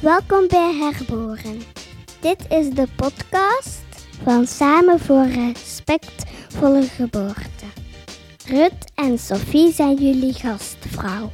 Welkom 0.00 0.48
bij 0.48 0.74
Herboren. 0.74 1.60
Dit 2.20 2.46
is 2.48 2.70
de 2.70 2.86
podcast 2.96 3.82
van 4.22 4.46
Samen 4.46 4.98
voor 4.98 5.26
Respectvolle 5.26 6.82
Geboorte. 6.82 7.64
Rut 8.46 8.92
en 8.94 9.18
Sophie 9.18 9.72
zijn 9.72 9.96
jullie 9.96 10.32
gastvrouw. 10.32 11.30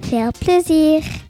Veel 0.00 0.30
plezier! 0.38 1.24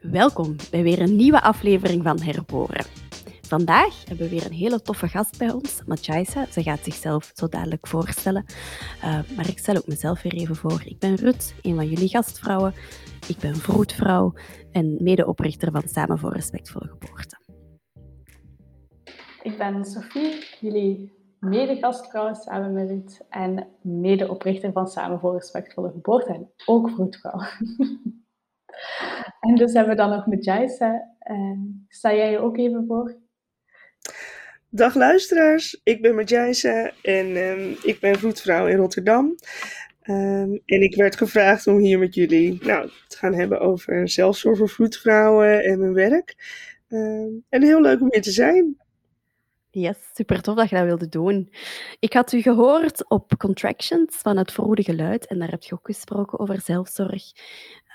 Welkom 0.00 0.56
bij 0.70 0.82
weer 0.82 1.00
een 1.00 1.16
nieuwe 1.16 1.42
aflevering 1.42 2.02
van 2.02 2.20
Herboren. 2.20 3.01
Vandaag 3.58 4.08
hebben 4.08 4.28
we 4.28 4.34
weer 4.34 4.46
een 4.46 4.52
hele 4.52 4.82
toffe 4.82 5.08
gast 5.08 5.38
bij 5.38 5.50
ons, 5.50 5.82
Matjaisa. 5.86 6.46
Ze 6.46 6.62
gaat 6.62 6.84
zichzelf 6.84 7.30
zo 7.34 7.48
dadelijk 7.48 7.86
voorstellen. 7.86 8.44
Uh, 8.96 9.02
maar 9.36 9.48
ik 9.48 9.58
stel 9.58 9.76
ook 9.76 9.86
mezelf 9.86 10.22
weer 10.22 10.32
even 10.32 10.56
voor. 10.56 10.82
Ik 10.84 10.98
ben 10.98 11.14
Rut, 11.14 11.54
een 11.62 11.74
van 11.74 11.88
jullie 11.88 12.08
gastvrouwen. 12.08 12.74
Ik 13.28 13.38
ben 13.38 13.54
vroedvrouw 13.54 14.34
en 14.70 14.96
medeoprichter 15.00 15.70
van 15.70 15.88
Samen 15.88 16.18
voor 16.18 16.32
Respectvolle 16.32 16.88
Geboorte. 16.88 17.36
Ik 19.42 19.58
ben 19.58 19.84
Sophie, 19.84 20.44
jullie 20.60 21.12
mede-gastvrouw 21.38 22.34
samen 22.34 22.72
met 22.72 22.88
Rut 22.88 23.20
en 23.28 23.66
medeoprichter 23.80 24.72
van 24.72 24.88
Samen 24.88 25.20
voor 25.20 25.32
Respectvolle 25.32 25.90
Geboorte 25.90 26.32
en 26.32 26.50
ook 26.66 26.90
vroedvrouw. 26.90 27.40
en 29.40 29.54
dus 29.54 29.72
hebben 29.72 29.96
we 29.96 30.02
dan 30.02 30.10
nog 30.10 30.26
Matjaisa. 30.26 31.10
Uh, 31.30 31.58
sta 31.88 32.14
jij 32.14 32.30
je 32.30 32.38
ook 32.38 32.56
even 32.56 32.86
voor? 32.86 33.21
Dag 34.74 34.94
luisteraars, 34.94 35.80
ik 35.84 36.02
ben 36.02 36.14
Matjijse 36.14 36.92
en 37.02 37.36
um, 37.36 37.76
ik 37.82 38.00
ben 38.00 38.18
voetvrouw 38.18 38.66
in 38.66 38.76
Rotterdam. 38.76 39.34
Um, 40.04 40.60
en 40.66 40.82
ik 40.82 40.94
werd 40.96 41.16
gevraagd 41.16 41.66
om 41.66 41.78
hier 41.78 41.98
met 41.98 42.14
jullie 42.14 42.58
nou, 42.62 42.90
te 43.08 43.16
gaan 43.16 43.34
hebben 43.34 43.60
over 43.60 44.08
zelfzorg 44.08 44.58
voor 44.58 44.68
voetvrouwen 44.68 45.64
en 45.64 45.78
mijn 45.78 45.92
werk. 45.92 46.36
Um, 46.88 47.44
en 47.48 47.62
heel 47.62 47.80
leuk 47.80 48.00
om 48.00 48.08
hier 48.10 48.22
te 48.22 48.30
zijn. 48.30 48.76
Yes, 49.70 49.96
super 50.14 50.42
tof 50.42 50.56
dat 50.56 50.68
je 50.68 50.76
dat 50.76 50.84
wilde 50.84 51.08
doen. 51.08 51.52
Ik 51.98 52.12
had 52.12 52.32
u 52.32 52.40
gehoord 52.42 53.08
op 53.08 53.36
Contractions 53.38 54.16
van 54.16 54.36
het 54.36 54.52
Verroede 54.52 54.82
Geluid 54.82 55.26
en 55.26 55.38
daar 55.38 55.50
heb 55.50 55.62
je 55.62 55.74
ook 55.74 55.86
gesproken 55.86 56.38
over 56.38 56.60
zelfzorg. 56.60 57.22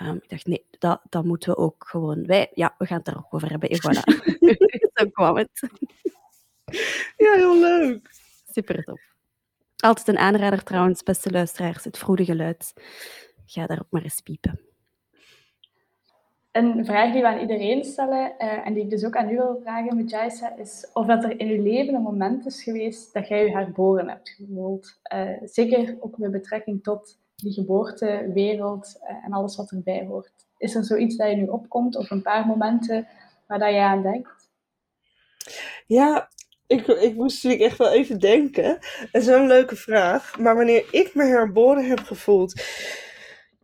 Um, 0.01 0.15
ik 0.15 0.29
dacht, 0.29 0.45
nee, 0.45 0.65
dat, 0.79 1.01
dat 1.09 1.25
moeten 1.25 1.49
we 1.49 1.57
ook 1.57 1.85
gewoon... 1.87 2.25
Wij, 2.25 2.51
ja, 2.53 2.75
we 2.77 2.85
gaan 2.85 2.97
het 2.97 3.05
daar 3.05 3.17
ook 3.17 3.33
over 3.33 3.49
hebben. 3.49 3.69
En 3.69 3.77
voilà. 3.77 4.01
Zo 4.93 5.09
kwam 5.09 5.37
het. 5.37 5.69
Ja, 7.17 7.33
heel 7.33 7.59
leuk. 7.59 8.09
Super 8.51 8.83
tof. 8.83 9.01
Altijd 9.77 10.07
een 10.07 10.17
aanrader 10.17 10.63
trouwens, 10.63 11.03
beste 11.03 11.31
luisteraars, 11.31 11.83
het 11.83 11.97
vroede 11.97 12.25
geluid. 12.25 12.73
Ga 13.45 13.65
daarop 13.65 13.87
maar 13.89 14.01
eens 14.01 14.21
piepen. 14.21 14.59
Een 16.51 16.85
vraag 16.85 17.11
die 17.11 17.21
we 17.21 17.27
aan 17.27 17.39
iedereen 17.39 17.83
stellen, 17.83 18.33
uh, 18.39 18.67
en 18.67 18.73
die 18.73 18.83
ik 18.83 18.89
dus 18.89 19.05
ook 19.05 19.15
aan 19.15 19.29
u 19.29 19.35
wil 19.35 19.59
vragen, 19.61 19.95
Mujaisa, 19.95 20.55
is 20.55 20.89
of 20.93 21.05
dat 21.05 21.23
er 21.23 21.39
in 21.39 21.47
uw 21.47 21.63
leven 21.63 21.93
een 21.93 22.01
moment 22.01 22.45
is 22.45 22.63
geweest 22.63 23.13
dat 23.13 23.27
jij 23.27 23.45
je 23.45 23.51
herboren 23.51 24.09
hebt 24.09 24.29
gevoeld. 24.29 24.99
Uh, 25.13 25.29
zeker 25.43 25.97
ook 25.99 26.17
met 26.17 26.31
betrekking 26.31 26.83
tot 26.83 27.19
die 27.35 27.53
geboortewereld 27.53 28.99
uh, 29.03 29.25
en 29.25 29.33
alles 29.33 29.55
wat 29.55 29.71
erbij 29.71 30.05
hoort. 30.05 30.33
Is 30.57 30.75
er 30.75 30.83
zoiets 30.83 31.15
dat 31.15 31.29
je 31.29 31.35
nu 31.35 31.47
opkomt, 31.47 31.95
of 31.95 32.09
een 32.09 32.21
paar 32.21 32.45
momenten 32.45 33.07
waar 33.47 33.59
dat 33.59 33.71
je 33.73 33.81
aan 33.81 34.01
denkt? 34.01 34.49
Ja, 35.87 36.29
ik, 36.67 36.87
ik 36.87 37.15
moest 37.15 37.43
natuurlijk 37.43 37.69
echt 37.69 37.77
wel 37.77 37.91
even 37.91 38.19
denken. 38.19 38.77
Dat 39.11 39.21
is 39.21 39.27
een 39.27 39.47
leuke 39.47 39.75
vraag. 39.75 40.37
Maar 40.39 40.55
wanneer 40.55 40.85
ik 40.91 41.15
me 41.15 41.23
herboren 41.23 41.85
heb 41.85 41.99
gevoeld. 41.99 42.61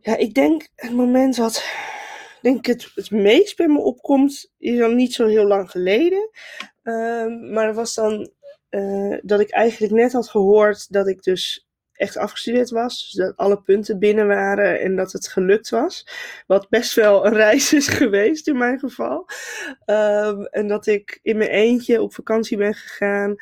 Ja, 0.00 0.16
ik 0.16 0.34
denk 0.34 0.68
het 0.74 0.92
moment 0.92 1.36
dat 1.36 1.64
denk 2.40 2.66
het, 2.66 2.90
het 2.94 3.10
meest 3.10 3.56
bij 3.56 3.68
me 3.68 3.78
opkomt, 3.78 4.52
is 4.58 4.78
dan 4.78 4.94
niet 4.96 5.14
zo 5.14 5.26
heel 5.26 5.46
lang 5.46 5.70
geleden. 5.70 6.30
Um, 6.82 7.52
maar 7.52 7.66
dat 7.66 7.74
was 7.74 7.94
dan 7.94 8.30
uh, 8.70 9.18
dat 9.22 9.40
ik 9.40 9.50
eigenlijk 9.50 9.92
net 9.92 10.12
had 10.12 10.28
gehoord 10.28 10.92
dat 10.92 11.08
ik 11.08 11.22
dus 11.22 11.68
echt 11.94 12.16
afgestudeerd 12.16 12.70
was. 12.70 13.00
Dus 13.00 13.12
dat 13.26 13.36
alle 13.36 13.62
punten 13.62 13.98
binnen 13.98 14.26
waren 14.26 14.80
en 14.80 14.96
dat 14.96 15.12
het 15.12 15.28
gelukt 15.28 15.68
was. 15.68 16.06
Wat 16.46 16.68
best 16.68 16.94
wel 16.94 17.26
een 17.26 17.34
reis 17.34 17.72
is 17.72 17.88
geweest 18.02 18.48
in 18.48 18.56
mijn 18.58 18.78
geval. 18.78 19.26
Um, 19.86 20.46
en 20.46 20.68
dat 20.68 20.86
ik 20.86 21.18
in 21.22 21.36
mijn 21.36 21.50
eentje 21.50 22.02
op 22.02 22.14
vakantie 22.14 22.56
ben 22.56 22.74
gegaan. 22.74 23.34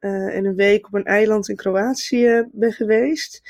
Uh, 0.00 0.36
en 0.36 0.44
een 0.44 0.56
week 0.56 0.86
op 0.86 0.94
een 0.94 1.04
eiland 1.04 1.48
in 1.48 1.56
Kroatië 1.56 2.48
ben 2.52 2.72
geweest. 2.72 3.42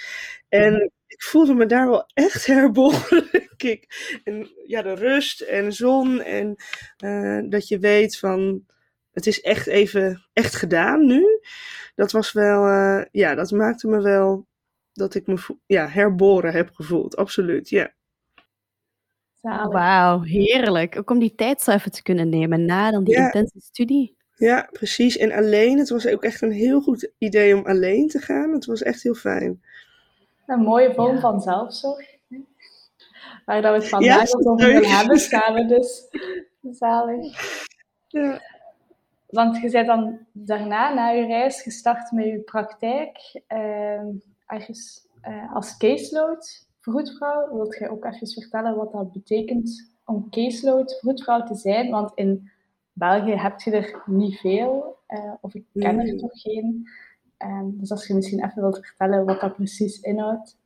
En 0.48 0.90
ik 1.06 1.22
voelde 1.22 1.54
me 1.54 1.66
daar 1.66 1.88
wel 1.88 2.10
echt 2.14 2.46
herboren. 2.56 3.28
ik. 3.56 4.18
En 4.24 4.50
ja, 4.66 4.82
de 4.82 4.94
rust 4.94 5.40
en 5.40 5.72
zon 5.72 6.22
en 6.22 6.54
uh, 7.04 7.50
dat 7.50 7.68
je 7.68 7.78
weet 7.78 8.18
van 8.18 8.64
het 9.16 9.26
is 9.26 9.40
echt 9.40 9.66
even 9.66 10.26
echt 10.32 10.54
gedaan 10.54 11.06
nu. 11.06 11.40
Dat 11.96 12.12
was 12.12 12.32
wel, 12.32 12.68
uh, 12.68 13.04
ja, 13.10 13.34
dat 13.34 13.50
maakte 13.50 13.88
me 13.88 14.00
wel 14.00 14.46
dat 14.92 15.14
ik 15.14 15.26
me 15.26 15.36
ja, 15.66 15.88
herboren 15.88 16.52
heb 16.52 16.70
gevoeld. 16.74 17.16
Absoluut, 17.16 17.68
ja. 17.68 17.94
Wauw, 19.70 20.22
heerlijk. 20.22 20.98
Ook 20.98 21.10
om 21.10 21.18
die 21.18 21.34
tijd 21.34 21.60
zo 21.60 21.70
even 21.70 21.90
te 21.90 22.02
kunnen 22.02 22.28
nemen 22.28 22.64
na 22.64 22.90
dan 22.90 23.04
die 23.04 23.14
ja. 23.14 23.24
intense 23.24 23.60
studie. 23.60 24.16
Ja, 24.36 24.68
precies. 24.72 25.16
En 25.16 25.32
alleen, 25.32 25.78
het 25.78 25.88
was 25.88 26.06
ook 26.06 26.24
echt 26.24 26.42
een 26.42 26.52
heel 26.52 26.80
goed 26.80 27.10
idee 27.18 27.56
om 27.56 27.66
alleen 27.66 28.08
te 28.08 28.18
gaan. 28.18 28.52
Het 28.52 28.66
was 28.66 28.82
echt 28.82 29.02
heel 29.02 29.14
fijn. 29.14 29.62
Een 30.46 30.60
mooie 30.60 30.94
vorm 30.94 31.14
ja. 31.14 31.20
van 31.20 31.40
zelfzorg. 31.40 32.14
Waar 33.44 33.62
dat 33.62 33.72
we 33.72 33.78
het 33.78 33.88
vandaag 33.88 34.30
ja, 34.30 34.38
over 34.38 34.96
hebben, 34.96 35.18
samen 35.18 35.68
dus. 35.68 36.08
Zalig. 36.70 37.38
Ja. 38.06 38.40
Want 39.26 39.56
je 39.56 39.70
bent 39.70 39.86
dan 39.86 40.18
daarna, 40.32 40.94
na 40.94 41.08
je 41.08 41.26
reis, 41.26 41.62
gestart 41.62 42.10
met 42.10 42.24
je 42.24 42.38
praktijk. 42.38 43.42
Uh, 43.48 44.00
ergens 44.46 45.08
uh, 45.28 45.54
als 45.54 45.76
caseload 45.76 46.66
vroedvrouw. 46.80 47.54
Wilt 47.54 47.76
jij 47.76 47.90
ook 47.90 48.04
even 48.04 48.28
vertellen 48.28 48.76
wat 48.76 48.92
dat 48.92 49.12
betekent 49.12 49.94
om 50.04 50.30
caseload 50.30 50.98
vroedvrouw 51.00 51.42
te 51.42 51.54
zijn? 51.54 51.90
Want 51.90 52.12
in 52.14 52.50
België 52.92 53.34
heb 53.34 53.60
je 53.60 53.70
er 53.70 54.02
niet 54.06 54.38
veel, 54.38 54.96
uh, 55.08 55.32
of 55.40 55.54
ik 55.54 55.64
ken 55.72 55.98
er 55.98 56.16
toch 56.16 56.40
geen. 56.40 56.88
Um, 57.38 57.78
dus 57.78 57.90
als 57.90 58.06
je 58.06 58.14
misschien 58.14 58.44
even 58.44 58.62
wilt 58.62 58.86
vertellen 58.86 59.24
wat 59.24 59.40
dat 59.40 59.54
precies 59.54 60.00
inhoudt. 60.00 60.56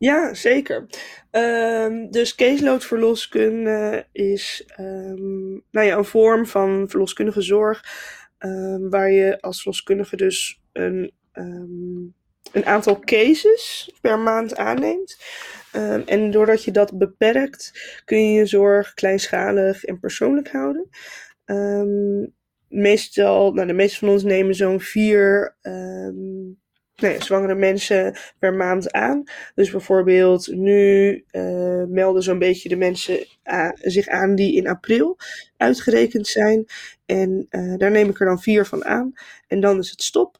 Ja, 0.00 0.34
zeker. 0.34 0.86
Um, 1.30 2.10
dus 2.10 2.34
caseload-verloskunde 2.34 4.06
is 4.12 4.64
um, 4.78 5.62
nou 5.70 5.86
ja, 5.86 5.96
een 5.96 6.04
vorm 6.04 6.46
van 6.46 6.88
verloskundige 6.88 7.42
zorg. 7.42 7.84
Um, 8.38 8.90
waar 8.90 9.10
je 9.10 9.40
als 9.40 9.62
verloskundige 9.62 10.16
dus 10.16 10.60
een, 10.72 11.12
een 12.52 12.64
aantal 12.64 13.00
cases 13.00 13.92
per 14.00 14.18
maand 14.18 14.56
aanneemt. 14.56 15.18
en 16.06 16.30
doordat 16.30 16.64
je 16.64 16.70
dat 16.70 16.98
beperkt, 16.98 17.72
kun 18.04 18.18
je 18.18 18.38
je 18.38 18.46
zorg 18.46 18.94
kleinschalig 18.94 19.84
en 19.84 20.00
persoonlijk 20.00 20.50
houden. 20.50 20.88
meestal, 22.68 23.52
nou, 23.52 23.66
de 23.66 23.72
meeste 23.72 23.98
van 23.98 24.08
ons 24.08 24.22
nemen 24.22 24.54
zo'n 24.54 24.80
vier 24.80 25.56
nee, 27.00 27.22
zwangere 27.22 27.54
mensen 27.54 28.16
per 28.38 28.54
maand 28.54 28.92
aan. 28.92 29.22
Dus 29.54 29.70
bijvoorbeeld 29.70 30.46
nu 30.46 31.24
uh, 31.32 31.84
melden 31.88 32.22
zo'n 32.22 32.38
beetje 32.38 32.68
de 32.68 32.76
mensen 32.76 33.26
zich 33.74 34.08
aan 34.08 34.34
die 34.34 34.56
in 34.56 34.68
april 34.68 35.18
uitgerekend 35.56 36.26
zijn. 36.26 36.64
En 37.06 37.46
uh, 37.50 37.78
daar 37.78 37.90
neem 37.90 38.08
ik 38.08 38.20
er 38.20 38.26
dan 38.26 38.40
vier 38.40 38.66
van 38.66 38.84
aan. 38.84 39.12
En 39.46 39.60
dan 39.60 39.78
is 39.78 39.90
het 39.90 40.02
stop. 40.02 40.38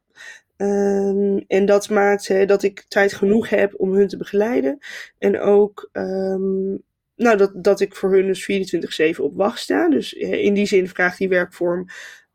Um, 0.56 1.44
en 1.46 1.67
dat 1.67 1.88
maakt 1.88 2.49
dat 2.49 2.62
ik 2.62 2.84
tijd 2.88 3.12
genoeg 3.12 3.49
heb 3.49 3.75
om 3.76 3.93
hun 3.93 4.08
te 4.08 4.17
begeleiden. 4.17 4.79
En 5.19 5.40
ook 5.40 5.88
um, 5.93 6.82
nou, 7.20 7.37
dat, 7.37 7.52
dat 7.55 7.81
ik 7.81 7.96
voor 7.96 8.12
hun 8.12 8.26
dus 8.26 8.50
24-7 9.17 9.20
op 9.20 9.37
wacht 9.37 9.58
sta. 9.58 9.88
Dus 9.88 10.12
in 10.12 10.55
die 10.55 10.67
zin 10.67 10.88
vraagt 10.88 11.19
die 11.19 11.29
werkvorm 11.29 11.87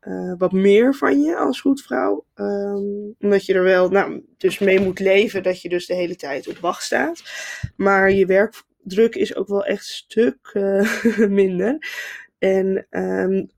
uh, 0.06 0.32
wat 0.38 0.52
meer 0.52 0.94
van 0.94 1.20
je 1.20 1.36
als 1.36 1.60
vroedvrouw. 1.60 2.24
Um, 2.34 3.14
omdat 3.20 3.46
je 3.46 3.54
er 3.54 3.62
wel 3.62 3.88
nou, 3.88 4.24
dus 4.36 4.58
mee 4.58 4.80
moet 4.80 4.98
leven 4.98 5.42
dat 5.42 5.62
je 5.62 5.68
dus 5.68 5.86
de 5.86 5.94
hele 5.94 6.16
tijd 6.16 6.48
op 6.48 6.58
wacht 6.58 6.82
staat. 6.82 7.22
Maar 7.76 8.12
je 8.12 8.26
werkdruk 8.26 9.14
is 9.14 9.36
ook 9.36 9.48
wel 9.48 9.64
echt 9.64 9.80
een 9.80 9.84
stuk 9.84 10.50
uh, 10.54 11.28
minder. 11.42 11.78
En 12.38 12.86
um, 12.90 13.50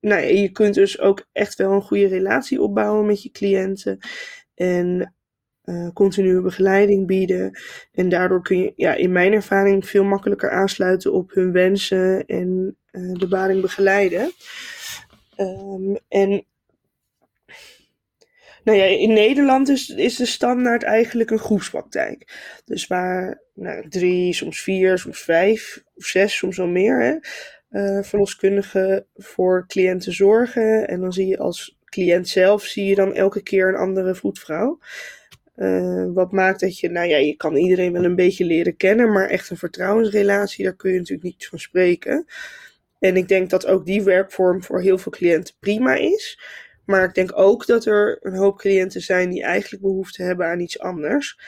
nou 0.00 0.22
je 0.22 0.48
kunt 0.48 0.74
dus 0.74 1.00
ook 1.00 1.28
echt 1.32 1.54
wel 1.54 1.72
een 1.72 1.82
goede 1.82 2.06
relatie 2.06 2.60
opbouwen 2.60 3.06
met 3.06 3.22
je 3.22 3.30
cliënten. 3.30 3.98
En 4.54 5.14
uh, 5.64 5.88
continue 5.92 6.40
begeleiding 6.40 7.06
bieden. 7.06 7.58
En 7.92 8.08
daardoor 8.08 8.42
kun 8.42 8.58
je 8.58 8.72
ja, 8.76 8.94
in 8.94 9.12
mijn 9.12 9.32
ervaring 9.32 9.86
veel 9.86 10.04
makkelijker 10.04 10.50
aansluiten 10.50 11.12
op 11.12 11.32
hun 11.32 11.52
wensen 11.52 12.26
en 12.26 12.76
de 12.92 13.28
baring 13.28 13.60
begeleiden. 13.60 14.32
Um, 15.42 15.98
en 16.08 16.44
Nou 18.64 18.78
ja, 18.78 18.84
in 18.84 19.12
Nederland 19.12 19.68
is, 19.68 20.16
de 20.16 20.26
standaard 20.26 20.82
eigenlijk 20.82 21.30
een 21.30 21.38
groepspraktijk. 21.38 22.24
Dus 22.64 22.86
waar 22.86 23.40
nou, 23.54 23.88
drie, 23.88 24.32
soms 24.32 24.60
vier, 24.60 24.98
soms 24.98 25.20
vijf 25.20 25.82
of 25.94 26.04
zes, 26.04 26.36
soms 26.36 26.56
wel 26.56 26.66
meer 26.66 27.00
hè, 27.00 27.16
uh, 27.80 28.02
verloskundigen 28.02 29.06
voor 29.14 29.66
cliënten 29.66 30.12
zorgen. 30.12 30.88
En 30.88 31.00
dan 31.00 31.12
zie 31.12 31.26
je 31.26 31.38
als 31.38 31.78
cliënt 31.84 32.28
zelf, 32.28 32.62
zie 32.64 32.84
je 32.84 32.94
dan 32.94 33.14
elke 33.14 33.42
keer 33.42 33.68
een 33.68 33.74
andere 33.74 34.14
voetvrouw. 34.14 34.78
Uh, 35.56 36.06
wat 36.14 36.32
maakt 36.32 36.60
dat 36.60 36.78
je, 36.78 36.88
nou 36.90 37.08
ja, 37.08 37.16
je 37.16 37.36
kan 37.36 37.56
iedereen 37.56 37.92
wel 37.92 38.04
een 38.04 38.16
beetje 38.16 38.44
leren 38.44 38.76
kennen, 38.76 39.12
maar 39.12 39.28
echt 39.28 39.50
een 39.50 39.56
vertrouwensrelatie, 39.56 40.64
daar 40.64 40.76
kun 40.76 40.92
je 40.92 40.98
natuurlijk 40.98 41.28
niet 41.28 41.46
van 41.46 41.58
spreken. 41.58 42.26
En 43.02 43.16
ik 43.16 43.28
denk 43.28 43.50
dat 43.50 43.66
ook 43.66 43.86
die 43.86 44.02
werkvorm 44.02 44.62
voor 44.62 44.80
heel 44.80 44.98
veel 44.98 45.12
cliënten 45.12 45.54
prima 45.58 45.94
is. 45.94 46.40
Maar 46.84 47.04
ik 47.04 47.14
denk 47.14 47.38
ook 47.38 47.66
dat 47.66 47.84
er 47.84 48.18
een 48.20 48.36
hoop 48.36 48.58
cliënten 48.58 49.00
zijn 49.00 49.30
die 49.30 49.42
eigenlijk 49.42 49.82
behoefte 49.82 50.22
hebben 50.22 50.46
aan 50.46 50.60
iets 50.60 50.78
anders. 50.78 51.38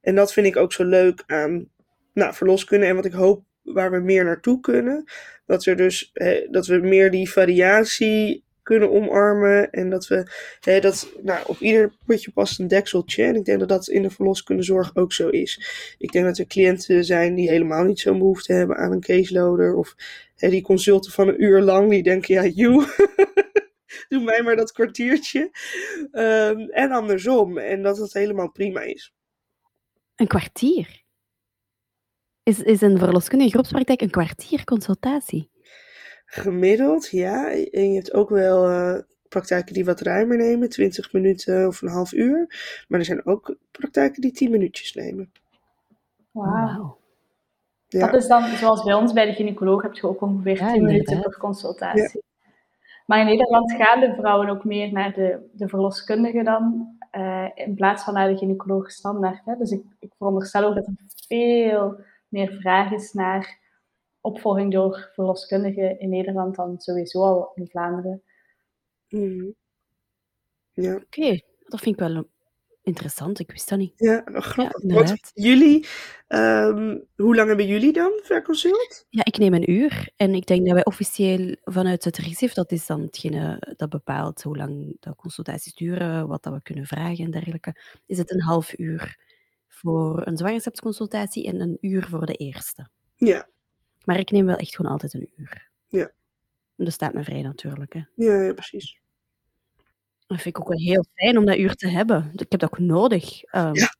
En 0.00 0.14
dat 0.14 0.32
vind 0.32 0.46
ik 0.46 0.56
ook 0.56 0.72
zo 0.72 0.84
leuk 0.84 1.22
aan 1.26 1.68
nou, 2.14 2.34
verloskunde. 2.34 2.86
En 2.86 2.94
wat 2.94 3.04
ik 3.04 3.12
hoop 3.12 3.44
waar 3.62 3.90
we 3.90 3.98
meer 3.98 4.24
naartoe 4.24 4.60
kunnen. 4.60 5.04
Dat, 5.46 5.66
er 5.66 5.76
dus, 5.76 6.12
dat 6.50 6.66
we 6.66 6.76
meer 6.76 7.10
die 7.10 7.30
variatie 7.30 8.44
kunnen 8.68 8.90
omarmen. 8.90 9.70
En 9.70 9.90
dat 9.90 10.06
we 10.06 10.30
hè, 10.60 10.80
dat 10.80 11.12
nou, 11.22 11.40
op 11.46 11.58
ieder 11.60 11.92
putje 12.06 12.30
past 12.30 12.58
een 12.58 12.68
dekseltje. 12.68 13.24
En 13.24 13.36
ik 13.36 13.44
denk 13.44 13.58
dat 13.58 13.68
dat 13.68 13.88
in 13.88 14.02
de 14.02 14.10
verloskundezorg 14.10 14.96
ook 14.96 15.12
zo 15.12 15.28
is. 15.28 15.60
Ik 15.98 16.12
denk 16.12 16.24
dat 16.24 16.38
er 16.38 16.46
cliënten 16.46 17.04
zijn 17.04 17.34
die 17.34 17.48
helemaal 17.48 17.84
niet 17.84 18.00
zo'n 18.00 18.18
behoefte 18.18 18.52
hebben 18.52 18.76
aan 18.76 18.92
een 18.92 19.00
caseloader. 19.00 19.74
Of 19.74 19.94
hè, 20.36 20.48
die 20.48 20.62
consulten 20.62 21.12
van 21.12 21.28
een 21.28 21.42
uur 21.42 21.60
lang, 21.60 21.90
die 21.90 22.02
denken, 22.02 22.34
ja, 22.34 22.46
joe. 22.46 22.86
Doe 24.08 24.22
mij 24.22 24.42
maar 24.42 24.56
dat 24.56 24.72
kwartiertje. 24.72 25.50
Um, 26.12 26.70
en 26.70 26.90
andersom. 26.90 27.58
En 27.58 27.82
dat 27.82 27.98
het 27.98 28.12
helemaal 28.12 28.50
prima 28.50 28.80
is. 28.80 29.12
Een 30.16 30.26
kwartier? 30.26 31.02
Is, 32.42 32.62
is 32.62 32.80
een 32.80 32.98
verloskundige 32.98 33.50
groepspraktijk 33.50 34.00
een 34.00 34.10
kwartier 34.10 34.64
consultatie? 34.64 35.50
Gemiddeld, 36.30 37.08
ja. 37.10 37.50
En 37.50 37.88
je 37.88 37.94
hebt 37.94 38.14
ook 38.14 38.28
wel 38.28 38.70
uh, 38.70 38.98
praktijken 39.28 39.74
die 39.74 39.84
wat 39.84 40.00
ruimer 40.00 40.36
nemen, 40.36 40.68
20 40.68 41.12
minuten 41.12 41.66
of 41.66 41.82
een 41.82 41.88
half 41.88 42.12
uur. 42.12 42.46
Maar 42.88 42.98
er 42.98 43.04
zijn 43.04 43.26
ook 43.26 43.56
praktijken 43.70 44.20
die 44.20 44.32
10 44.32 44.50
minuutjes 44.50 44.94
nemen. 44.94 45.32
Wauw. 46.30 46.98
Ja. 47.88 48.10
Dat 48.10 48.22
is 48.22 48.26
dan, 48.26 48.42
zoals 48.42 48.82
bij 48.82 48.94
ons 48.94 49.12
bij 49.12 49.26
de 49.26 49.32
gynaecoloog, 49.32 49.82
heb 49.82 49.94
je 49.94 50.08
ook 50.08 50.20
ongeveer 50.20 50.56
ja, 50.56 50.72
10 50.72 50.84
minuten 50.84 51.20
per 51.20 51.38
consultatie. 51.38 52.22
Maar 53.06 53.20
in 53.20 53.26
Nederland 53.26 53.72
gaan 53.72 54.00
de 54.00 54.14
vrouwen 54.14 54.48
ook 54.48 54.64
meer 54.64 54.92
naar 54.92 55.12
de, 55.12 55.48
de 55.52 55.68
verloskundige 55.68 56.42
dan, 56.42 56.96
uh, 57.12 57.48
in 57.54 57.74
plaats 57.74 58.04
van 58.04 58.14
naar 58.14 58.28
de 58.28 58.36
gynaecoloog 58.36 58.90
standaard. 58.90 59.44
Hè. 59.44 59.56
Dus 59.56 59.70
ik, 59.70 59.82
ik 59.98 60.12
veronderstel 60.16 60.64
ook 60.64 60.74
dat 60.74 60.86
er 60.86 60.94
veel 61.26 62.00
meer 62.28 62.52
vraag 62.60 62.92
is 62.92 63.12
naar 63.12 63.58
opvolging 64.28 64.72
door 64.72 65.10
verloskundigen 65.12 66.00
in 66.00 66.08
Nederland 66.08 66.56
dan 66.56 66.80
sowieso 66.80 67.22
al 67.22 67.52
in 67.54 67.68
Vlaanderen. 67.68 68.22
Mm. 69.08 69.54
Ja. 70.72 70.94
Oké, 70.94 71.04
okay, 71.04 71.44
dat 71.64 71.80
vind 71.80 72.00
ik 72.00 72.08
wel 72.08 72.24
interessant. 72.82 73.38
Ik 73.38 73.50
wist 73.50 73.68
dat 73.68 73.78
niet. 73.78 73.92
Ja, 73.96 74.22
grappig. 74.24 74.82
Ja, 74.82 75.16
jullie, 75.34 75.86
um, 76.28 77.06
hoe 77.16 77.36
lang 77.36 77.48
hebben 77.48 77.66
jullie 77.66 77.92
dan 77.92 78.20
verconsult? 78.22 79.06
Ja, 79.08 79.24
ik 79.24 79.38
neem 79.38 79.54
een 79.54 79.70
uur. 79.70 80.10
En 80.16 80.34
ik 80.34 80.46
denk 80.46 80.64
dat 80.64 80.74
wij 80.74 80.84
officieel 80.84 81.56
vanuit 81.62 82.04
het 82.04 82.16
RISIF, 82.16 82.52
dat 82.52 82.72
is 82.72 82.86
dan 82.86 83.00
hetgene 83.00 83.74
dat 83.76 83.88
bepaalt 83.88 84.42
hoe 84.42 84.56
lang 84.56 84.96
de 85.00 85.14
consultaties 85.16 85.74
duren, 85.74 86.28
wat 86.28 86.42
dat 86.42 86.52
we 86.52 86.62
kunnen 86.62 86.86
vragen 86.86 87.24
en 87.24 87.30
dergelijke, 87.30 87.74
is 88.06 88.18
het 88.18 88.30
een 88.30 88.42
half 88.42 88.78
uur 88.78 89.26
voor 89.68 90.26
een 90.26 90.36
zwangerschapsconsultatie 90.36 91.46
en 91.46 91.60
een 91.60 91.78
uur 91.80 92.06
voor 92.06 92.26
de 92.26 92.34
eerste. 92.34 92.88
Ja. 93.16 93.48
Maar 94.08 94.18
ik 94.18 94.30
neem 94.30 94.46
wel 94.46 94.56
echt 94.56 94.76
gewoon 94.76 94.92
altijd 94.92 95.14
een 95.14 95.30
uur. 95.36 95.70
Ja. 95.88 96.10
Dat 96.76 96.92
staat 96.92 97.12
me 97.12 97.24
vrij 97.24 97.42
natuurlijk. 97.42 97.92
Hè. 97.92 98.00
Ja, 98.14 98.42
ja, 98.42 98.52
precies. 98.52 99.00
Dat 100.26 100.40
vind 100.40 100.56
ik 100.56 100.60
ook 100.60 100.68
wel 100.68 100.78
heel 100.78 101.04
fijn 101.14 101.38
om 101.38 101.46
dat 101.46 101.56
uur 101.56 101.74
te 101.74 101.88
hebben. 101.88 102.30
Ik 102.32 102.46
heb 102.50 102.60
dat 102.60 102.64
ook 102.64 102.78
nodig. 102.78 103.42
Um, 103.54 103.74
ja. 103.74 103.94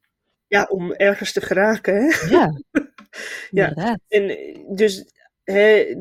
ja, 0.47 0.65
om 0.65 0.93
ergens 0.93 1.33
te 1.33 1.41
geraken. 1.41 1.95
Hè? 1.95 2.29
Ja, 2.29 2.61
ja. 3.51 3.99
En 4.09 4.37
dus 4.77 5.05
hè, 5.45 5.95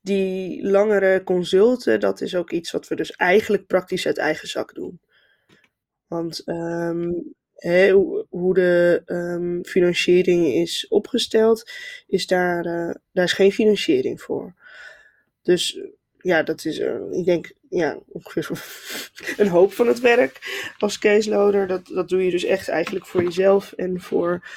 die 0.00 0.66
langere 0.66 1.22
consulten, 1.22 2.00
dat 2.00 2.20
is 2.20 2.34
ook 2.34 2.50
iets 2.50 2.70
wat 2.70 2.88
we 2.88 2.94
dus 2.94 3.10
eigenlijk 3.10 3.66
praktisch 3.66 4.06
uit 4.06 4.18
eigen 4.18 4.48
zak 4.48 4.74
doen. 4.74 5.00
Want 6.06 6.48
um, 6.48 7.34
hoe 8.28 8.54
de 8.54 9.02
um, 9.06 9.64
financiering 9.64 10.46
is 10.46 10.86
opgesteld, 10.88 11.70
is 12.06 12.26
daar, 12.26 12.66
uh, 12.66 12.94
daar 13.12 13.24
is 13.24 13.32
geen 13.32 13.52
financiering 13.52 14.22
voor. 14.22 14.54
Dus 15.42 15.80
ja, 16.18 16.42
dat 16.42 16.64
is, 16.64 16.78
uh, 16.78 16.94
ik 17.10 17.24
denk, 17.24 17.52
ja, 17.68 17.98
ongeveer 18.08 18.50
een 19.36 19.48
hoop 19.48 19.72
van 19.72 19.86
het 19.86 20.00
werk 20.00 20.38
als 20.78 20.98
caseloader. 20.98 21.66
Dat, 21.66 21.86
dat 21.86 22.08
doe 22.08 22.24
je 22.24 22.30
dus 22.30 22.44
echt 22.44 22.68
eigenlijk 22.68 23.06
voor 23.06 23.22
jezelf 23.22 23.72
en 23.72 24.00
voor, 24.00 24.48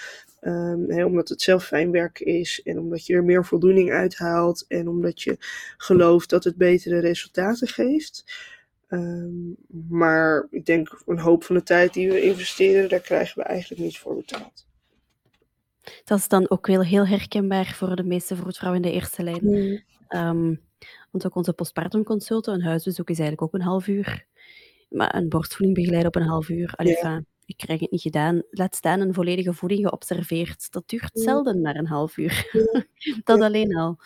um, 0.41 1.03
omdat 1.03 1.29
het 1.29 1.41
zelf 1.41 1.65
fijn 1.65 1.91
werk 1.91 2.19
is 2.19 2.61
en 2.63 2.79
omdat 2.79 3.05
je 3.05 3.13
er 3.13 3.23
meer 3.23 3.45
voldoening 3.45 3.91
uit 3.91 4.15
haalt 4.17 4.65
en 4.67 4.87
omdat 4.87 5.21
je 5.21 5.37
gelooft 5.77 6.29
dat 6.29 6.43
het 6.43 6.55
betere 6.55 6.99
resultaten 6.99 7.67
geeft. 7.67 8.23
Um, 8.93 9.55
maar 9.89 10.47
ik 10.49 10.65
denk 10.65 11.01
een 11.05 11.19
hoop 11.19 11.43
van 11.43 11.55
de 11.55 11.63
tijd 11.63 11.93
die 11.93 12.09
we 12.09 12.21
investeren, 12.21 12.89
daar 12.89 12.99
krijgen 12.99 13.37
we 13.37 13.43
eigenlijk 13.43 13.81
niet 13.81 13.97
voor 13.97 14.15
betaald. 14.15 14.65
Dat 16.03 16.17
is 16.17 16.27
dan 16.27 16.49
ook 16.49 16.67
wel 16.67 16.81
heel 16.81 17.07
herkenbaar 17.07 17.73
voor 17.75 17.95
de 17.95 18.03
meeste 18.03 18.35
vroedvrouwen 18.35 18.83
in 18.83 18.89
de 18.89 18.95
eerste 18.95 19.23
lijn. 19.23 19.45
Mm. 19.45 19.81
Um, 20.09 20.61
want 21.11 21.25
ook 21.25 21.35
onze 21.35 21.53
postpartum 21.53 22.03
consulten, 22.03 22.53
een 22.53 22.61
huisbezoek 22.61 23.09
is 23.09 23.19
eigenlijk 23.19 23.41
ook 23.41 23.61
een 23.61 23.67
half 23.67 23.87
uur. 23.87 24.25
Maar 24.89 25.15
een 25.15 25.29
borstvoeding 25.29 25.75
begeleiden 25.75 26.07
op 26.07 26.15
een 26.15 26.27
half 26.27 26.49
uur. 26.49 26.73
Allee, 26.75 26.97
ja. 27.01 27.23
ik 27.45 27.57
krijg 27.57 27.79
het 27.79 27.91
niet 27.91 28.01
gedaan. 28.01 28.43
Laat 28.49 28.75
staan 28.75 28.99
een 28.99 29.13
volledige 29.13 29.53
voeding 29.53 29.87
geobserveerd. 29.87 30.71
Dat 30.71 30.83
duurt 30.89 31.09
zelden 31.13 31.61
maar 31.61 31.75
een 31.75 31.87
half 31.87 32.17
uur. 32.17 32.49
dat 33.23 33.41
alleen 33.41 33.75
al. 33.75 33.97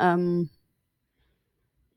Um, 0.00 0.50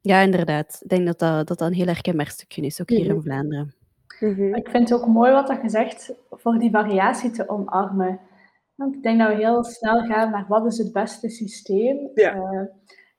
ja, 0.07 0.21
inderdaad. 0.21 0.79
Ik 0.81 0.89
denk 0.89 1.05
dat 1.05 1.19
dat, 1.19 1.47
dat, 1.47 1.61
een 1.61 1.73
heel 1.73 1.85
herkenbaar 1.85 2.27
stukje 2.27 2.61
is, 2.61 2.81
ook 2.81 2.89
hier 2.89 3.05
in 3.05 3.15
mhm. 3.15 3.21
Vlaanderen. 3.21 3.73
Mhm. 4.19 4.55
Ik 4.55 4.69
vind 4.69 4.89
het 4.89 4.99
ook 4.99 5.07
mooi 5.07 5.31
wat 5.31 5.59
je 5.61 5.69
zegt, 5.69 6.13
voor 6.29 6.57
die 6.57 6.71
variatie 6.71 7.31
te 7.31 7.49
omarmen. 7.49 8.19
Want 8.75 8.95
ik 8.95 9.03
denk 9.03 9.19
dat 9.19 9.27
we 9.27 9.35
heel 9.35 9.63
snel 9.63 10.05
gaan 10.05 10.31
naar 10.31 10.45
wat 10.47 10.65
is 10.65 10.77
het 10.77 10.91
beste 10.91 11.29
systeem. 11.29 12.09
Ja. 12.13 12.35
Uh, 12.35 12.61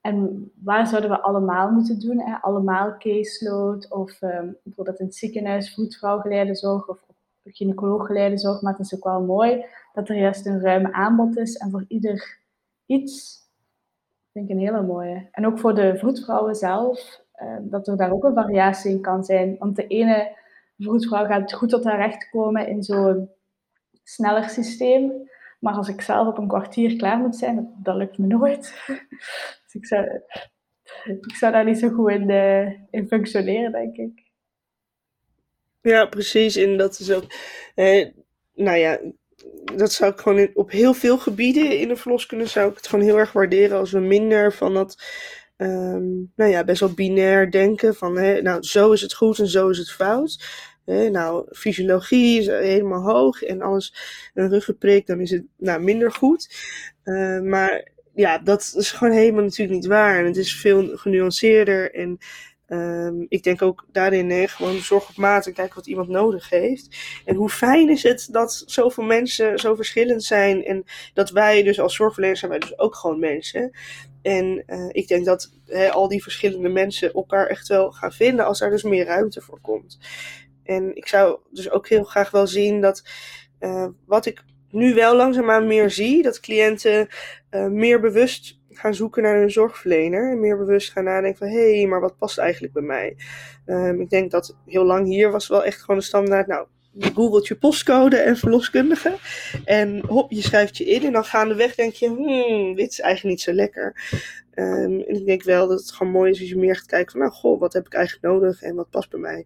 en 0.01 0.51
waar 0.63 0.87
zouden 0.87 1.09
we 1.09 1.21
allemaal 1.21 1.71
moeten 1.71 1.99
doen? 1.99 2.19
Hè? 2.19 2.35
Allemaal 2.41 2.97
caseload 2.97 3.91
of 3.91 4.21
um, 4.21 4.57
bijvoorbeeld 4.63 4.99
in 4.99 5.05
het 5.05 5.15
ziekenhuis 5.15 5.73
voetvrouwgeleide 5.73 6.55
zorg 6.55 6.87
of 6.87 7.03
gynaecoloog 7.43 8.39
zorg. 8.39 8.61
Maar 8.61 8.73
het 8.73 8.85
is 8.85 8.95
ook 8.95 9.03
wel 9.03 9.21
mooi 9.21 9.65
dat 9.93 10.09
er 10.09 10.17
juist 10.17 10.45
een 10.45 10.61
ruim 10.61 10.85
aanbod 10.85 11.37
is 11.37 11.57
en 11.57 11.71
voor 11.71 11.85
ieder 11.87 12.39
iets 12.85 13.38
vind 14.31 14.49
ik 14.49 14.55
een 14.55 14.61
hele 14.61 14.81
mooie. 14.81 15.27
En 15.31 15.45
ook 15.45 15.59
voor 15.59 15.75
de 15.75 15.97
vroedvrouwen 15.97 16.55
zelf, 16.55 17.21
uh, 17.41 17.57
dat 17.61 17.87
er 17.87 17.97
daar 17.97 18.11
ook 18.11 18.23
een 18.23 18.33
variatie 18.33 18.91
in 18.91 19.01
kan 19.01 19.23
zijn. 19.23 19.55
Want 19.59 19.75
de 19.75 19.87
ene 19.87 20.37
vroedvrouw 20.77 21.25
gaat 21.25 21.53
goed 21.53 21.69
tot 21.69 21.83
haar 21.83 21.97
recht 21.97 22.29
komen 22.29 22.67
in 22.67 22.83
zo'n 22.83 23.29
sneller 24.03 24.49
systeem. 24.49 25.11
Maar 25.59 25.73
als 25.73 25.87
ik 25.87 26.01
zelf 26.01 26.27
op 26.27 26.37
een 26.37 26.47
kwartier 26.47 26.95
klaar 26.95 27.17
moet 27.17 27.35
zijn, 27.35 27.73
dat, 27.83 27.95
lukt 27.95 28.17
me 28.17 28.27
nooit. 28.27 28.83
dus 29.63 29.73
ik 29.73 29.85
zou, 29.85 30.21
ik 31.03 31.35
zou 31.35 31.51
daar 31.51 31.65
niet 31.65 31.79
zo 31.79 31.89
goed 31.89 32.11
in, 32.11 32.29
uh, 32.29 32.71
in 32.89 33.07
functioneren, 33.07 33.71
denk 33.71 33.95
ik. 33.95 34.27
Ja, 35.81 36.05
precies. 36.05 36.55
En 36.55 36.77
dat 36.77 36.99
is 36.99 37.11
ook. 37.11 37.23
Eh, 37.75 38.07
nou 38.53 38.77
ja, 38.77 38.99
dat 39.75 39.91
zou 39.91 40.11
ik 40.11 40.19
gewoon 40.19 40.49
op 40.53 40.71
heel 40.71 40.93
veel 40.93 41.17
gebieden 41.17 41.79
in 41.79 41.87
de 41.87 41.95
verloskunde 41.95 42.45
zou 42.45 42.69
ik 42.69 42.75
het 42.75 42.87
gewoon 42.87 43.05
heel 43.05 43.17
erg 43.17 43.31
waarderen 43.31 43.77
als 43.77 43.91
we 43.91 43.99
minder 43.99 44.53
van 44.53 44.73
dat, 44.73 45.03
um, 45.57 46.31
nou 46.35 46.51
ja, 46.51 46.63
best 46.63 46.79
wel 46.79 46.93
binair 46.93 47.51
denken 47.51 47.95
van, 47.95 48.17
hè, 48.17 48.41
nou, 48.41 48.63
zo 48.63 48.91
is 48.91 49.01
het 49.01 49.13
goed 49.13 49.39
en 49.39 49.47
zo 49.47 49.69
is 49.69 49.77
het 49.77 49.91
fout. 49.91 50.43
Hè, 50.85 51.09
nou, 51.09 51.45
fysiologie 51.51 52.39
is 52.39 52.47
helemaal 52.47 53.01
hoog 53.01 53.43
en 53.43 53.61
alles 53.61 53.95
een 54.33 54.49
ruggenprik, 54.49 55.07
dan 55.07 55.19
is 55.19 55.31
het 55.31 55.43
nou, 55.57 55.81
minder 55.81 56.11
goed. 56.11 56.55
Uh, 57.03 57.39
maar 57.41 57.87
ja, 58.13 58.37
dat 58.37 58.73
is 58.77 58.91
gewoon 58.91 59.13
helemaal 59.13 59.43
natuurlijk 59.43 59.79
niet 59.79 59.85
waar. 59.85 60.19
En 60.19 60.25
het 60.25 60.37
is 60.37 60.55
veel 60.55 60.97
genuanceerder 60.97 61.93
en 61.93 62.17
Um, 62.71 63.25
ik 63.29 63.43
denk 63.43 63.61
ook 63.61 63.85
daarin 63.91 64.29
hè, 64.29 64.47
gewoon 64.47 64.79
zorg 64.79 65.09
op 65.09 65.15
maat 65.15 65.45
en 65.45 65.53
kijken 65.53 65.75
wat 65.75 65.87
iemand 65.87 66.07
nodig 66.07 66.49
heeft. 66.49 66.97
En 67.25 67.35
hoe 67.35 67.49
fijn 67.49 67.89
is 67.89 68.03
het 68.03 68.27
dat 68.31 68.63
zoveel 68.65 69.03
mensen 69.03 69.59
zo 69.59 69.75
verschillend 69.75 70.23
zijn. 70.23 70.63
En 70.63 70.83
dat 71.13 71.29
wij 71.29 71.63
dus 71.63 71.79
als 71.79 71.95
zorgverleners 71.95 72.39
zijn 72.39 72.51
wij 72.51 72.59
dus 72.59 72.79
ook 72.79 72.95
gewoon 72.95 73.19
mensen. 73.19 73.71
En 74.21 74.63
uh, 74.67 74.89
ik 74.91 75.07
denk 75.07 75.25
dat 75.25 75.51
al 75.91 76.07
die 76.07 76.23
verschillende 76.23 76.69
mensen 76.69 77.13
elkaar 77.13 77.47
echt 77.47 77.67
wel 77.67 77.91
gaan 77.91 78.11
vinden 78.13 78.45
als 78.45 78.61
er 78.61 78.69
dus 78.69 78.83
meer 78.83 79.05
ruimte 79.05 79.41
voor 79.41 79.59
komt. 79.61 79.99
en 80.63 80.95
ik 80.95 81.07
zou 81.07 81.39
dus 81.51 81.69
ook 81.69 81.87
heel 81.87 82.03
graag 82.03 82.31
wel 82.31 82.47
zien 82.47 82.81
dat 82.81 83.03
wat 84.05 84.25
ik 84.25 84.43
nu 84.71 84.93
wel 84.93 85.15
langzaamaan 85.15 85.67
meer 85.67 85.89
zie, 85.91 86.23
dat 86.23 86.39
cliënten 86.39 87.07
meer 87.69 87.99
bewust 87.99 88.58
gaan 88.71 88.95
zoeken 88.95 89.23
naar 89.23 89.41
een 89.41 89.51
zorgverlener. 89.51 90.31
En 90.31 90.39
meer 90.39 90.57
bewust 90.57 90.91
gaan 90.91 91.03
nadenken 91.03 91.37
van, 91.37 91.47
hé, 91.47 91.77
hey, 91.77 91.87
maar 91.87 92.01
wat 92.01 92.17
past 92.17 92.37
eigenlijk 92.37 92.73
bij 92.73 92.83
mij? 92.83 93.15
Um, 93.65 94.01
ik 94.01 94.09
denk 94.09 94.31
dat 94.31 94.57
heel 94.65 94.85
lang 94.85 95.07
hier 95.07 95.31
was 95.31 95.47
wel 95.47 95.63
echt 95.63 95.81
gewoon 95.81 95.99
de 95.99 96.05
standaard, 96.05 96.47
nou, 96.47 96.67
je 96.91 97.11
googelt 97.13 97.47
je 97.47 97.55
postcode 97.55 98.17
en 98.17 98.37
verloskundige. 98.37 99.17
En 99.65 100.05
hop, 100.07 100.31
je 100.31 100.41
schrijft 100.41 100.77
je 100.77 100.85
in. 100.85 101.03
En 101.03 101.11
dan 101.11 101.25
gaandeweg 101.25 101.75
denk 101.75 101.93
je, 101.93 102.07
hmm, 102.07 102.75
dit 102.75 102.91
is 102.91 102.99
eigenlijk 102.99 103.35
niet 103.35 103.45
zo 103.45 103.53
lekker. 103.53 103.95
Um, 104.55 105.01
en 105.01 105.15
ik 105.15 105.25
denk 105.25 105.43
wel 105.43 105.67
dat 105.67 105.79
het 105.79 105.91
gewoon 105.91 106.11
mooi 106.11 106.31
is 106.31 106.39
als 106.39 106.49
je 106.49 106.57
meer 106.57 106.75
gaat 106.75 106.85
kijken 106.85 107.11
van, 107.11 107.19
nou, 107.19 107.31
goh, 107.31 107.59
wat 107.59 107.73
heb 107.73 107.85
ik 107.85 107.93
eigenlijk 107.93 108.33
nodig 108.33 108.61
en 108.61 108.75
wat 108.75 108.89
past 108.89 109.09
bij 109.09 109.19
mij? 109.19 109.45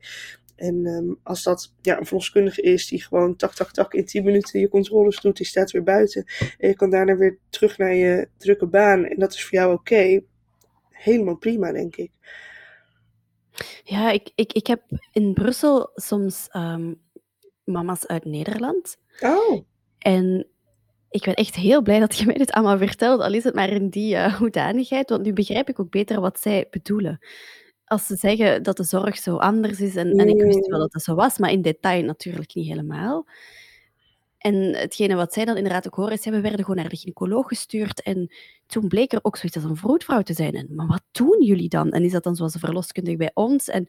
En 0.64 0.86
um, 0.86 1.20
als 1.24 1.44
dat 1.44 1.74
ja, 1.82 2.00
een 2.00 2.06
verloskundige 2.06 2.62
is 2.62 2.88
die 2.88 3.04
gewoon 3.04 3.36
tak, 3.36 3.54
tak, 3.54 3.72
tak 3.72 3.94
in 3.94 4.06
10 4.06 4.24
minuten 4.24 4.60
je 4.60 4.70
controles 4.70 5.22
doet, 5.22 5.38
die 5.38 5.46
staat 5.46 5.72
weer 5.72 5.84
buiten. 5.84 6.26
En 6.58 6.68
je 6.68 6.76
kan 6.76 6.90
daarna 6.90 7.16
weer 7.16 7.38
terug 7.50 7.78
naar 7.78 7.94
je 7.94 8.28
drukke 8.38 8.66
baan. 8.66 9.06
En 9.06 9.20
dat 9.20 9.34
is 9.34 9.44
voor 9.44 9.60
jou 9.60 9.74
oké. 9.74 10.22
Helemaal 10.90 11.38
prima, 11.38 11.72
denk 11.72 11.96
ik. 11.96 12.12
Ja, 13.84 14.12
ik, 14.12 14.32
ik, 14.36 14.54
ik 14.54 14.68
heb 14.68 14.82
in 15.12 15.34
Brussel 15.34 15.92
soms 15.96 16.48
um, 16.56 17.02
mama's 17.64 18.08
uit 18.08 18.26
Nederland. 18.26 18.98
Oh. 19.20 19.62
En 20.00 20.48
ik 21.10 21.24
ben 21.24 21.34
echt 21.34 21.56
heel 21.56 21.82
blij 21.82 22.00
dat 22.00 22.18
je 22.18 22.26
mij 22.26 22.38
dit 22.38 22.52
allemaal 22.52 22.78
vertelt, 22.78 23.22
al 23.22 23.34
is 23.34 23.44
het 23.44 23.56
maar 23.56 23.70
in 23.70 23.90
die 23.90 24.16
uh, 24.16 24.36
hoedanigheid, 24.40 25.10
want 25.10 25.24
nu 25.24 25.34
begrijp 25.34 25.70
ik 25.70 25.80
ook 25.80 25.90
beter 25.90 26.22
wat 26.22 26.40
zij 26.40 26.68
bedoelen 26.70 27.20
als 27.86 28.06
ze 28.06 28.16
zeggen 28.16 28.64
dat 28.64 28.78
de 28.78 28.84
zorg 28.84 29.18
zo 29.18 29.38
anders 29.38 29.80
is, 29.80 29.96
en, 29.96 30.12
en 30.12 30.28
ik 30.28 30.42
wist 30.42 30.68
wel 30.68 30.80
dat 30.80 30.92
dat 30.92 31.04
zo 31.04 31.16
was, 31.16 31.38
maar 31.38 31.52
in 31.52 31.62
detail 31.62 32.04
natuurlijk 32.04 32.56
niet 32.56 32.68
helemaal. 32.68 33.26
En 34.38 34.56
hetgene 34.76 35.16
wat 35.16 35.34
zij 35.34 35.46
dan 35.46 35.58
inderdaad 35.58 35.88
ook 35.88 35.96
horen 35.96 36.14
is, 36.14 36.24
ja, 36.24 36.32
we 36.32 36.42
werden 36.42 36.60
gewoon 36.60 36.76
naar 36.76 36.90
de 36.90 36.98
gynaecoloog 36.98 37.48
gestuurd 37.48 38.02
en 38.02 38.34
toen 38.66 38.88
bleek 38.88 39.14
er 39.14 39.20
ook 39.22 39.38
zoiets 39.38 39.58
als 39.58 39.66
een 39.66 39.76
vroedvrouw 39.76 40.22
te 40.22 40.34
zijn. 40.34 40.54
En, 40.54 40.68
maar 40.76 40.88
wat 40.88 41.04
doen 41.12 41.44
jullie 41.44 41.70
dan? 41.70 41.92
En 41.92 42.04
is 42.04 42.12
dat 42.12 42.24
dan 42.24 42.36
zoals 42.36 42.54
een 42.54 42.60
verloskundige 42.60 43.18
bij 43.18 43.32
ons? 43.34 43.70
En 43.70 43.88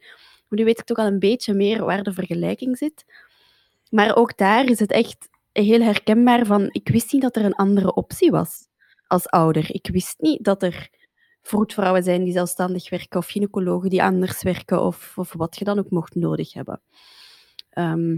nu 0.48 0.64
weet 0.64 0.78
ik 0.78 0.84
toch 0.84 0.98
al 0.98 1.06
een 1.06 1.18
beetje 1.18 1.54
meer 1.54 1.84
waar 1.84 2.02
de 2.02 2.12
vergelijking 2.12 2.78
zit. 2.78 3.04
Maar 3.90 4.16
ook 4.16 4.36
daar 4.36 4.64
is 4.64 4.78
het 4.78 4.90
echt 4.90 5.28
heel 5.52 5.80
herkenbaar 5.80 6.46
van, 6.46 6.68
ik 6.72 6.88
wist 6.88 7.12
niet 7.12 7.22
dat 7.22 7.36
er 7.36 7.44
een 7.44 7.54
andere 7.54 7.94
optie 7.94 8.30
was 8.30 8.66
als 9.06 9.28
ouder. 9.28 9.74
Ik 9.74 9.88
wist 9.92 10.14
niet 10.18 10.44
dat 10.44 10.62
er 10.62 10.88
vroedvrouwen 11.46 12.02
zijn 12.02 12.24
die 12.24 12.32
zelfstandig 12.32 12.90
werken 12.90 13.18
of 13.18 13.26
gynaecologen 13.26 13.90
die 13.90 14.02
anders 14.02 14.42
werken 14.42 14.82
of, 14.82 15.12
of 15.16 15.32
wat 15.32 15.56
je 15.58 15.64
dan 15.64 15.78
ook 15.78 15.90
mocht 15.90 16.14
nodig 16.14 16.52
hebben. 16.52 16.80
Ehm, 17.70 18.16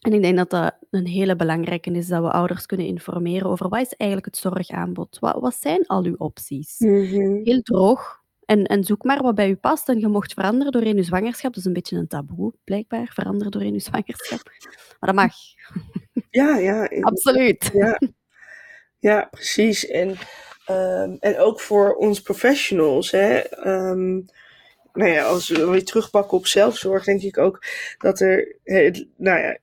en 0.00 0.12
ik 0.12 0.22
denk 0.22 0.36
dat 0.36 0.50
dat 0.50 0.76
een 0.90 1.06
hele 1.06 1.36
belangrijke 1.36 1.90
is, 1.90 2.06
dat 2.06 2.22
we 2.22 2.30
ouders 2.30 2.66
kunnen 2.66 2.86
informeren 2.86 3.50
over 3.50 3.68
wat 3.68 3.80
is 3.80 3.94
eigenlijk 3.94 4.30
het 4.30 4.36
zorgaanbod? 4.36 5.18
Wat, 5.18 5.40
wat 5.40 5.54
zijn 5.54 5.86
al 5.86 6.04
uw 6.04 6.14
opties? 6.18 6.78
Mhm. 6.78 7.40
Heel 7.42 7.62
droog. 7.62 8.24
En, 8.44 8.64
en 8.64 8.84
zoek 8.84 9.04
maar 9.04 9.22
wat 9.22 9.34
bij 9.34 9.50
u 9.50 9.56
past. 9.56 9.88
En 9.88 9.98
je 9.98 10.08
mocht 10.08 10.32
veranderen 10.32 10.72
doorheen 10.72 10.96
uw 10.96 11.02
zwangerschap. 11.02 11.50
Dat 11.50 11.60
is 11.60 11.64
een 11.64 11.72
beetje 11.72 11.96
een 11.96 12.06
taboe, 12.06 12.52
blijkbaar. 12.64 13.10
Veranderen 13.14 13.52
doorheen 13.52 13.72
uw 13.72 13.78
zwangerschap. 13.78 14.50
Maar 15.00 15.14
dat 15.14 15.14
mag. 15.14 15.34
Ja, 16.30 16.56
ja. 16.56 16.84
Absoluut. 17.10 17.70
Ja, 17.72 18.00
ja 18.98 19.28
precies. 19.30 19.86
En 19.86 20.16
Um, 20.70 21.16
en 21.20 21.38
ook 21.38 21.60
voor 21.60 21.94
ons 21.94 22.20
professionals. 22.20 23.10
Hè, 23.10 23.42
um, 23.68 24.26
nou 24.92 25.10
ja, 25.10 25.24
als 25.24 25.48
we 25.48 25.70
weer 25.70 25.84
terugpakken 25.84 26.38
op 26.38 26.46
zelfzorg, 26.46 27.04
denk 27.04 27.22
ik 27.22 27.38
ook 27.38 27.64
dat 27.98 28.20
er. 28.20 28.56
nou 29.16 29.40
ja, 29.40 29.58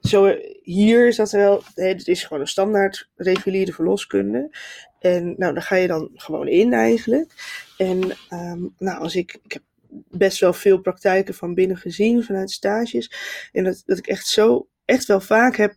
zo 0.00 0.36
hier 0.62 1.06
is 1.06 1.16
dat 1.16 1.30
wel. 1.30 1.62
Het 1.74 2.08
is 2.08 2.24
gewoon 2.24 2.40
een 2.40 2.48
standaard 2.48 3.08
reguliere 3.16 3.72
verloskunde. 3.72 4.50
En 4.98 5.34
nou, 5.36 5.54
daar 5.54 5.62
ga 5.62 5.76
je 5.76 5.86
dan 5.86 6.10
gewoon 6.14 6.48
in 6.48 6.72
eigenlijk. 6.72 7.32
En 7.76 8.10
um, 8.30 8.74
nou, 8.78 9.00
als 9.00 9.16
ik. 9.16 9.38
ik 9.44 9.52
heb 9.52 9.62
best 10.10 10.40
wel 10.40 10.52
veel 10.52 10.78
praktijken 10.80 11.34
van 11.34 11.54
binnen 11.54 11.76
gezien 11.76 12.24
vanuit 12.24 12.50
stages. 12.50 13.12
En 13.52 13.64
dat, 13.64 13.82
dat 13.86 13.98
ik 13.98 14.06
echt 14.06 14.26
zo, 14.26 14.68
echt 14.84 15.06
wel 15.06 15.20
vaak 15.20 15.56
heb, 15.56 15.74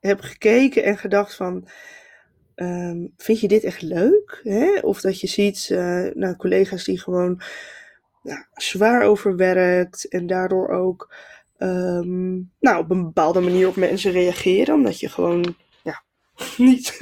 heb 0.00 0.20
gekeken 0.20 0.84
en 0.84 0.98
gedacht 0.98 1.34
van 1.34 1.68
Um, 2.62 3.12
vind 3.16 3.40
je 3.40 3.48
dit 3.48 3.64
echt 3.64 3.82
leuk? 3.82 4.40
Hè? 4.42 4.78
Of 4.78 5.00
dat 5.00 5.20
je 5.20 5.26
ziet 5.26 5.68
uh, 5.72 6.06
nou, 6.14 6.36
collega's 6.36 6.84
die 6.84 7.00
gewoon 7.00 7.40
ja, 8.22 8.46
zwaar 8.54 9.02
overwerkt 9.02 10.08
en 10.08 10.26
daardoor 10.26 10.68
ook 10.68 11.14
um, 11.58 12.50
nou, 12.60 12.78
op 12.78 12.90
een 12.90 13.02
bepaalde 13.02 13.40
manier 13.40 13.68
op 13.68 13.76
mensen 13.76 14.12
reageren, 14.12 14.74
omdat 14.74 15.00
je 15.00 15.08
gewoon 15.08 15.56
ja, 15.82 16.02
niet, 16.56 16.98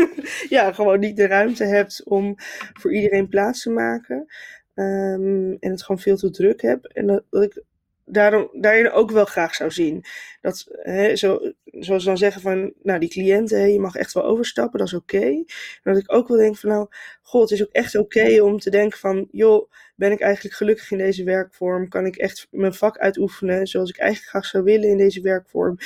ja, 0.48 0.72
gewoon 0.72 1.00
niet 1.00 1.16
de 1.16 1.26
ruimte 1.26 1.64
hebt 1.64 2.02
om 2.04 2.34
voor 2.72 2.94
iedereen 2.94 3.28
plaats 3.28 3.62
te 3.62 3.70
maken. 3.70 4.26
Um, 4.74 5.56
en 5.60 5.70
het 5.70 5.82
gewoon 5.82 6.00
veel 6.00 6.16
te 6.16 6.30
druk 6.30 6.62
heb. 6.62 6.84
En 6.84 7.06
dat, 7.06 7.24
dat 7.30 7.42
ik 7.42 7.62
daarom, 8.04 8.48
daarin 8.52 8.90
ook 8.90 9.10
wel 9.10 9.24
graag 9.24 9.54
zou 9.54 9.70
zien. 9.70 10.04
Dat, 10.40 10.66
hè, 10.68 11.16
zo, 11.16 11.52
zoals 11.70 12.04
dan 12.04 12.18
zeggen 12.18 12.40
van, 12.40 12.72
nou 12.82 12.98
die 12.98 13.08
cliënten, 13.08 13.72
je 13.72 13.80
mag 13.80 13.94
echt 13.94 14.12
wel 14.12 14.24
overstappen, 14.24 14.78
dat 14.78 14.88
is 14.88 14.94
oké. 14.94 15.16
Okay. 15.16 15.46
Dat 15.82 15.96
ik 15.96 16.12
ook 16.14 16.28
wel 16.28 16.36
denk 16.36 16.56
van, 16.56 16.70
nou, 16.70 16.86
god, 17.22 17.50
het 17.50 17.58
is 17.58 17.66
ook 17.66 17.72
echt 17.72 17.96
oké 17.96 18.42
om 18.42 18.58
te 18.58 18.70
denken 18.70 18.98
van, 18.98 19.28
joh, 19.30 19.70
ben 19.96 20.12
ik 20.12 20.20
eigenlijk 20.20 20.54
gelukkig 20.54 20.90
in 20.90 20.98
deze 20.98 21.24
werkvorm? 21.24 21.88
Kan 21.88 22.06
ik 22.06 22.16
echt 22.16 22.46
mijn 22.50 22.74
vak 22.74 22.98
uitoefenen 22.98 23.66
zoals 23.66 23.90
ik 23.90 23.98
eigenlijk 23.98 24.30
graag 24.30 24.46
zou 24.46 24.64
willen 24.64 24.88
in 24.88 24.96
deze 24.96 25.20
werkvorm? 25.20 25.76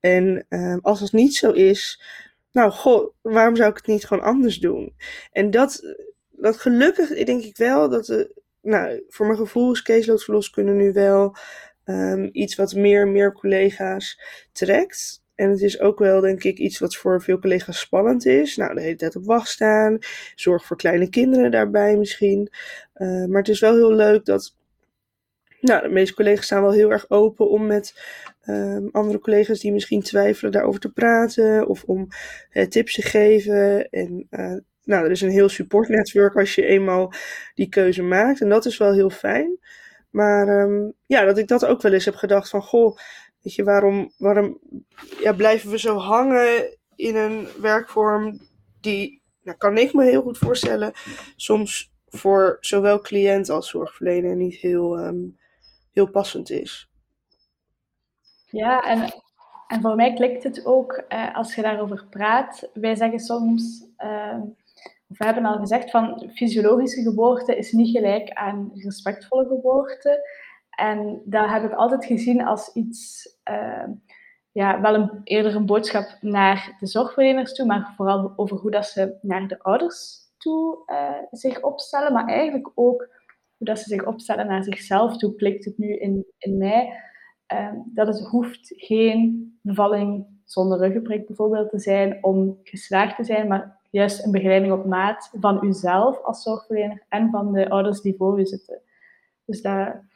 En 0.00 0.46
uh, 0.48 0.76
als 0.80 1.00
dat 1.00 1.12
niet 1.12 1.34
zo 1.34 1.50
is, 1.50 2.02
nou, 2.52 2.70
god, 2.70 3.12
waarom 3.22 3.56
zou 3.56 3.70
ik 3.70 3.76
het 3.76 3.86
niet 3.86 4.04
gewoon 4.04 4.24
anders 4.24 4.58
doen? 4.58 4.94
En 5.32 5.50
dat, 5.50 5.96
dat 6.30 6.56
gelukkig 6.56 7.24
denk 7.24 7.42
ik 7.42 7.56
wel 7.56 7.88
dat 7.88 8.06
de, 8.06 8.42
nou, 8.62 9.02
voor 9.08 9.26
mijn 9.26 9.38
gevoel 9.38 9.72
is 9.72 9.82
caseloadverloskunde 9.82 10.72
nu 10.72 10.92
wel 10.92 11.36
um, 11.84 12.28
iets 12.32 12.54
wat 12.54 12.74
meer 12.74 13.08
meer 13.08 13.32
collega's 13.32 14.20
trekt. 14.52 15.21
En 15.34 15.50
het 15.50 15.62
is 15.62 15.80
ook 15.80 15.98
wel, 15.98 16.20
denk 16.20 16.44
ik, 16.44 16.58
iets 16.58 16.78
wat 16.78 16.96
voor 16.96 17.22
veel 17.22 17.38
collega's 17.38 17.78
spannend 17.80 18.26
is. 18.26 18.56
Nou, 18.56 18.74
de 18.74 18.80
hele 18.80 18.96
tijd 18.96 19.16
op 19.16 19.24
wacht 19.24 19.48
staan. 19.48 19.98
Zorg 20.34 20.64
voor 20.64 20.76
kleine 20.76 21.08
kinderen 21.08 21.50
daarbij 21.50 21.96
misschien. 21.96 22.50
Uh, 22.96 23.24
maar 23.24 23.38
het 23.38 23.48
is 23.48 23.60
wel 23.60 23.74
heel 23.74 23.92
leuk 23.92 24.24
dat. 24.24 24.56
Nou, 25.60 25.82
de 25.82 25.88
meeste 25.88 26.14
collega's 26.14 26.44
staan 26.44 26.62
wel 26.62 26.72
heel 26.72 26.90
erg 26.90 27.10
open 27.10 27.50
om 27.50 27.66
met 27.66 28.02
um, 28.46 28.88
andere 28.92 29.18
collega's 29.18 29.60
die 29.60 29.72
misschien 29.72 30.02
twijfelen 30.02 30.52
daarover 30.52 30.80
te 30.80 30.92
praten. 30.92 31.66
Of 31.66 31.84
om 31.84 32.08
uh, 32.52 32.66
tips 32.66 32.94
te 32.94 33.02
geven. 33.02 33.90
En 33.90 34.26
uh, 34.30 34.56
nou, 34.84 35.04
er 35.04 35.10
is 35.10 35.20
een 35.20 35.30
heel 35.30 35.48
supportnetwerk 35.48 36.36
als 36.36 36.54
je 36.54 36.66
eenmaal 36.66 37.12
die 37.54 37.68
keuze 37.68 38.02
maakt. 38.02 38.40
En 38.40 38.48
dat 38.48 38.64
is 38.64 38.78
wel 38.78 38.92
heel 38.92 39.10
fijn. 39.10 39.58
Maar 40.10 40.48
um, 40.48 40.92
ja, 41.06 41.24
dat 41.24 41.38
ik 41.38 41.48
dat 41.48 41.64
ook 41.64 41.82
wel 41.82 41.92
eens 41.92 42.04
heb 42.04 42.14
gedacht 42.14 42.48
van, 42.48 42.62
goh, 42.62 42.96
weet 43.42 43.54
je, 43.54 43.64
waarom, 43.64 44.12
waarom 44.18 44.58
ja, 45.20 45.32
blijven 45.32 45.70
we 45.70 45.78
zo 45.78 45.96
hangen 45.96 46.78
in 46.96 47.16
een 47.16 47.48
werkvorm 47.60 48.40
die, 48.80 49.22
nou, 49.42 49.56
kan 49.58 49.78
ik 49.78 49.92
me 49.92 50.04
heel 50.04 50.22
goed 50.22 50.38
voorstellen, 50.38 50.92
soms 51.36 51.92
voor 52.08 52.56
zowel 52.60 53.00
cliënt 53.00 53.50
als 53.50 53.70
zorgverlener 53.70 54.36
niet 54.36 54.54
heel, 54.54 54.98
um, 54.98 55.38
heel 55.92 56.10
passend 56.10 56.50
is. 56.50 56.90
Ja, 58.50 58.80
en, 58.80 59.22
en 59.66 59.80
voor 59.80 59.94
mij 59.94 60.12
klikt 60.12 60.42
het 60.42 60.66
ook 60.66 60.92
eh, 60.92 61.36
als 61.36 61.54
je 61.54 61.62
daarover 61.62 62.06
praat. 62.10 62.70
Wij 62.74 62.94
zeggen 62.94 63.18
soms, 63.18 63.86
uh, 63.98 64.40
we 65.06 65.24
hebben 65.24 65.44
al 65.44 65.58
gezegd 65.58 65.90
van 65.90 66.30
fysiologische 66.34 67.02
geboorte 67.02 67.56
is 67.56 67.72
niet 67.72 67.96
gelijk 67.96 68.30
aan 68.30 68.70
respectvolle 68.74 69.46
geboorte. 69.46 70.28
En 70.76 71.22
dat 71.24 71.50
heb 71.50 71.64
ik 71.64 71.72
altijd 71.72 72.04
gezien 72.04 72.44
als 72.44 72.72
iets, 72.72 73.28
uh, 73.50 73.84
ja, 74.52 74.80
wel 74.80 74.94
een, 74.94 75.20
eerder 75.24 75.54
een 75.54 75.66
boodschap 75.66 76.16
naar 76.20 76.76
de 76.80 76.86
zorgverleners 76.86 77.54
toe, 77.54 77.66
maar 77.66 77.92
vooral 77.96 78.32
over 78.36 78.56
hoe 78.56 78.70
dat 78.70 78.86
ze 78.86 79.18
naar 79.22 79.48
de 79.48 79.62
ouders 79.62 80.20
toe 80.38 80.82
uh, 80.86 81.12
zich 81.30 81.62
opstellen, 81.62 82.12
maar 82.12 82.26
eigenlijk 82.26 82.70
ook 82.74 83.08
hoe 83.56 83.66
dat 83.66 83.78
ze 83.78 83.88
zich 83.88 84.06
opstellen 84.06 84.46
naar 84.46 84.64
zichzelf 84.64 85.16
toe, 85.16 85.34
klikt 85.34 85.64
het 85.64 85.78
nu 85.78 85.96
in, 85.96 86.26
in 86.38 86.56
mij. 86.56 87.00
Uh, 87.52 87.72
dat 87.84 88.06
het 88.06 88.20
hoeft 88.20 88.72
geen 88.76 89.52
bevalling 89.62 90.26
zonder 90.44 90.78
ruggenprik 90.78 91.26
bijvoorbeeld 91.26 91.70
te 91.70 91.78
zijn 91.78 92.18
om 92.24 92.60
geslaagd 92.62 93.16
te 93.16 93.24
zijn, 93.24 93.48
maar 93.48 93.80
juist 93.90 94.24
een 94.24 94.32
begeleiding 94.32 94.72
op 94.72 94.86
maat 94.86 95.30
van 95.40 95.64
uzelf 95.64 96.22
als 96.22 96.42
zorgverlener 96.42 97.02
en 97.08 97.30
van 97.30 97.52
de 97.52 97.70
ouders 97.70 98.00
die 98.00 98.14
voor 98.16 98.40
u 98.40 98.46
zitten. 98.46 98.80
Dus 99.44 99.62
daar 99.62 100.10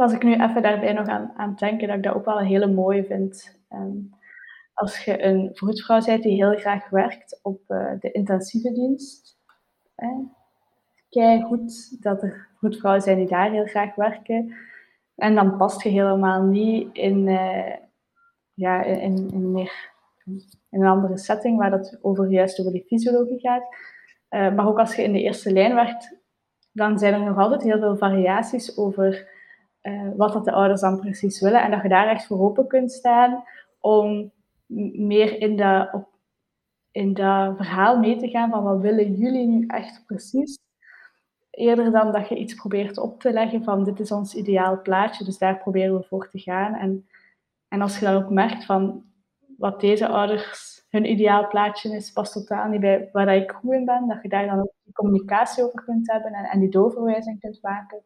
was 0.00 0.12
ik 0.12 0.22
nu 0.22 0.34
even 0.34 0.62
daarbij 0.62 0.92
nog 0.92 1.06
aan, 1.06 1.32
aan 1.36 1.54
denken 1.54 1.88
dat 1.88 1.96
ik 1.96 2.02
dat 2.02 2.14
ook 2.14 2.24
wel 2.24 2.40
een 2.40 2.46
hele 2.46 2.66
mooie 2.66 3.04
vind. 3.04 3.60
Um, 3.72 4.14
als 4.74 5.04
je 5.04 5.24
een 5.24 5.50
vroedvrouw 5.52 6.04
bent 6.04 6.22
die 6.22 6.44
heel 6.44 6.58
graag 6.58 6.88
werkt 6.88 7.40
op 7.42 7.60
uh, 7.68 7.92
de 8.00 8.10
intensieve 8.10 8.72
dienst, 8.72 9.38
kijk 11.08 11.44
goed 11.44 12.02
dat 12.02 12.22
er 12.22 12.48
vroedvrouwen 12.58 13.02
zijn 13.02 13.16
die 13.16 13.28
daar 13.28 13.50
heel 13.50 13.66
graag 13.66 13.94
werken. 13.94 14.54
En 15.16 15.34
dan 15.34 15.56
past 15.56 15.82
je 15.82 15.88
helemaal 15.88 16.42
niet 16.42 16.88
in, 16.92 17.26
uh, 17.26 17.74
ja, 18.54 18.82
in, 18.82 19.30
in, 19.30 19.68
in 20.70 20.80
een 20.80 20.86
andere 20.86 21.18
setting 21.18 21.58
waar 21.58 21.70
dat 21.70 21.98
over, 22.02 22.30
juist 22.30 22.60
over 22.60 22.72
die 22.72 22.84
fysiologie 22.86 23.40
gaat. 23.40 23.64
Uh, 24.30 24.54
maar 24.54 24.66
ook 24.66 24.78
als 24.78 24.96
je 24.96 25.02
in 25.02 25.12
de 25.12 25.22
eerste 25.22 25.52
lijn 25.52 25.74
werkt, 25.74 26.16
dan 26.72 26.98
zijn 26.98 27.14
er 27.14 27.24
nog 27.24 27.38
altijd 27.38 27.62
heel 27.62 27.78
veel 27.78 27.96
variaties 27.96 28.78
over 28.78 29.38
uh, 29.82 30.08
wat 30.16 30.32
dat 30.32 30.44
de 30.44 30.52
ouders 30.52 30.80
dan 30.80 31.00
precies 31.00 31.40
willen. 31.40 31.62
En 31.62 31.70
dat 31.70 31.82
je 31.82 31.88
daar 31.88 32.08
echt 32.08 32.26
voor 32.26 32.40
open 32.40 32.66
kunt 32.66 32.92
staan 32.92 33.44
om 33.80 34.32
meer 34.92 35.40
in 35.40 35.56
dat, 35.56 35.92
op, 35.92 36.08
in 36.90 37.14
dat 37.14 37.56
verhaal 37.56 37.98
mee 37.98 38.16
te 38.16 38.28
gaan 38.28 38.50
van 38.50 38.62
wat 38.62 38.80
willen 38.80 39.14
jullie 39.14 39.46
nu 39.46 39.66
echt 39.66 40.02
precies. 40.06 40.58
Eerder 41.50 41.90
dan 41.90 42.12
dat 42.12 42.28
je 42.28 42.36
iets 42.36 42.54
probeert 42.54 42.98
op 42.98 43.20
te 43.20 43.32
leggen 43.32 43.64
van 43.64 43.84
dit 43.84 44.00
is 44.00 44.12
ons 44.12 44.34
ideaal 44.34 44.82
plaatje, 44.82 45.24
dus 45.24 45.38
daar 45.38 45.58
proberen 45.58 45.96
we 45.96 46.02
voor 46.02 46.28
te 46.28 46.38
gaan. 46.38 46.74
En, 46.74 47.08
en 47.68 47.80
als 47.80 47.98
je 47.98 48.04
dan 48.04 48.22
ook 48.22 48.30
merkt 48.30 48.64
van 48.64 49.04
wat 49.58 49.80
deze 49.80 50.08
ouders 50.08 50.80
hun 50.90 51.10
ideaal 51.10 51.48
plaatje 51.48 51.96
is, 51.96 52.12
past 52.12 52.32
totaal 52.32 52.68
niet 52.68 52.80
bij 52.80 53.08
waar 53.12 53.36
ik 53.36 53.50
goed 53.50 53.72
in 53.72 53.84
ben, 53.84 54.08
dat 54.08 54.22
je 54.22 54.28
daar 54.28 54.46
dan 54.46 54.60
ook 54.60 54.72
die 54.82 54.92
communicatie 54.92 55.64
over 55.64 55.84
kunt 55.84 56.10
hebben 56.12 56.32
en, 56.32 56.44
en 56.44 56.60
die 56.60 56.68
doorverwijzing 56.68 57.40
kunt 57.40 57.62
maken. 57.62 58.02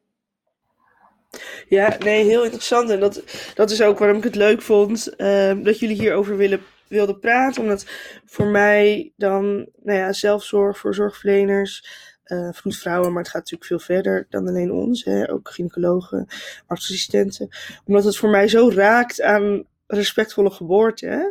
Ja, 1.69 1.97
nee, 1.99 2.25
heel 2.25 2.45
interessant. 2.45 2.91
En 2.91 3.01
dat, 3.01 3.23
dat 3.55 3.71
is 3.71 3.83
ook 3.83 3.99
waarom 3.99 4.17
ik 4.17 4.25
het 4.25 4.35
leuk 4.35 4.63
vond 4.63 5.15
uh, 5.17 5.53
dat 5.63 5.79
jullie 5.79 5.97
hierover 5.97 6.37
willen, 6.37 6.61
wilden 6.89 7.19
praten. 7.19 7.63
Omdat 7.63 7.87
voor 8.27 8.47
mij 8.47 9.13
dan, 9.17 9.69
nou 9.83 9.99
ja, 9.99 10.13
zelfzorg 10.13 10.79
voor 10.79 10.95
zorgverleners, 10.95 11.87
uh, 12.27 12.49
vroedvrouwen, 12.53 13.13
maar 13.13 13.23
het 13.23 13.31
gaat 13.31 13.51
natuurlijk 13.51 13.71
veel 13.71 13.97
verder 13.97 14.27
dan 14.29 14.49
alleen 14.49 14.73
ons. 14.73 15.05
Hè, 15.05 15.31
ook 15.31 15.49
gynaecologen, 15.49 16.27
artsassistenten. 16.67 17.49
Omdat 17.85 18.05
het 18.05 18.17
voor 18.17 18.31
mij 18.31 18.49
zo 18.49 18.71
raakt 18.75 19.23
aan 19.23 19.65
respectvolle 19.87 20.51
geboorte. 20.51 21.07
Hè? 21.07 21.23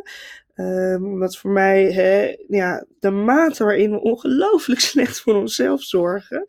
Um, 0.56 1.04
omdat 1.04 1.36
voor 1.36 1.50
mij 1.50 1.92
hè, 1.92 2.36
ja, 2.48 2.86
de 3.00 3.10
mate 3.10 3.64
waarin 3.64 3.90
we 3.90 4.00
ongelooflijk 4.00 4.80
slecht 4.90 5.20
voor 5.20 5.34
onszelf 5.34 5.82
zorgen. 5.82 6.44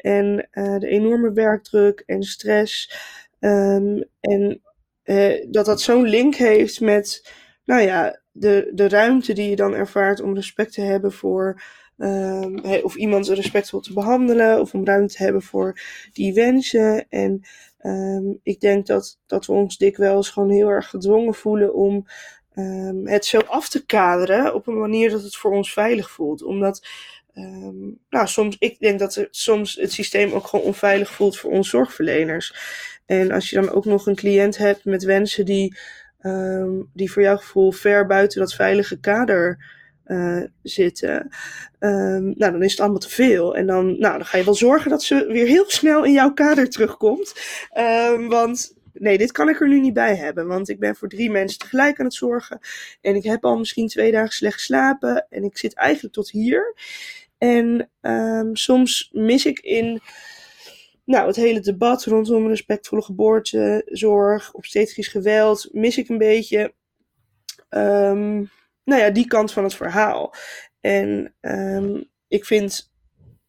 En 0.00 0.48
uh, 0.52 0.78
de 0.78 0.88
enorme 0.88 1.32
werkdruk 1.32 2.02
en 2.06 2.22
stress. 2.22 2.92
Um, 3.40 4.04
en 4.20 4.62
uh, 5.04 5.46
dat 5.50 5.66
dat 5.66 5.80
zo'n 5.80 6.04
link 6.04 6.34
heeft 6.34 6.80
met 6.80 7.32
nou 7.64 7.80
ja, 7.80 8.20
de, 8.32 8.70
de 8.74 8.88
ruimte 8.88 9.32
die 9.32 9.50
je 9.50 9.56
dan 9.56 9.74
ervaart 9.74 10.20
om 10.20 10.34
respect 10.34 10.72
te 10.72 10.80
hebben 10.80 11.12
voor. 11.12 11.62
Um, 11.96 12.64
of 12.82 12.94
iemand 12.94 13.28
respectvol 13.28 13.80
te 13.80 13.92
behandelen. 13.92 14.60
Of 14.60 14.74
om 14.74 14.84
ruimte 14.84 15.14
te 15.14 15.22
hebben 15.22 15.42
voor 15.42 15.80
die 16.12 16.34
wensen. 16.34 17.06
En 17.08 17.40
um, 17.82 18.40
ik 18.42 18.60
denk 18.60 18.86
dat, 18.86 19.18
dat 19.26 19.46
we 19.46 19.52
ons 19.52 19.78
dikwijls 19.78 20.30
gewoon 20.30 20.50
heel 20.50 20.68
erg 20.68 20.88
gedwongen 20.88 21.34
voelen 21.34 21.74
om 21.74 22.06
het 23.04 23.24
zo 23.24 23.38
af 23.38 23.68
te 23.68 23.86
kaderen 23.86 24.54
op 24.54 24.66
een 24.66 24.78
manier 24.78 25.10
dat 25.10 25.22
het 25.22 25.36
voor 25.36 25.52
ons 25.52 25.72
veilig 25.72 26.10
voelt. 26.10 26.42
Omdat, 26.42 26.86
um, 27.34 27.98
nou, 28.08 28.26
soms, 28.26 28.56
ik 28.58 28.78
denk 28.78 28.98
dat 28.98 29.14
het, 29.14 29.28
soms 29.30 29.74
het 29.74 29.92
systeem 29.92 30.32
ook 30.32 30.46
gewoon 30.46 30.64
onveilig 30.64 31.10
voelt 31.10 31.38
voor 31.38 31.50
ons 31.50 31.68
zorgverleners. 31.68 32.54
En 33.06 33.30
als 33.30 33.50
je 33.50 33.56
dan 33.56 33.70
ook 33.70 33.84
nog 33.84 34.06
een 34.06 34.14
cliënt 34.14 34.56
hebt 34.56 34.84
met 34.84 35.04
wensen 35.04 35.44
die, 35.44 35.76
um, 36.20 36.90
die 36.94 37.12
voor 37.12 37.22
jouw 37.22 37.36
gevoel 37.36 37.72
ver 37.72 38.06
buiten 38.06 38.40
dat 38.40 38.54
veilige 38.54 39.00
kader 39.00 39.64
uh, 40.06 40.44
zitten, 40.62 41.28
um, 41.78 42.34
nou, 42.36 42.52
dan 42.52 42.62
is 42.62 42.70
het 42.70 42.80
allemaal 42.80 42.98
te 42.98 43.10
veel. 43.10 43.56
En 43.56 43.66
dan, 43.66 43.86
nou, 43.98 44.16
dan 44.16 44.26
ga 44.26 44.38
je 44.38 44.44
wel 44.44 44.54
zorgen 44.54 44.90
dat 44.90 45.02
ze 45.02 45.26
weer 45.26 45.46
heel 45.46 45.70
snel 45.70 46.04
in 46.04 46.12
jouw 46.12 46.32
kader 46.32 46.68
terugkomt. 46.68 47.32
Want 48.28 48.78
nee, 48.92 49.18
dit 49.18 49.32
kan 49.32 49.48
ik 49.48 49.60
er 49.60 49.68
nu 49.68 49.80
niet 49.80 49.94
bij 49.94 50.16
hebben. 50.16 50.46
Want 50.46 50.68
ik 50.68 50.78
ben 50.78 50.96
voor 50.96 51.08
drie 51.08 51.30
mensen 51.30 51.58
tegelijk 51.58 51.98
aan 51.98 52.04
het 52.04 52.14
zorgen. 52.14 52.58
En 53.00 53.14
ik 53.14 53.24
heb 53.24 53.44
al 53.44 53.58
misschien 53.58 53.88
twee 53.88 54.12
dagen 54.12 54.32
slecht 54.32 54.54
geslapen. 54.54 55.26
En 55.30 55.44
ik 55.44 55.58
zit 55.58 55.74
eigenlijk 55.74 56.14
tot 56.14 56.30
hier. 56.30 56.74
En 57.40 57.90
um, 58.00 58.56
soms 58.56 59.08
mis 59.12 59.46
ik 59.46 59.58
in 59.58 60.00
nou, 61.04 61.26
het 61.26 61.36
hele 61.36 61.60
debat 61.60 62.04
rondom 62.04 62.48
respectvolle 62.48 63.02
geboortezorg, 63.02 64.52
obstetrisch 64.52 65.08
geweld, 65.08 65.68
mis 65.72 65.98
ik 65.98 66.08
een 66.08 66.18
beetje 66.18 66.74
um, 67.70 68.50
nou 68.84 69.00
ja, 69.02 69.10
die 69.10 69.26
kant 69.26 69.52
van 69.52 69.64
het 69.64 69.74
verhaal. 69.74 70.34
En 70.80 71.34
um, 71.40 72.10
ik 72.28 72.44
vind 72.44 72.92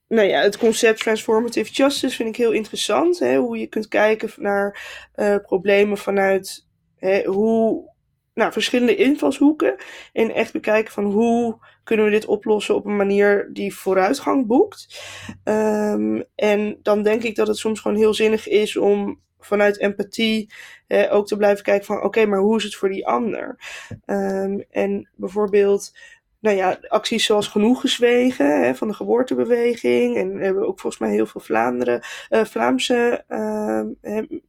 nou 0.08 0.27
ja, 0.27 0.41
het 0.41 0.58
concept 0.58 0.99
transformative 0.99 1.71
justice 1.71 2.15
vind 2.15 2.30
ik 2.30 2.36
heel 2.36 2.51
interessant. 2.51 3.19
Hè? 3.19 3.38
Hoe 3.38 3.58
je 3.58 3.67
kunt 3.67 3.88
kijken 3.88 4.30
naar 4.36 4.82
uh, 5.15 5.36
problemen 5.36 5.97
vanuit 5.97 6.67
hè, 6.95 7.23
hoe, 7.23 7.89
nou, 8.34 8.51
verschillende 8.51 8.95
invalshoeken. 8.95 9.75
En 10.13 10.34
echt 10.34 10.54
bekijken 10.54 10.93
van 10.93 11.06
hoe 11.06 11.58
kunnen 11.91 12.10
we 12.10 12.19
dit 12.19 12.30
oplossen 12.30 12.75
op 12.75 12.86
een 12.86 12.95
manier 12.95 13.49
die 13.54 13.75
vooruitgang 13.75 14.47
boekt. 14.47 15.01
Um, 15.43 16.23
en 16.36 16.80
dan 16.82 17.04
denk 17.04 17.23
ik 17.23 17.36
dat 17.36 17.47
het 17.47 17.58
soms 17.58 17.80
gewoon 17.80 17.97
heel 17.97 18.13
zinnig 18.13 18.47
is 18.47 18.77
om 18.77 19.19
vanuit 19.39 19.80
empathie 19.80 20.54
eh, 20.88 21.13
ook 21.13 21.27
te 21.27 21.38
blijven 21.38 21.63
kijken 21.63 21.86
van 21.86 22.04
oké, 22.04 22.25
maar 22.25 22.39
hoe 22.39 22.58
is 22.58 22.63
het 22.63 22.75
voor 22.75 22.89
die 22.89 23.08
ander? 23.08 23.60
Um, 24.06 24.63
en 24.69 25.10
bijvoorbeeld 25.15 25.91
nou 26.39 26.56
ja, 26.56 26.77
acties 26.88 27.25
zoals 27.25 27.47
Genoeg 27.47 27.82
Gezwegen 27.82 28.63
hè, 28.63 28.75
van 28.75 28.88
de 28.88 28.93
geboortebeweging. 28.93 30.17
En 30.17 30.38
hebben 30.38 30.67
ook 30.67 30.80
volgens 30.80 31.01
mij 31.01 31.12
heel 31.12 31.25
veel 31.25 31.41
Vlaanderen, 31.41 32.01
uh, 32.30 32.45
Vlaamse 32.45 33.23
uh, 33.30 33.82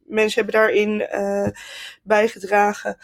mensen 0.05 0.43
hebben 0.43 0.61
daarin 0.61 1.07
uh, 1.13 1.47
bijgedragen. 2.03 2.97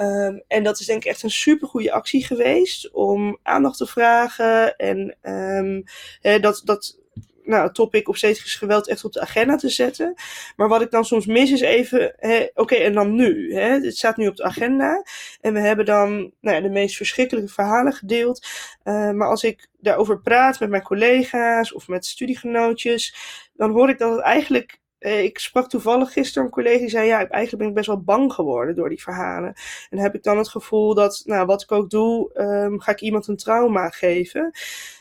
Um, 0.00 0.42
en 0.48 0.62
dat 0.62 0.80
is 0.80 0.86
denk 0.86 1.04
ik 1.04 1.10
echt 1.10 1.22
een 1.22 1.30
supergoeie 1.30 1.92
actie 1.92 2.24
geweest 2.24 2.90
om 2.90 3.38
aandacht 3.42 3.78
te 3.78 3.86
vragen. 3.86 4.76
En 4.76 5.16
um, 5.22 5.84
hè, 6.20 6.40
dat, 6.40 6.62
dat 6.64 6.98
nou, 7.46 7.64
het 7.64 7.74
topic 7.74 8.08
obstetrisch 8.08 8.54
geweld 8.54 8.88
echt 8.88 9.04
op 9.04 9.12
de 9.12 9.20
agenda 9.20 9.56
te 9.56 9.68
zetten. 9.68 10.14
Maar 10.56 10.68
wat 10.68 10.82
ik 10.82 10.90
dan 10.90 11.04
soms 11.04 11.26
mis 11.26 11.50
is 11.50 11.60
even, 11.60 12.14
oké, 12.54 12.74
en 12.74 12.92
dan 12.92 13.14
nu? 13.14 13.54
Hè? 13.54 13.68
Het 13.68 13.96
staat 13.96 14.16
nu 14.16 14.26
op 14.28 14.36
de 14.36 14.42
agenda. 14.42 15.04
En 15.40 15.52
we 15.52 15.60
hebben 15.60 15.84
dan 15.84 16.32
nou 16.40 16.56
ja, 16.56 16.60
de 16.60 16.68
meest 16.68 16.96
verschrikkelijke 16.96 17.52
verhalen 17.52 17.92
gedeeld. 17.92 18.46
Uh, 18.84 19.10
maar 19.10 19.28
als 19.28 19.44
ik 19.44 19.68
daarover 19.80 20.20
praat 20.20 20.60
met 20.60 20.70
mijn 20.70 20.82
collega's 20.82 21.72
of 21.72 21.88
met 21.88 22.06
studiegenootjes, 22.06 23.16
dan 23.54 23.70
hoor 23.70 23.88
ik 23.88 23.98
dat 23.98 24.10
het 24.10 24.20
eigenlijk 24.20 24.78
eh, 25.06 25.22
ik 25.22 25.38
sprak 25.38 25.68
toevallig 25.68 26.12
gisteren 26.12 26.44
een 26.44 26.52
collega 26.52 26.78
die 26.78 26.88
zei: 26.88 27.06
Ja, 27.06 27.16
eigenlijk 27.16 27.58
ben 27.58 27.68
ik 27.68 27.74
best 27.74 27.86
wel 27.86 28.02
bang 28.02 28.32
geworden 28.32 28.74
door 28.74 28.88
die 28.88 29.02
verhalen. 29.02 29.54
En 29.90 29.98
heb 29.98 30.14
ik 30.14 30.22
dan 30.22 30.38
het 30.38 30.48
gevoel 30.48 30.94
dat, 30.94 31.22
nou, 31.24 31.46
wat 31.46 31.62
ik 31.62 31.72
ook 31.72 31.90
doe, 31.90 32.30
um, 32.40 32.80
ga 32.80 32.92
ik 32.92 33.00
iemand 33.00 33.26
een 33.26 33.36
trauma 33.36 33.88
geven. 33.88 34.40
En 34.42 34.52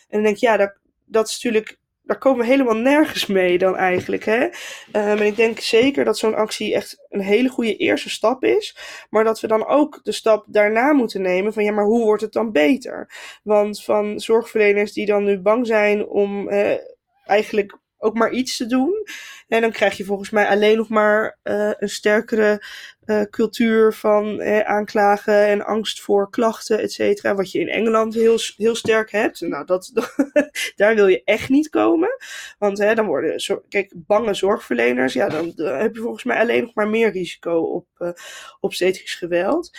dan 0.10 0.24
denk 0.24 0.36
ik: 0.36 0.42
Ja, 0.42 0.58
dat, 0.58 0.74
dat 1.06 1.28
is 1.28 1.34
natuurlijk 1.44 1.80
daar 2.04 2.18
komen 2.18 2.40
we 2.40 2.52
helemaal 2.52 2.76
nergens 2.76 3.26
mee 3.26 3.58
dan 3.58 3.76
eigenlijk. 3.76 4.26
Hè? 4.26 4.44
Um, 4.44 4.52
en 4.92 5.26
ik 5.26 5.36
denk 5.36 5.60
zeker 5.60 6.06
dat 6.06 6.18
zo'n 6.18 6.36
actie 6.36 6.74
echt 6.74 7.06
een 7.10 7.22
hele 7.22 7.50
goede 7.50 7.76
eerste 7.76 8.10
stap 8.10 8.44
is. 8.44 8.78
Maar 9.10 9.24
dat 9.24 9.40
we 9.40 9.48
dan 9.48 9.66
ook 9.66 10.00
de 10.04 10.12
stap 10.12 10.46
daarna 10.48 10.94
moeten 10.94 11.22
nemen 11.22 11.54
van 11.54 11.64
ja, 11.64 11.72
maar 11.72 11.86
hoe 11.86 12.04
wordt 12.04 12.22
het 12.22 12.34
dan 12.34 12.52
beter? 12.52 13.10
Want 13.44 13.84
van 13.84 14.20
zorgverleners 14.20 14.94
die 14.94 15.06
dan 15.06 15.24
nu 15.24 15.40
bang 15.40 15.68
zijn 15.68 16.08
om 16.08 16.50
uh, 16.50 16.74
eigenlijk 17.26 17.78
ook 18.06 18.14
maar 18.14 18.32
iets 18.32 18.58
te 18.58 18.66
doen. 18.66 19.08
En 19.48 19.62
dan 19.62 19.72
krijg 19.72 19.98
je 19.98 20.06
volgens 20.06 20.30
mij 20.30 20.48
alleen 20.48 20.78
nog 20.78 20.90
maar 20.90 21.38
uh, 21.44 21.72
een 21.78 21.90
sterkere 21.90 22.64
uh, 23.06 23.22
cultuur 23.22 23.94
van 23.94 24.44
aanklagen 24.64 25.48
en 25.48 25.66
angst 25.66 26.02
voor 26.02 26.30
klachten, 26.30 26.80
et 26.80 26.92
cetera. 26.92 27.36
Wat 27.36 27.52
je 27.52 27.60
in 27.60 27.70
Engeland 27.70 28.14
heel, 28.14 28.38
heel 28.58 28.76
sterk 28.76 29.12
hebt. 29.12 29.42
Nou, 29.42 29.66
dat, 29.72 29.92
daar 30.76 30.96
wil 30.96 31.08
je 31.08 31.24
echt 31.24 31.50
niet 31.50 31.70
komen. 31.70 32.10
Want 32.58 32.78
hè, 32.78 32.96
dan 32.96 33.06
worden, 33.06 33.40
zo, 33.40 33.64
kijk, 33.70 33.94
bange 33.96 34.34
zorgverleners, 34.34 35.14
ja, 35.14 35.30
dan, 35.30 35.54
heb 35.56 35.96
je 35.96 36.02
volgens 36.02 36.24
mij 36.24 36.40
alleen 36.40 36.62
nog 36.64 36.74
maar 36.74 36.90
meer 36.90 37.12
risico 37.12 37.60
op, 37.60 37.88
uh, 37.98 38.72
steeds 38.72 39.14
geweld. 39.14 39.78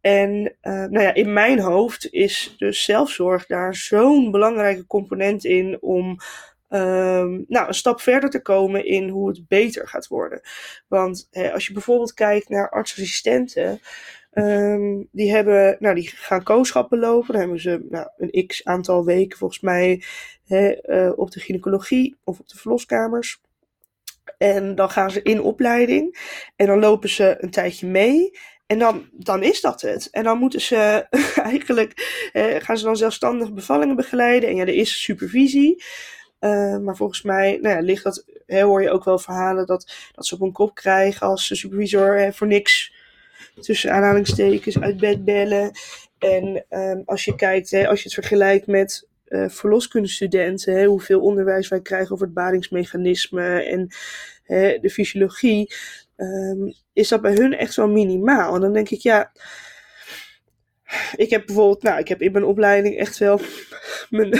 En 0.00 0.56
nou 0.62 1.00
ja, 1.00 1.14
in 1.14 1.32
mijn 1.32 1.60
hoofd 1.60 2.12
is 2.12 2.54
dus 2.58 2.84
zelfzorg 2.84 3.46
daar 3.46 3.74
zo'n 3.74 4.30
belangrijke 4.30 4.86
component 4.86 5.44
in 5.44 5.78
om 5.80 6.18
um, 6.68 7.44
nou, 7.48 7.66
een 7.68 7.74
stap 7.74 8.00
verder 8.00 8.30
te 8.30 8.42
komen 8.42 8.84
in 8.84 9.08
hoe 9.08 9.28
het 9.28 9.48
beter 9.48 9.88
gaat 9.88 10.06
worden. 10.06 10.40
Want 10.88 11.28
als 11.52 11.66
je 11.66 11.72
bijvoorbeeld 11.72 12.14
kijkt 12.14 12.48
naar 12.48 12.70
artsassistenten, 12.70 13.80
um, 14.32 15.08
die, 15.12 15.30
hebben, 15.30 15.76
nou, 15.78 15.94
die 15.94 16.08
gaan 16.08 16.42
kooschappen 16.42 16.98
lopen. 16.98 17.32
Dan 17.32 17.40
hebben 17.40 17.60
ze 17.60 17.86
nou, 17.90 18.08
een 18.16 18.46
x 18.46 18.64
aantal 18.64 19.04
weken 19.04 19.38
volgens 19.38 19.60
mij 19.60 20.02
hè, 20.46 20.76
uh, 20.86 21.12
op 21.18 21.30
de 21.30 21.40
gynaecologie 21.40 22.16
of 22.24 22.38
op 22.38 22.48
de 22.48 22.58
verloskamers. 22.58 23.40
En 24.38 24.74
dan 24.74 24.90
gaan 24.90 25.10
ze 25.10 25.22
in 25.22 25.42
opleiding 25.42 26.18
en 26.56 26.66
dan 26.66 26.78
lopen 26.78 27.08
ze 27.08 27.36
een 27.38 27.50
tijdje 27.50 27.86
mee. 27.86 28.38
En 28.66 28.78
dan, 28.78 29.08
dan 29.12 29.42
is 29.42 29.60
dat 29.60 29.80
het. 29.80 30.08
En 30.10 30.24
dan 30.24 30.38
moeten 30.38 30.60
ze 30.60 31.06
eigenlijk, 31.42 32.28
eh, 32.32 32.56
gaan 32.58 32.78
ze 32.78 32.84
dan 32.84 32.96
zelfstandig 32.96 33.52
bevallingen 33.52 33.96
begeleiden. 33.96 34.48
En 34.48 34.56
ja, 34.56 34.62
er 34.62 34.74
is 34.74 35.02
supervisie. 35.02 35.84
Uh, 36.40 36.78
maar 36.78 36.96
volgens 36.96 37.22
mij 37.22 37.58
nou 37.62 37.74
ja, 37.74 37.80
ligt 37.80 38.04
dat 38.04 38.24
hè, 38.46 38.62
hoor 38.62 38.82
je 38.82 38.90
ook 38.90 39.04
wel 39.04 39.18
verhalen 39.18 39.66
dat, 39.66 39.92
dat 40.14 40.26
ze 40.26 40.34
op 40.34 40.40
een 40.40 40.52
kop 40.52 40.74
krijgen 40.74 41.26
als 41.26 41.48
de 41.48 41.54
supervisor 41.54 42.32
voor 42.32 42.46
niks 42.46 42.92
tussen 43.60 43.92
aanhalingstekens 43.92 44.80
uit 44.80 44.96
bed 44.96 45.24
bellen. 45.24 45.70
En 46.18 46.64
um, 46.70 47.02
als 47.04 47.24
je 47.24 47.34
kijkt, 47.34 47.70
hè, 47.70 47.88
als 47.88 47.98
je 47.98 48.04
het 48.04 48.14
vergelijkt 48.14 48.66
met 48.66 49.08
uh, 49.28 49.48
verloskundestudenten, 49.48 50.74
hè, 50.78 50.84
hoeveel 50.84 51.20
onderwijs 51.20 51.68
wij 51.68 51.80
krijgen 51.80 52.12
over 52.12 52.24
het 52.24 52.34
baringsmechanisme 52.34 53.62
en 53.62 53.88
hè, 54.42 54.78
de 54.78 54.90
fysiologie, 54.90 55.74
um, 56.16 56.74
is 56.92 57.08
dat 57.08 57.20
bij 57.20 57.34
hun 57.34 57.54
echt 57.56 57.76
wel 57.76 57.88
minimaal. 57.88 58.54
En 58.54 58.60
dan 58.60 58.72
denk 58.72 58.90
ik, 58.90 59.00
ja, 59.00 59.32
ik 61.16 61.30
heb 61.30 61.46
bijvoorbeeld, 61.46 61.82
nou, 61.82 61.98
ik 61.98 62.08
heb 62.08 62.22
in 62.22 62.32
mijn 62.32 62.44
opleiding 62.44 62.98
echt 62.98 63.18
wel 63.18 63.40
mijn 64.10 64.34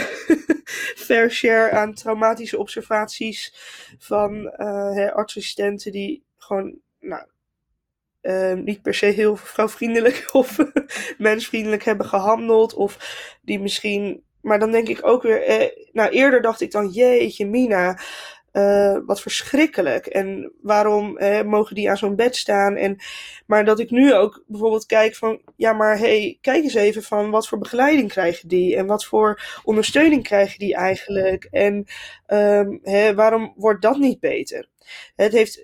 fair 1.07 1.31
share 1.31 1.71
aan 1.71 1.93
traumatische 1.93 2.57
observaties 2.57 3.53
van 3.97 4.53
uh, 4.57 5.23
die 5.83 6.23
gewoon, 6.37 6.75
nou, 6.99 7.23
uh, 8.21 8.53
niet 8.53 8.81
per 8.81 8.93
se 8.93 9.05
heel 9.05 9.35
vrouwvriendelijk 9.35 10.29
of 10.31 10.57
mensvriendelijk 11.17 11.83
hebben 11.83 12.05
gehandeld. 12.05 12.73
Of 12.73 12.97
die 13.41 13.59
misschien. 13.59 14.23
Maar 14.41 14.59
dan 14.59 14.71
denk 14.71 14.87
ik 14.87 15.05
ook 15.05 15.21
weer. 15.23 15.43
Eh, 15.43 15.85
nou, 15.91 16.09
eerder 16.09 16.41
dacht 16.41 16.61
ik 16.61 16.71
dan: 16.71 16.87
jeetje, 16.87 17.45
Mina. 17.45 17.99
Uh, 18.53 18.97
wat 19.05 19.21
verschrikkelijk. 19.21 20.05
En 20.05 20.51
waarom 20.61 21.17
eh, 21.17 21.41
mogen 21.41 21.75
die 21.75 21.89
aan 21.89 21.97
zo'n 21.97 22.15
bed 22.15 22.35
staan? 22.35 22.75
En, 22.75 22.97
maar 23.45 23.65
dat 23.65 23.79
ik 23.79 23.89
nu 23.89 24.13
ook 24.13 24.43
bijvoorbeeld 24.47 24.85
kijk 24.85 25.15
van, 25.15 25.41
ja, 25.55 25.73
maar 25.73 25.97
hey, 25.97 26.37
kijk 26.41 26.63
eens 26.63 26.73
even 26.73 27.03
van 27.03 27.29
wat 27.29 27.47
voor 27.47 27.57
begeleiding 27.57 28.09
krijgen 28.09 28.47
die? 28.47 28.75
En 28.75 28.85
wat 28.85 29.05
voor 29.05 29.41
ondersteuning 29.63 30.23
krijgen 30.23 30.59
die 30.59 30.75
eigenlijk? 30.75 31.47
En 31.51 31.85
um, 32.27 32.79
hè, 32.83 33.15
waarom 33.15 33.53
wordt 33.55 33.81
dat 33.81 33.97
niet 33.97 34.19
beter? 34.19 34.69
Het 35.15 35.31
heeft 35.31 35.61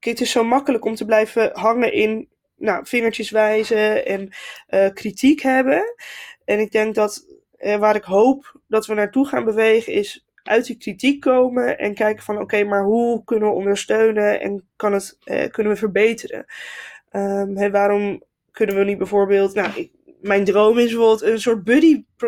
het 0.00 0.20
is 0.20 0.30
zo 0.30 0.44
makkelijk 0.44 0.84
om 0.84 0.94
te 0.94 1.04
blijven 1.04 1.50
hangen 1.52 1.92
in 1.92 2.28
nou, 2.56 2.86
vingertjes 2.86 3.30
wijzen 3.30 4.06
en 4.06 4.34
uh, 4.68 4.88
kritiek 4.92 5.40
hebben. 5.40 5.94
En 6.44 6.58
ik 6.58 6.70
denk 6.70 6.94
dat 6.94 7.26
waar 7.78 7.96
ik 7.96 8.04
hoop 8.04 8.60
dat 8.68 8.86
we 8.86 8.94
naartoe 8.94 9.26
gaan 9.26 9.44
bewegen 9.44 9.92
is 9.92 10.23
uit 10.48 10.66
die 10.66 10.76
kritiek 10.76 11.20
komen 11.20 11.78
en 11.78 11.94
kijken 11.94 12.24
van 12.24 12.38
oké, 12.38 12.64
maar 12.64 12.84
hoe 12.84 13.24
kunnen 13.24 13.48
we 13.48 13.54
ondersteunen 13.54 14.40
en 14.40 14.68
kan 14.76 14.92
het, 14.92 15.18
uh, 15.24 15.46
kunnen 15.50 15.72
we 15.72 15.78
verbeteren? 15.78 16.44
Um, 17.12 17.70
waarom 17.70 18.22
kunnen 18.50 18.76
we 18.76 18.84
niet 18.84 18.98
bijvoorbeeld, 18.98 19.54
nou, 19.54 19.90
mijn 20.20 20.44
droom 20.44 20.78
is 20.78 20.90
bijvoorbeeld 20.90 21.22
een 21.22 21.40
soort 21.40 21.64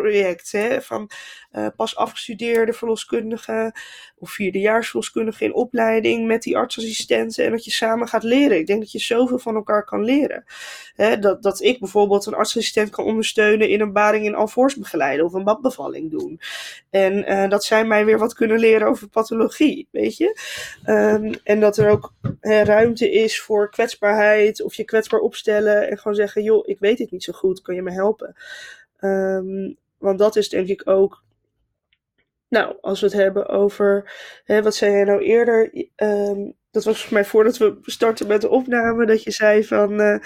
buddy-project 0.01 0.51
hè, 0.51 0.81
van 0.81 1.09
uh, 1.51 1.67
pas 1.75 1.95
afgestudeerde 1.95 2.73
verloskundigen 2.73 3.71
of 4.17 4.31
vierdejaars 4.31 4.87
verloskundigen 4.87 5.45
in 5.45 5.53
opleiding 5.53 6.27
met 6.27 6.41
die 6.41 6.57
artsassistenten 6.57 7.45
en 7.45 7.51
dat 7.51 7.65
je 7.65 7.71
samen 7.71 8.07
gaat 8.07 8.23
leren. 8.23 8.57
Ik 8.57 8.67
denk 8.67 8.79
dat 8.79 8.91
je 8.91 8.99
zoveel 8.99 9.39
van 9.39 9.55
elkaar 9.55 9.85
kan 9.85 10.03
leren. 10.03 10.43
Hè, 10.95 11.19
dat, 11.19 11.43
dat 11.43 11.61
ik 11.61 11.79
bijvoorbeeld 11.79 12.25
een 12.25 12.33
artsassistent 12.33 12.89
kan 12.89 13.05
ondersteunen 13.05 13.69
in 13.69 13.81
een 13.81 13.93
baring 13.93 14.25
in 14.25 14.35
alvors 14.35 14.75
begeleiden 14.75 15.25
of 15.25 15.33
een 15.33 15.43
badbevalling 15.43 16.11
doen. 16.11 16.39
En 16.89 17.31
uh, 17.31 17.49
dat 17.49 17.63
zij 17.63 17.85
mij 17.85 18.05
weer 18.05 18.19
wat 18.19 18.33
kunnen 18.33 18.59
leren 18.59 18.87
over 18.87 19.07
pathologie, 19.07 19.87
weet 19.91 20.17
je. 20.17 20.39
Um, 20.85 21.33
en 21.43 21.59
dat 21.59 21.77
er 21.77 21.89
ook 21.89 22.13
hè, 22.39 22.63
ruimte 22.63 23.11
is 23.11 23.41
voor 23.41 23.69
kwetsbaarheid 23.69 24.61
of 24.63 24.73
je 24.73 24.83
kwetsbaar 24.83 25.19
opstellen 25.19 25.89
en 25.89 25.97
gewoon 25.97 26.17
zeggen, 26.17 26.43
joh, 26.43 26.67
ik 26.67 26.79
weet 26.79 26.99
het 26.99 27.11
niet 27.11 27.23
zo 27.23 27.33
goed, 27.33 27.61
kan 27.61 27.75
je 27.75 27.81
me 27.81 27.91
helpen? 27.91 28.35
Um, 28.99 29.77
want 29.97 30.19
dat 30.19 30.35
is 30.35 30.49
denk 30.49 30.67
ik 30.67 30.81
ook 30.89 31.25
nou, 32.49 32.75
als 32.81 32.99
we 32.99 33.05
het 33.05 33.15
hebben 33.15 33.47
over, 33.47 34.11
hè, 34.43 34.61
wat 34.61 34.75
zei 34.75 34.91
jij 34.91 35.03
nou 35.03 35.21
eerder? 35.21 35.73
Um, 35.95 36.53
dat 36.71 36.83
was 36.83 36.83
volgens 36.83 37.09
mij 37.09 37.25
voordat 37.25 37.57
we 37.57 37.77
starten 37.81 38.27
met 38.27 38.41
de 38.41 38.49
opname, 38.49 39.05
dat 39.05 39.23
je 39.23 39.31
zei 39.31 39.63
van, 39.63 40.01
uh, 40.01 40.17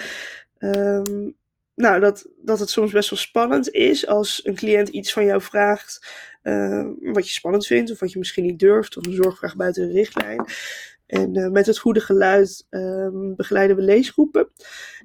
um, 0.59 1.35
nou, 1.75 1.99
dat, 1.99 2.27
dat 2.37 2.59
het 2.59 2.69
soms 2.69 2.91
best 2.91 3.09
wel 3.09 3.19
spannend 3.19 3.71
is 3.71 4.07
als 4.07 4.45
een 4.45 4.55
cliënt 4.55 4.87
iets 4.87 5.13
van 5.13 5.25
jou 5.25 5.41
vraagt 5.41 6.07
uh, 6.43 6.87
wat 7.01 7.27
je 7.27 7.33
spannend 7.33 7.65
vindt 7.65 7.91
of 7.91 7.99
wat 7.99 8.11
je 8.11 8.19
misschien 8.19 8.43
niet 8.43 8.59
durft 8.59 8.97
of 8.97 9.05
een 9.05 9.13
zorgvraag 9.13 9.55
buiten 9.55 9.87
de 9.87 9.93
richtlijn. 9.93 10.45
En 11.05 11.37
uh, 11.37 11.47
met 11.47 11.65
het 11.65 11.77
goede 11.77 11.99
geluid 11.99 12.67
um, 12.69 13.35
begeleiden 13.35 13.75
we 13.75 13.81
leesgroepen. 13.81 14.51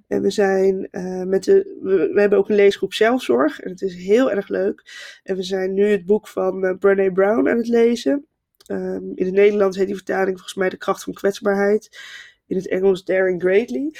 En 0.06 0.22
we 0.22 0.30
zijn 0.30 0.88
uh, 0.90 1.22
met 1.22 1.44
de. 1.44 1.78
We, 1.82 2.20
hebben 2.20 2.38
ook 2.38 2.48
een 2.48 2.56
leesgroep 2.56 2.92
zelfzorg. 2.92 3.60
En 3.60 3.70
het 3.70 3.82
is 3.82 3.94
heel 3.94 4.30
erg 4.30 4.48
leuk. 4.48 4.82
En 5.22 5.36
we 5.36 5.42
zijn 5.42 5.74
nu 5.74 5.86
het 5.86 6.06
boek 6.06 6.28
van 6.28 6.64
uh, 6.64 6.72
Brené 6.78 7.12
Brown 7.12 7.48
aan 7.48 7.56
het 7.56 7.68
lezen. 7.68 8.26
Um, 8.70 9.12
in 9.14 9.24
het 9.24 9.34
Nederlands 9.34 9.76
heet 9.76 9.86
die 9.86 9.94
vertaling 9.94 10.32
volgens 10.32 10.54
mij 10.54 10.68
De 10.68 10.76
kracht 10.76 11.02
van 11.02 11.12
kwetsbaarheid. 11.12 11.98
In 12.46 12.56
het 12.56 12.68
Engels 12.68 13.04
Daring 13.04 13.42
Greatly. 13.42 13.94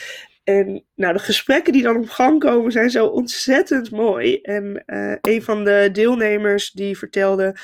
En 0.45 0.85
nou, 0.95 1.13
de 1.13 1.19
gesprekken 1.19 1.73
die 1.73 1.83
dan 1.83 1.97
op 1.97 2.09
gang 2.09 2.41
komen 2.41 2.73
zijn 2.73 2.91
zo 2.91 3.07
ontzettend 3.07 3.91
mooi. 3.91 4.41
En 4.41 4.83
uh, 4.87 5.15
een 5.21 5.43
van 5.43 5.65
de 5.65 5.89
deelnemers 5.93 6.71
die 6.71 6.99
vertelde, 6.99 7.57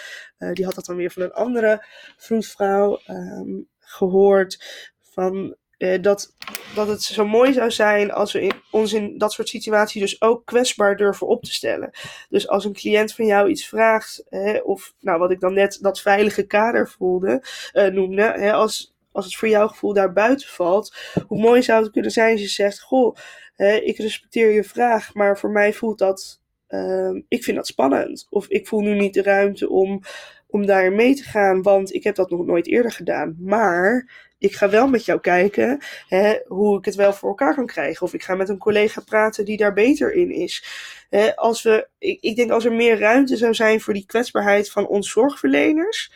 die 0.52 0.64
had 0.64 0.74
dat 0.74 0.84
dan 0.84 0.96
weer 0.96 1.10
van 1.10 1.22
een 1.22 1.32
andere 1.32 1.86
vroedvrouw 2.16 3.00
um, 3.10 3.68
gehoord. 3.78 4.64
Van 5.00 5.56
uh, 5.82 6.02
dat, 6.02 6.34
dat 6.74 6.88
het 6.88 7.02
zo 7.02 7.26
mooi 7.26 7.52
zou 7.52 7.70
zijn 7.70 8.12
als 8.12 8.32
we 8.32 8.52
ons 8.70 8.92
in 8.92 9.18
dat 9.18 9.32
soort 9.32 9.48
situaties 9.48 10.00
dus 10.00 10.22
ook 10.22 10.44
kwetsbaar 10.44 10.96
durven 10.96 11.26
op 11.26 11.44
te 11.44 11.52
stellen. 11.52 11.90
Dus 12.28 12.48
als 12.48 12.64
een 12.64 12.72
cliënt 12.72 13.14
van 13.14 13.26
jou 13.26 13.48
iets 13.48 13.68
vraagt, 13.68 14.24
hè, 14.28 14.58
of 14.58 14.94
nou, 15.00 15.18
wat 15.18 15.30
ik 15.30 15.40
dan 15.40 15.54
net 15.54 15.78
dat 15.80 16.00
veilige 16.00 16.42
kader 16.42 16.88
voelde, 16.88 17.44
uh, 17.72 17.86
noemde, 17.86 18.22
hè, 18.22 18.52
als, 18.52 18.94
als 19.12 19.24
het 19.24 19.34
voor 19.34 19.48
jouw 19.48 19.68
gevoel 19.68 19.92
daar 19.92 20.12
buiten 20.12 20.48
valt, 20.48 20.96
hoe 21.26 21.40
mooi 21.40 21.62
zou 21.62 21.82
het 21.82 21.92
kunnen 21.92 22.10
zijn 22.10 22.32
als 22.32 22.40
je 22.40 22.48
zegt: 22.48 22.80
Goh, 22.80 23.16
hè, 23.54 23.74
ik 23.74 23.96
respecteer 23.96 24.50
je 24.52 24.64
vraag, 24.64 25.14
maar 25.14 25.38
voor 25.38 25.50
mij 25.50 25.72
voelt 25.72 25.98
dat. 25.98 26.40
Uh, 26.68 27.22
ik 27.28 27.44
vind 27.44 27.56
dat 27.56 27.66
spannend. 27.66 28.26
Of 28.30 28.46
ik 28.46 28.66
voel 28.68 28.80
nu 28.80 28.94
niet 28.94 29.14
de 29.14 29.22
ruimte 29.22 29.68
om, 29.68 30.00
om 30.46 30.66
daarin 30.66 30.94
mee 30.94 31.14
te 31.14 31.22
gaan, 31.22 31.62
want 31.62 31.94
ik 31.94 32.04
heb 32.04 32.14
dat 32.14 32.30
nog 32.30 32.46
nooit 32.46 32.66
eerder 32.66 32.92
gedaan. 32.92 33.36
Maar 33.38 34.08
ik 34.42 34.54
ga 34.54 34.70
wel 34.70 34.88
met 34.88 35.04
jou 35.04 35.20
kijken 35.20 35.78
hè, 36.08 36.38
hoe 36.46 36.78
ik 36.78 36.84
het 36.84 36.94
wel 36.94 37.12
voor 37.12 37.28
elkaar 37.28 37.54
kan 37.54 37.66
krijgen. 37.66 38.06
Of 38.06 38.14
ik 38.14 38.22
ga 38.22 38.34
met 38.34 38.48
een 38.48 38.58
collega 38.58 39.00
praten 39.00 39.44
die 39.44 39.56
daar 39.56 39.72
beter 39.72 40.12
in 40.12 40.30
is. 40.30 40.64
Hè, 41.10 41.36
als 41.36 41.62
we, 41.62 41.88
ik, 41.98 42.20
ik, 42.20 42.36
denk 42.36 42.50
als 42.50 42.64
er 42.64 42.72
meer 42.72 42.98
ruimte 42.98 43.36
zou 43.36 43.54
zijn 43.54 43.80
voor 43.80 43.94
die 43.94 44.06
kwetsbaarheid 44.06 44.70
van 44.70 44.86
ons 44.86 45.10
zorgverleners. 45.10 46.12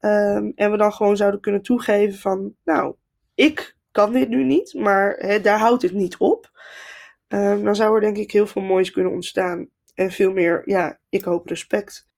Um, 0.00 0.52
en 0.54 0.70
we 0.70 0.76
dan 0.76 0.92
gewoon 0.92 1.16
zouden 1.16 1.40
kunnen 1.40 1.62
toegeven 1.62 2.18
van, 2.18 2.54
nou, 2.64 2.94
ik 3.34 3.76
kan 3.90 4.12
dit 4.12 4.28
nu 4.28 4.44
niet, 4.44 4.74
maar 4.74 5.16
hè, 5.18 5.40
daar 5.40 5.58
houdt 5.58 5.82
het 5.82 5.92
niet 5.92 6.16
op. 6.16 6.50
Um, 7.28 7.64
dan 7.64 7.76
zou 7.76 7.94
er 7.94 8.00
denk 8.00 8.16
ik 8.16 8.32
heel 8.32 8.46
veel 8.46 8.62
moois 8.62 8.90
kunnen 8.90 9.12
ontstaan. 9.12 9.68
En 9.94 10.10
veel 10.10 10.32
meer, 10.32 10.62
ja, 10.64 10.98
ik 11.08 11.24
hoop 11.24 11.46
respect. 11.46 12.08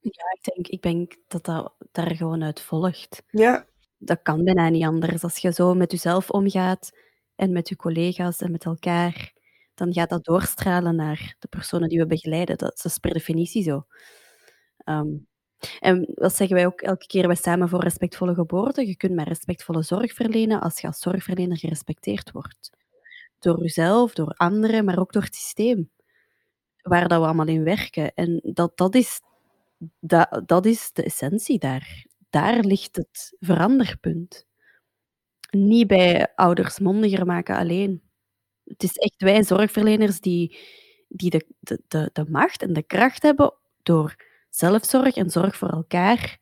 Ja, 0.00 0.24
ik 0.32 0.54
denk, 0.54 0.68
ik 0.68 0.82
denk 0.82 1.16
dat 1.28 1.44
dat 1.44 1.74
daar 1.92 2.16
gewoon 2.16 2.42
uit 2.42 2.60
volgt. 2.60 3.22
Ja, 3.26 3.66
dat 4.04 4.22
kan 4.22 4.44
bijna 4.44 4.68
niet 4.68 4.84
anders. 4.84 5.22
Als 5.22 5.38
je 5.38 5.52
zo 5.52 5.74
met 5.74 5.90
jezelf 5.90 6.30
omgaat 6.30 6.98
en 7.34 7.52
met 7.52 7.68
je 7.68 7.76
collega's 7.76 8.40
en 8.40 8.50
met 8.50 8.64
elkaar, 8.64 9.32
dan 9.74 9.92
gaat 9.92 10.10
dat 10.10 10.24
doorstralen 10.24 10.96
naar 10.96 11.36
de 11.38 11.48
personen 11.48 11.88
die 11.88 11.98
we 11.98 12.06
begeleiden. 12.06 12.58
Dat, 12.58 12.84
is 12.84 12.98
per 12.98 13.12
definitie 13.12 13.62
zo. 13.62 13.86
Um, 14.84 15.26
en 15.80 16.08
dat 16.14 16.36
zeggen 16.36 16.56
wij 16.56 16.66
ook 16.66 16.80
elke 16.80 17.06
keer 17.06 17.26
bij 17.26 17.36
Samen 17.36 17.68
voor 17.68 17.80
Respectvolle 17.80 18.34
Geboorte. 18.34 18.86
Je 18.86 18.96
kunt 18.96 19.14
maar 19.14 19.28
respectvolle 19.28 19.82
zorg 19.82 20.12
verlenen 20.12 20.60
als 20.60 20.80
je 20.80 20.86
als 20.86 20.98
zorgverlener 20.98 21.58
gerespecteerd 21.58 22.30
wordt. 22.30 22.70
Door 23.38 23.60
jezelf, 23.60 24.14
door 24.14 24.34
anderen, 24.36 24.84
maar 24.84 24.98
ook 24.98 25.12
door 25.12 25.22
het 25.22 25.34
systeem. 25.34 25.90
Waar 26.82 27.08
dat 27.08 27.20
we 27.20 27.24
allemaal 27.24 27.46
in 27.46 27.64
werken. 27.64 28.14
En 28.14 28.40
dat, 28.42 28.76
dat, 28.76 28.94
is, 28.94 29.20
dat, 30.00 30.42
dat 30.46 30.66
is 30.66 30.92
de 30.92 31.02
essentie 31.02 31.58
daar 31.58 32.04
daar 32.32 32.64
ligt 32.64 32.96
het 32.96 33.36
veranderpunt. 33.40 34.46
Niet 35.50 35.86
bij 35.86 36.34
ouders 36.34 36.78
mondiger 36.78 37.26
maken 37.26 37.56
alleen. 37.56 38.02
Het 38.64 38.82
is 38.82 38.96
echt 38.96 39.22
wij 39.22 39.44
zorgverleners 39.44 40.20
die, 40.20 40.58
die 41.08 41.30
de, 41.30 41.46
de, 41.88 42.10
de, 42.12 42.24
macht 42.28 42.62
en 42.62 42.72
de 42.72 42.82
kracht 42.82 43.22
hebben 43.22 43.54
door 43.82 44.16
zelfzorg 44.50 45.16
en 45.16 45.30
zorg 45.30 45.56
voor 45.56 45.68
elkaar, 45.68 46.38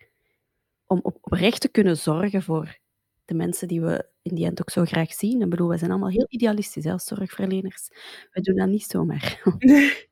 om 0.86 1.00
op, 1.02 1.18
oprecht 1.20 1.60
te 1.60 1.68
kunnen 1.68 1.96
zorgen 1.96 2.42
voor 2.42 2.78
de 3.24 3.34
mensen 3.34 3.68
die 3.68 3.80
we 3.80 4.08
in 4.22 4.34
die 4.34 4.44
end 4.46 4.60
ook 4.60 4.70
zo 4.70 4.84
graag 4.84 5.12
zien. 5.12 5.42
Ik 5.42 5.50
bedoel, 5.50 5.68
wij 5.68 5.78
zijn 5.78 5.90
allemaal 5.90 6.10
heel 6.10 6.26
idealistisch 6.28 6.86
als 6.86 7.04
zorgverleners. 7.04 7.88
We 8.32 8.40
doen 8.40 8.56
dat 8.56 8.68
niet 8.68 8.84
zomaar. 8.90 9.40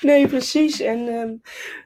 Nee, 0.00 0.28
precies. 0.28 0.80
En 0.80 0.98
um, 0.98 1.40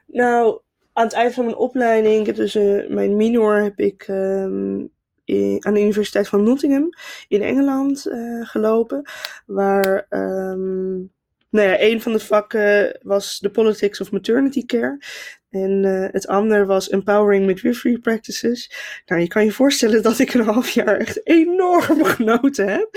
nou, 0.05 0.61
aan 0.97 1.03
het 1.03 1.13
eind 1.13 1.33
van 1.33 1.45
mijn 1.45 1.57
opleiding, 1.57 2.19
ik 2.19 2.25
heb 2.25 2.35
dus 2.35 2.55
uh, 2.55 2.89
mijn 2.89 3.15
minor 3.15 3.63
heb 3.63 3.79
ik 3.79 4.07
um, 4.07 4.89
in, 5.25 5.57
aan 5.65 5.73
de 5.73 5.81
Universiteit 5.81 6.27
van 6.27 6.43
Nottingham 6.43 6.89
in 7.27 7.41
Engeland 7.41 8.07
uh, 8.07 8.47
gelopen. 8.47 9.09
Waar 9.45 10.05
um, 10.09 11.11
nou 11.49 11.67
ja, 11.67 11.81
een 11.81 12.01
van 12.01 12.11
de 12.11 12.19
vakken 12.19 12.99
was 13.01 13.39
The 13.39 13.49
Politics 13.49 14.01
of 14.01 14.11
Maternity 14.11 14.65
Care. 14.65 15.01
En 15.49 15.83
uh, 15.83 16.07
het 16.11 16.27
andere 16.27 16.65
was 16.65 16.89
Empowering 16.89 17.45
Midwifery 17.45 17.97
Practices. 17.97 18.71
Nou, 19.05 19.21
je 19.21 19.27
kan 19.27 19.45
je 19.45 19.51
voorstellen 19.51 20.03
dat 20.03 20.19
ik 20.19 20.33
een 20.33 20.41
half 20.41 20.69
jaar 20.69 20.97
echt 20.97 21.27
enorm 21.27 22.03
genoten 22.03 22.69
heb. 22.69 22.89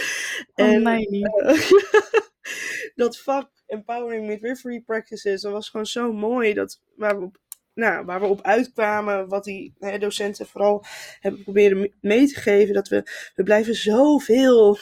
Oh, 0.55 0.67
en, 0.67 0.83
mij 0.83 1.07
niet. 1.11 1.31
Dat 2.95 3.19
vak 3.19 3.51
Empowering 3.67 4.27
Midwifery 4.27 4.81
Practices, 4.81 5.43
dat 5.43 5.53
was 5.53 5.69
gewoon 5.69 5.87
zo 5.87 6.13
mooi. 6.13 6.55
Dat, 6.55 6.81
waar 6.97 7.19
we 7.19 7.25
op 7.25 7.39
nou, 7.81 8.05
waar 8.05 8.21
we 8.21 8.27
op 8.27 8.43
uitkwamen, 8.43 9.29
wat 9.29 9.45
die 9.45 9.75
hè, 9.79 9.99
docenten 9.99 10.47
vooral 10.47 10.85
hebben 11.21 11.43
proberen 11.43 11.93
mee 12.01 12.27
te 12.27 12.41
geven, 12.41 12.75
dat 12.75 12.89
we, 12.89 13.03
we 13.35 13.43
blijven 13.43 13.75
zoveel 13.75 14.79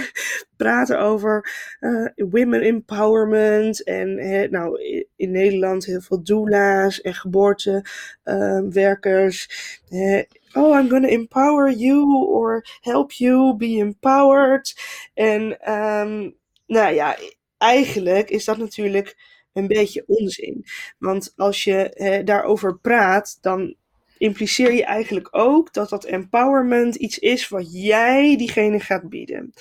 praten 0.56 1.00
over 1.00 1.52
uh, 1.80 2.06
women 2.16 2.60
empowerment 2.60 3.84
en 3.84 4.18
hè, 4.18 4.48
nou, 4.48 4.80
in 5.16 5.30
Nederland 5.30 5.84
heel 5.84 6.00
veel 6.00 6.22
doula's 6.22 7.00
en 7.00 7.14
geboortewerkers. 7.14 9.48
Uh, 9.90 10.22
oh, 10.52 10.78
I'm 10.78 10.88
gonna 10.88 11.08
empower 11.08 11.72
you 11.72 12.26
or 12.26 12.66
help 12.80 13.12
you 13.12 13.56
be 13.56 13.76
empowered. 13.78 14.74
En 15.14 15.72
um, 15.72 16.36
nou 16.66 16.94
ja, 16.94 17.16
eigenlijk 17.58 18.30
is 18.30 18.44
dat 18.44 18.58
natuurlijk 18.58 19.16
een 19.52 19.66
beetje 19.66 20.04
onzin. 20.06 20.64
Want 20.98 21.32
als 21.36 21.64
je 21.64 22.22
daarover 22.24 22.78
praat, 22.78 23.38
dan 23.40 23.74
impliceer 24.18 24.72
je 24.72 24.84
eigenlijk 24.84 25.28
ook 25.30 25.72
dat 25.72 25.88
dat 25.88 26.04
empowerment 26.04 26.94
iets 26.94 27.18
is 27.18 27.48
wat 27.48 27.82
jij 27.82 28.36
diegene 28.36 28.80
gaat 28.80 29.08
bieden. 29.08 29.52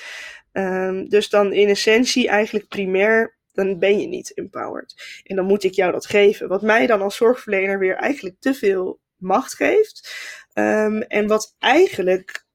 Um, 0.53 1.09
dus 1.09 1.29
dan 1.29 1.53
in 1.53 1.67
essentie 1.67 2.27
eigenlijk 2.27 2.67
primair, 2.67 3.37
dan 3.53 3.79
ben 3.79 3.99
je 3.99 4.07
niet 4.07 4.33
empowered. 4.33 5.21
En 5.23 5.35
dan 5.35 5.45
moet 5.45 5.63
ik 5.63 5.73
jou 5.73 5.91
dat 5.91 6.05
geven. 6.05 6.47
Wat 6.47 6.61
mij 6.61 6.87
dan 6.87 7.01
als 7.01 7.15
zorgverlener 7.15 7.79
weer 7.79 7.95
eigenlijk 7.95 8.35
te 8.39 8.53
veel 8.53 8.99
macht 9.17 9.53
geeft. 9.53 10.13
Um, 10.53 11.01
en 11.01 11.27
wat 11.27 11.55
eigenlijk, 11.59 12.45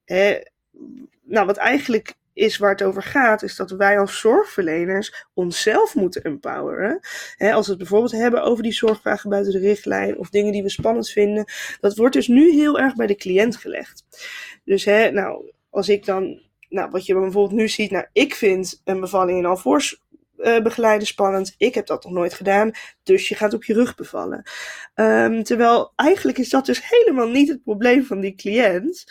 nou, 1.23 1.47
wat 1.47 1.57
eigenlijk 1.57 2.15
is 2.35 2.57
waar 2.57 2.71
het 2.71 2.83
over 2.83 3.03
gaat, 3.03 3.43
is 3.43 3.57
dat 3.57 3.71
wij 3.71 3.99
als 3.99 4.19
zorgverleners 4.19 5.27
onszelf 5.35 5.95
moeten 5.95 6.23
empoweren. 6.23 7.01
als 7.39 7.65
we 7.65 7.73
het 7.73 7.79
bijvoorbeeld 7.79 8.13
hebben 8.13 8.43
over 8.43 8.63
die 8.63 8.73
zorgvragen 8.73 9.31
buiten 9.31 9.53
de 9.53 9.59
richtlijn 9.59 10.19
of 10.19 10.31
dingen 10.31 10.53
die 10.53 10.63
we 10.63 10.71
spannend 10.71 11.09
vinden, 11.09 11.45
dat 11.81 11.97
wordt 11.97 12.15
dus 12.15 12.29
nu 12.29 12.51
heel 12.51 12.79
erg 12.79 12.95
bij 12.95 13.07
de 13.07 13.17
cliënt 13.17 13.57
gelegd. 13.57 14.05
Dus 14.65 14.85
hè, 14.85 15.11
nou, 15.11 15.53
als 15.71 15.89
ik 15.89 16.05
dan, 16.05 16.41
nou, 16.69 16.91
wat 16.91 17.07
je 17.07 17.15
bijvoorbeeld 17.15 17.61
nu 17.61 17.69
ziet, 17.69 17.91
nou, 17.91 18.07
ik 18.13 18.35
vind 18.35 18.81
een 18.85 19.01
bevalling 19.01 19.39
in 19.39 19.47
alvors 19.47 20.03
uh, 20.39 20.61
begeleiden 20.61 21.07
spannend. 21.07 21.55
Ik 21.59 21.75
heb 21.75 21.87
dat 21.87 22.05
nog 22.05 22.13
nooit 22.13 22.35
gedaan, 22.35 22.71
dus 23.03 23.29
je 23.29 23.35
gaat 23.35 23.55
op 23.55 23.65
je 23.65 23.75
rug 23.75 23.95
bevallen. 23.95 24.43
Um, 24.95 25.43
terwijl 25.43 25.93
eigenlijk 25.97 26.39
is 26.39 26.49
dat 26.49 26.67
dus 26.67 26.89
helemaal 26.89 27.29
niet 27.29 27.49
het 27.49 27.63
probleem 27.63 28.05
van 28.05 28.21
die 28.21 28.35
cliënt. 28.35 29.05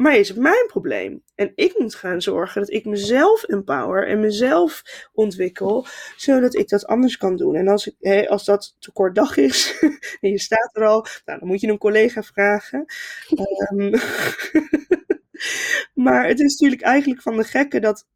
Maar 0.00 0.16
is 0.16 0.28
het 0.28 0.38
mijn 0.38 0.66
probleem? 0.66 1.22
En 1.34 1.52
ik 1.54 1.78
moet 1.78 1.94
gaan 1.94 2.22
zorgen 2.22 2.60
dat 2.60 2.70
ik 2.70 2.84
mezelf 2.84 3.42
empower 3.42 4.08
en 4.08 4.20
mezelf 4.20 4.82
ontwikkel, 5.12 5.86
zodat 6.16 6.54
ik 6.54 6.68
dat 6.68 6.86
anders 6.86 7.16
kan 7.16 7.36
doen. 7.36 7.54
En 7.54 7.68
als, 7.68 7.92
als 8.28 8.44
dat 8.44 8.76
te 8.78 8.92
kort 8.92 9.14
dag 9.14 9.36
is 9.36 9.78
en 10.20 10.30
je 10.30 10.38
staat 10.38 10.70
er 10.72 10.86
al, 10.86 11.06
nou, 11.24 11.38
dan 11.38 11.48
moet 11.48 11.60
je 11.60 11.68
een 11.68 11.78
collega 11.78 12.22
vragen. 12.22 12.84
um, 13.70 13.90
maar 16.04 16.26
het 16.26 16.40
is 16.40 16.52
natuurlijk 16.52 16.82
eigenlijk 16.82 17.22
van 17.22 17.36
de 17.36 17.44
gekke 17.44 17.80
dat, 17.80 18.06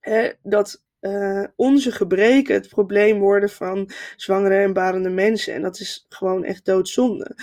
hè, 0.00 0.30
dat 0.42 0.84
uh, 1.00 1.44
onze 1.56 1.92
gebreken 1.92 2.54
het 2.54 2.68
probleem 2.68 3.18
worden 3.18 3.50
van 3.50 3.90
zwangere 4.16 4.56
en 4.56 4.72
barende 4.72 5.10
mensen. 5.10 5.54
En 5.54 5.62
dat 5.62 5.80
is 5.80 6.06
gewoon 6.08 6.44
echt 6.44 6.64
doodzonde. 6.64 7.36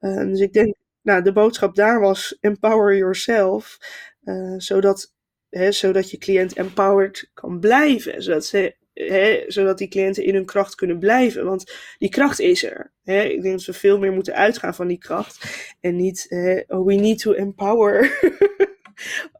Uh, 0.00 0.24
dus 0.24 0.40
ik 0.40 0.52
denk 0.52 0.74
nou, 1.08 1.22
de 1.22 1.32
boodschap 1.32 1.74
daar 1.74 2.00
was 2.00 2.36
empower 2.40 2.96
yourself, 2.96 3.78
uh, 4.24 4.54
zodat, 4.56 5.14
hè, 5.48 5.72
zodat 5.72 6.10
je 6.10 6.18
cliënt 6.18 6.52
empowered 6.52 7.30
kan 7.34 7.60
blijven, 7.60 8.22
zodat, 8.22 8.44
ze, 8.44 8.74
hè, 8.92 9.44
zodat 9.46 9.78
die 9.78 9.88
cliënten 9.88 10.24
in 10.24 10.34
hun 10.34 10.44
kracht 10.44 10.74
kunnen 10.74 10.98
blijven, 10.98 11.44
want 11.44 11.72
die 11.98 12.08
kracht 12.08 12.40
is 12.40 12.64
er. 12.64 12.92
Hè. 13.02 13.22
Ik 13.22 13.42
denk 13.42 13.54
dat 13.54 13.64
we 13.64 13.72
veel 13.72 13.98
meer 13.98 14.12
moeten 14.12 14.34
uitgaan 14.34 14.74
van 14.74 14.86
die 14.86 14.98
kracht 14.98 15.44
en 15.80 15.96
niet, 15.96 16.26
hè, 16.28 16.62
oh, 16.66 16.86
we 16.86 16.94
need 16.94 17.18
to 17.18 17.32
empower 17.32 18.18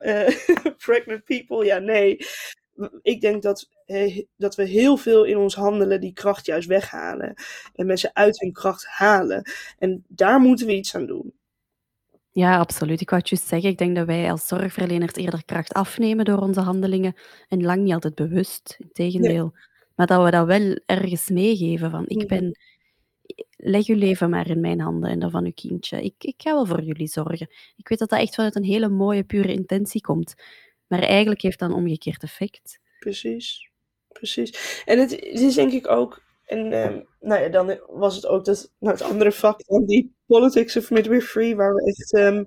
uh, 0.00 0.28
pregnant 0.86 1.24
people. 1.24 1.64
Ja, 1.64 1.78
nee. 1.78 2.26
Ik 3.02 3.20
denk 3.20 3.42
dat, 3.42 3.68
dat 4.36 4.54
we 4.54 4.64
heel 4.64 4.96
veel 4.96 5.24
in 5.24 5.36
ons 5.36 5.54
handelen 5.54 6.00
die 6.00 6.12
kracht 6.12 6.46
juist 6.46 6.68
weghalen. 6.68 7.34
En 7.74 7.86
mensen 7.86 8.10
uit 8.14 8.40
hun 8.40 8.52
kracht 8.52 8.86
halen. 8.86 9.50
En 9.78 10.04
daar 10.08 10.40
moeten 10.40 10.66
we 10.66 10.74
iets 10.74 10.94
aan 10.94 11.06
doen. 11.06 11.34
Ja, 12.30 12.58
absoluut. 12.58 13.00
Ik 13.00 13.10
wou 13.10 13.20
het 13.20 13.30
juist 13.30 13.46
zeggen, 13.46 13.70
ik 13.70 13.78
denk 13.78 13.96
dat 13.96 14.06
wij 14.06 14.30
als 14.30 14.46
zorgverleners 14.46 15.14
eerder 15.14 15.44
kracht 15.44 15.72
afnemen 15.72 16.24
door 16.24 16.38
onze 16.38 16.60
handelingen 16.60 17.14
en 17.48 17.62
lang 17.62 17.82
niet 17.82 17.92
altijd 17.92 18.14
bewust, 18.14 18.76
integendeel. 18.78 19.52
Maar 19.94 20.06
dat 20.06 20.24
we 20.24 20.30
dat 20.30 20.46
wel 20.46 20.78
ergens 20.86 21.28
meegeven 21.28 21.90
van, 21.90 22.04
ik 22.06 22.28
ben, 22.28 22.58
leg 23.56 23.86
uw 23.86 23.96
leven 23.96 24.30
maar 24.30 24.50
in 24.50 24.60
mijn 24.60 24.80
handen 24.80 25.10
en 25.10 25.18
dat 25.18 25.30
van 25.30 25.44
uw 25.44 25.52
kindje. 25.54 26.02
Ik, 26.02 26.14
ik 26.18 26.34
ga 26.36 26.52
wel 26.52 26.66
voor 26.66 26.82
jullie 26.82 27.08
zorgen. 27.08 27.48
Ik 27.76 27.88
weet 27.88 27.98
dat 27.98 28.08
dat 28.08 28.20
echt 28.20 28.34
vanuit 28.34 28.56
een 28.56 28.64
hele 28.64 28.88
mooie, 28.88 29.24
pure 29.24 29.52
intentie 29.52 30.00
komt. 30.00 30.34
Maar 30.86 31.02
eigenlijk 31.02 31.42
heeft 31.42 31.58
dat 31.58 31.70
een 31.70 31.76
omgekeerd 31.76 32.22
effect. 32.22 32.80
Precies, 32.98 33.70
precies. 34.08 34.82
En 34.84 34.98
het, 34.98 35.10
het 35.10 35.40
is 35.40 35.54
denk 35.54 35.72
ik 35.72 35.88
ook 35.88 36.22
en 36.48 36.72
um, 36.72 37.06
nou 37.20 37.42
ja, 37.42 37.48
dan 37.48 37.80
was 37.86 38.16
het 38.16 38.26
ook 38.26 38.44
dat, 38.44 38.72
nou, 38.78 38.92
het 38.92 39.02
andere 39.02 39.32
vak 39.32 39.64
van 39.66 39.84
die 39.84 40.16
Politics 40.26 40.76
of 40.76 40.90
Midwifery, 40.90 41.56
waar 41.56 41.74
we 41.74 41.84
echt 41.84 42.12
um, 42.12 42.44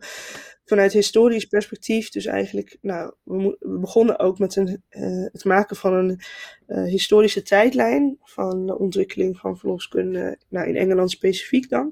vanuit 0.66 0.94
historisch 0.94 1.46
perspectief, 1.46 2.10
dus 2.10 2.26
eigenlijk, 2.26 2.78
nou, 2.82 3.14
we, 3.24 3.58
begonnen 3.60 4.20
ook 4.20 4.40
met 4.40 4.56
een, 4.56 4.84
uh, 4.90 5.28
het 5.32 5.44
maken 5.44 5.76
van 5.76 5.94
een 5.94 6.20
uh, 6.68 6.84
historische 6.84 7.42
tijdlijn 7.42 8.18
van 8.24 8.66
de 8.66 8.78
ontwikkeling 8.78 9.38
van 9.38 9.58
verloskunde, 9.58 10.38
nou, 10.50 10.68
in 10.68 10.76
Engeland 10.76 11.12
specifiek 11.12 11.70
dan. 11.70 11.92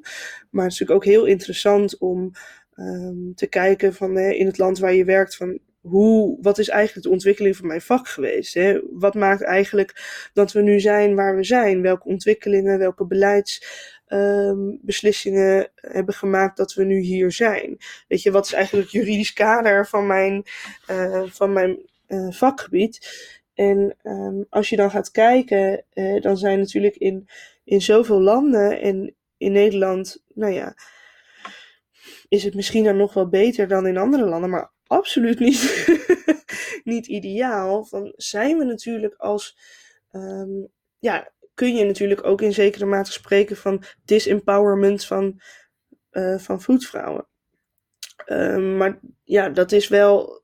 Maar 0.50 0.64
het 0.64 0.74
is 0.74 0.80
natuurlijk 0.80 0.92
ook 0.92 1.14
heel 1.14 1.26
interessant 1.26 1.98
om 1.98 2.32
um, 2.76 3.32
te 3.36 3.48
kijken 3.48 3.94
van 3.94 4.18
in 4.18 4.46
het 4.46 4.58
land 4.58 4.80
waar 4.80 4.94
je 4.94 5.06
werkt, 5.06 5.36
van 5.36 5.60
hoe, 5.90 6.38
wat 6.42 6.58
is 6.58 6.70
eigenlijk 6.70 7.08
de 7.08 7.14
ontwikkeling 7.14 7.56
van 7.56 7.68
mijn 7.68 7.82
vak 7.82 8.08
geweest? 8.08 8.54
Hè? 8.54 8.80
Wat 8.92 9.14
maakt 9.14 9.44
eigenlijk 9.44 10.02
dat 10.34 10.52
we 10.52 10.62
nu 10.62 10.80
zijn 10.80 11.16
waar 11.16 11.36
we 11.36 11.44
zijn? 11.44 11.82
Welke 11.82 12.08
ontwikkelingen, 12.08 12.80
welke 12.80 13.06
beleidsbeslissingen 13.06 15.58
um, 15.58 15.66
hebben 15.74 16.14
gemaakt 16.14 16.58
dat 16.58 16.74
we 16.74 16.84
nu 16.84 17.00
hier 17.00 17.32
zijn? 17.32 17.78
Weet 18.08 18.22
je, 18.22 18.32
wat 18.32 18.46
is 18.46 18.54
eigenlijk 18.54 18.86
het 18.86 18.96
juridisch 18.96 19.34
kader 19.34 19.88
van 19.88 20.08
mijn, 20.08 20.44
uh, 20.92 21.24
van 21.26 21.54
mijn 21.54 21.80
uh, 22.08 22.32
vakgebied? 22.32 23.28
En 23.54 23.96
um, 24.04 24.46
als 24.50 24.70
je 24.70 24.76
dan 24.76 24.92
gaat 24.92 25.12
kijken, 25.12 25.84
uh, 25.94 26.22
dan 26.22 26.38
zijn 26.38 26.60
natuurlijk 26.60 26.96
in, 26.96 27.28
in 27.64 27.82
zoveel 27.82 28.22
landen 28.22 28.82
en 28.82 29.16
in 29.38 29.52
Nederland, 29.52 30.24
nou 30.34 30.54
ja, 30.54 30.76
is 32.28 32.44
het 32.44 32.56
misschien 32.56 32.84
dan 32.84 32.98
nog 32.98 33.14
wel 33.14 33.30
beter 33.30 33.68
dan 33.68 33.88
in 33.88 33.98
andere 33.98 34.26
landen, 34.26 34.50
maar 34.50 34.72
absoluut 34.90 35.40
niet, 35.40 35.88
niet 36.84 37.08
ideaal. 37.08 37.88
Dan 37.90 38.14
zijn 38.16 38.58
we 38.58 38.64
natuurlijk 38.64 39.16
als. 39.16 39.58
Um, 40.12 40.68
ja, 41.00 41.32
kun 41.54 41.76
je 41.76 41.86
natuurlijk 41.86 42.26
ook 42.26 42.42
in 42.42 42.54
zekere 42.54 42.86
mate 42.86 43.12
spreken 43.12 43.58
van 43.58 43.84
disempowerment 44.06 45.06
van, 45.06 45.42
uh, 46.12 46.38
van 46.38 46.62
voetvrouwen. 46.62 47.28
Um, 48.26 48.78
maar 48.78 49.00
ja, 49.24 49.50
dat 49.50 49.72
is 49.72 49.88
wel 49.88 50.44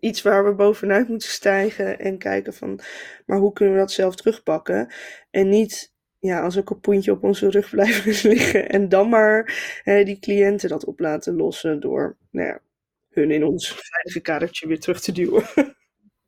iets 0.00 0.22
waar 0.22 0.44
we 0.44 0.54
bovenuit 0.54 1.08
moeten 1.08 1.28
stijgen 1.28 1.98
en 1.98 2.18
kijken 2.18 2.54
van, 2.54 2.80
maar 3.26 3.38
hoe 3.38 3.52
kunnen 3.52 3.74
we 3.74 3.80
dat 3.80 3.92
zelf 3.92 4.16
terugpakken? 4.16 4.92
En 5.30 5.48
niet 5.48 5.94
ja, 6.18 6.40
als 6.40 6.54
een 6.54 6.64
kapoentje 6.64 7.12
op 7.12 7.22
onze 7.22 7.50
rug 7.50 7.70
blijven 7.70 8.28
liggen 8.30 8.68
en 8.68 8.88
dan 8.88 9.08
maar 9.08 9.54
hè, 9.82 10.04
die 10.04 10.18
cliënten 10.18 10.68
dat 10.68 10.84
op 10.84 11.00
laten 11.00 11.36
lossen 11.36 11.80
door 11.80 12.16
nou 12.30 12.48
ja, 12.48 12.60
hun 13.16 13.30
in 13.30 13.44
ons 13.44 13.68
veilige 13.68 14.20
kadertje 14.20 14.66
weer 14.66 14.80
terug 14.80 15.00
te 15.00 15.12
duwen. 15.12 15.44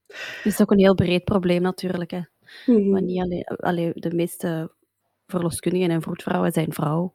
Het 0.07 0.45
is 0.45 0.61
ook 0.61 0.71
een 0.71 0.79
heel 0.79 0.95
breed 0.95 1.25
probleem 1.25 1.63
natuurlijk. 1.63 2.11
Hè. 2.11 2.21
Mm 2.67 2.77
-hmm. 2.77 3.05
niet 3.05 3.21
alleen, 3.21 3.45
alleen, 3.45 3.93
de 3.95 4.15
meeste 4.15 4.73
verloskundigen 5.27 5.91
en 5.91 6.03
vroedvrouwen 6.03 6.53
zijn 6.53 6.73
vrouw. 6.73 7.15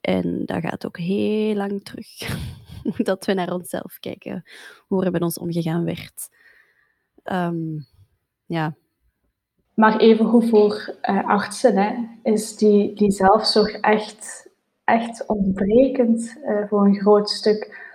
En 0.00 0.42
dat 0.44 0.60
gaat 0.60 0.86
ook 0.86 0.98
heel 0.98 1.54
lang 1.54 1.82
terug. 1.82 2.06
dat 2.96 3.24
we 3.24 3.34
naar 3.34 3.52
onszelf 3.52 3.98
kijken. 3.98 4.42
Hoe 4.86 5.04
er 5.04 5.10
met 5.10 5.22
ons 5.22 5.38
omgegaan 5.38 5.84
werd. 5.84 6.28
Um, 7.24 7.86
ja. 8.46 8.76
Maar 9.74 9.98
even 9.98 10.26
goed 10.26 10.48
voor 10.48 10.94
uh, 11.02 11.28
artsen 11.28 11.76
hè, 11.76 11.94
is 12.22 12.56
die, 12.56 12.94
die 12.94 13.10
zelfzorg 13.10 13.72
echt, 13.80 14.48
echt 14.84 15.26
ontbrekend 15.26 16.36
uh, 16.44 16.68
voor 16.68 16.86
een 16.86 17.00
groot 17.00 17.30
stuk 17.30 17.87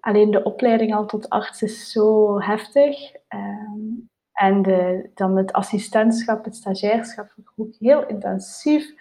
alleen 0.00 0.30
de 0.30 0.42
opleiding 0.42 0.94
al 0.94 1.06
tot 1.06 1.28
arts 1.28 1.62
is 1.62 1.92
zo 1.92 2.38
heftig. 2.40 3.12
Um, 3.28 4.08
En 4.40 4.62
dan 5.14 5.36
het 5.36 5.52
assistentschap, 5.52 6.44
het 6.44 6.56
stagiairschap, 6.56 7.34
ook 7.56 7.74
heel 7.78 8.06
intensief. 8.06 8.94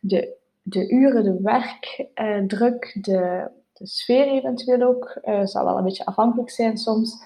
De, 0.00 0.36
de 0.62 0.90
uren, 0.90 1.24
de 1.24 1.40
werkdruk, 1.42 2.98
de, 3.00 3.50
de 3.72 3.86
sfeer 3.86 4.26
eventueel 4.26 4.82
ook, 4.82 5.18
uh, 5.24 5.44
zal 5.44 5.64
wel 5.64 5.78
een 5.78 5.84
beetje 5.84 6.06
afhankelijk 6.06 6.50
zijn 6.50 6.76
soms. 6.76 7.24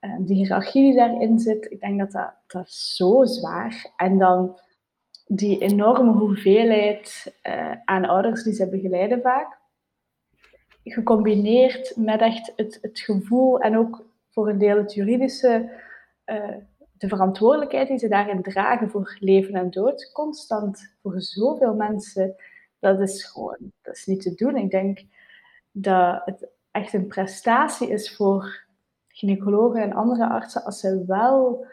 Uh, 0.00 0.16
de 0.18 0.34
hiërarchie 0.34 0.82
die 0.82 0.96
daarin 0.96 1.38
zit, 1.38 1.70
ik 1.70 1.80
denk 1.80 1.98
dat 1.98 2.12
dat, 2.12 2.34
dat 2.46 2.66
is 2.66 2.96
zo 2.96 3.24
zwaar. 3.24 3.92
En 3.96 4.18
dan 4.18 4.58
die 5.26 5.58
enorme 5.58 6.12
hoeveelheid 6.12 7.34
uh, 7.42 7.72
aan 7.84 8.04
ouders 8.04 8.42
die 8.42 8.52
ze 8.52 8.68
begeleiden 8.68 9.20
vaak, 9.20 9.58
gecombineerd 10.84 11.96
met 11.96 12.20
echt 12.20 12.52
het, 12.56 13.00
gevoel 13.00 13.60
en 13.60 13.76
ook 13.76 14.04
voor 14.30 14.48
een 14.48 14.58
deel 14.58 14.76
het 14.76 14.94
juridische, 14.94 15.70
uh, 16.26 16.54
de 16.92 17.08
verantwoordelijkheid 17.08 17.88
die 17.88 17.98
ze 17.98 18.08
daarin 18.08 18.42
dragen 18.42 18.90
voor 18.90 19.16
leven 19.18 19.54
en 19.54 19.70
dood, 19.70 20.10
constant 20.12 20.94
voor 21.02 21.20
zoveel 21.20 21.74
mensen, 21.74 22.34
dat 22.78 23.00
is 23.00 23.24
gewoon, 23.24 23.58
dat 23.82 23.94
is 23.94 24.06
niet 24.06 24.22
te 24.22 24.34
doen. 24.34 24.56
Ik 24.56 24.70
denk 24.70 25.02
dat 25.70 26.22
het 26.24 26.48
echt 26.70 26.92
een 26.92 27.06
prestatie 27.06 27.88
is 27.88 28.16
voor 28.16 28.64
gynaecologen 29.08 29.82
en 29.82 29.92
andere 29.92 30.28
artsen 30.28 30.64
als 30.64 30.80
ze 30.80 31.04
wel 31.06 31.66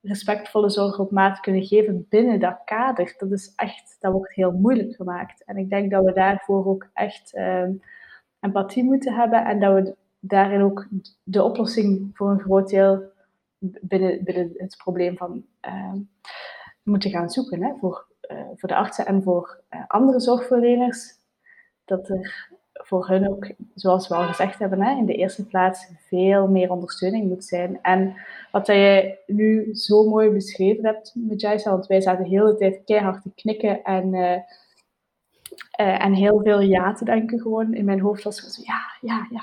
respectvolle 0.00 0.70
zorg 0.70 0.98
op 0.98 1.10
maat 1.10 1.40
kunnen 1.40 1.64
geven 1.64 2.06
binnen 2.08 2.40
dat 2.40 2.60
kader. 2.64 3.14
Dat 3.18 3.32
is 3.32 3.52
echt, 3.56 3.96
dat 4.00 4.12
wordt 4.12 4.34
heel 4.34 4.52
moeilijk 4.52 4.94
gemaakt. 4.94 5.44
En 5.44 5.56
ik 5.56 5.70
denk 5.70 5.90
dat 5.90 6.04
we 6.04 6.12
daarvoor 6.12 6.66
ook 6.66 6.88
echt 6.92 7.34
uh, 7.34 7.68
empathie 8.40 8.84
moeten 8.84 9.14
hebben 9.14 9.44
en 9.44 9.60
dat 9.60 9.74
we 9.74 9.96
daarin 10.20 10.62
ook 10.62 10.86
de 11.22 11.42
oplossing 11.42 12.10
voor 12.12 12.30
een 12.30 12.40
groot 12.40 12.68
deel 12.68 13.02
binnen, 13.58 14.24
binnen 14.24 14.52
het 14.56 14.76
probleem 14.76 15.16
van 15.16 15.44
uh, 15.66 15.92
moeten 16.82 17.10
gaan 17.10 17.30
zoeken. 17.30 17.62
Hè, 17.62 17.72
voor, 17.80 18.06
uh, 18.30 18.42
voor 18.56 18.68
de 18.68 18.76
artsen 18.76 19.06
en 19.06 19.22
voor 19.22 19.60
uh, 19.70 19.80
andere 19.86 20.20
zorgverleners. 20.20 21.18
Dat 21.84 22.08
er 22.08 22.48
voor 22.72 23.08
hun 23.08 23.30
ook, 23.30 23.52
zoals 23.74 24.08
we 24.08 24.14
al 24.14 24.26
gezegd 24.26 24.58
hebben, 24.58 24.82
hè, 24.82 24.96
in 24.96 25.06
de 25.06 25.14
eerste 25.14 25.46
plaats 25.46 25.86
veel 26.08 26.48
meer 26.48 26.70
ondersteuning 26.70 27.28
moet 27.28 27.44
zijn. 27.44 27.78
En 27.82 28.14
wat 28.52 28.66
jij 28.66 29.18
nu 29.26 29.74
zo 29.74 30.08
mooi 30.08 30.30
beschreven 30.30 30.84
hebt 30.84 31.12
met 31.14 31.40
Jaisa, 31.40 31.70
want 31.70 31.86
wij 31.86 32.00
zaten 32.00 32.24
de 32.24 32.30
hele 32.30 32.56
tijd 32.56 32.84
keihard 32.84 33.22
te 33.22 33.30
knikken 33.34 33.82
en, 33.82 34.14
uh, 35.80 36.04
en 36.04 36.12
heel 36.12 36.40
veel 36.42 36.60
ja 36.60 36.92
te 36.92 37.04
denken 37.04 37.40
gewoon. 37.40 37.74
In 37.74 37.84
mijn 37.84 38.00
hoofd 38.00 38.22
was 38.22 38.36
zo, 38.36 38.62
ja, 38.64 38.80
ja, 39.00 39.26
ja. 39.30 39.42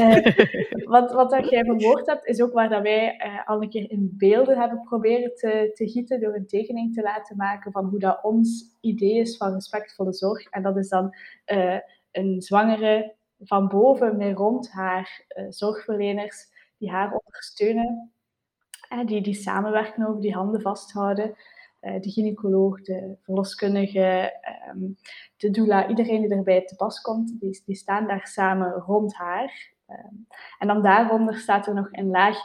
uh, 0.00 0.84
wat, 0.94 1.12
wat 1.12 1.30
dat 1.30 1.50
jij 1.50 1.64
verwoord 1.64 2.06
hebt, 2.06 2.26
is 2.26 2.42
ook 2.42 2.52
waar 2.52 2.68
dat 2.68 2.82
wij 2.82 3.20
al 3.44 3.62
een 3.62 3.70
keer 3.70 3.90
in 3.90 4.14
beelden 4.18 4.58
hebben 4.58 4.82
proberen 4.82 5.34
te, 5.34 5.70
te 5.74 5.88
gieten 5.88 6.20
door 6.20 6.34
een 6.34 6.46
tekening 6.46 6.94
te 6.94 7.02
laten 7.02 7.36
maken 7.36 7.72
van 7.72 7.84
hoe 7.84 7.98
dat 7.98 8.22
ons 8.22 8.76
idee 8.80 9.18
is 9.18 9.36
van 9.36 9.52
respectvolle 9.52 10.12
zorg. 10.12 10.44
En 10.50 10.62
dat 10.62 10.76
is 10.76 10.88
dan 10.88 11.14
een 12.10 12.42
zwangere 12.42 13.14
van 13.38 13.68
boven 13.68 14.16
met 14.16 14.36
rond 14.36 14.70
haar 14.70 15.24
zorgverleners 15.48 16.50
die 16.78 16.90
haar 16.90 17.12
ondersteunen, 17.24 18.12
die, 19.04 19.22
die 19.22 19.34
samenwerken 19.34 20.06
over 20.06 20.20
die 20.20 20.34
handen 20.34 20.60
vasthouden. 20.60 21.34
Uh, 21.82 22.00
de 22.00 22.10
gynaecoloog, 22.10 22.82
de 22.82 23.16
verloskundige, 23.22 24.32
um, 24.74 24.96
de 25.36 25.50
doula, 25.50 25.88
iedereen 25.88 26.20
die 26.20 26.30
erbij 26.30 26.64
te 26.64 26.76
pas 26.76 27.00
komt, 27.00 27.40
die, 27.40 27.76
staan 27.76 28.06
daar 28.06 28.26
samen 28.26 28.72
rond 28.72 29.14
haar. 29.14 29.72
Um, 29.90 30.26
en 30.58 30.66
dan 30.66 30.82
daaronder 30.82 31.36
staat 31.36 31.66
er 31.66 31.74
nog 31.74 31.88
een 31.90 32.10
laag 32.10 32.38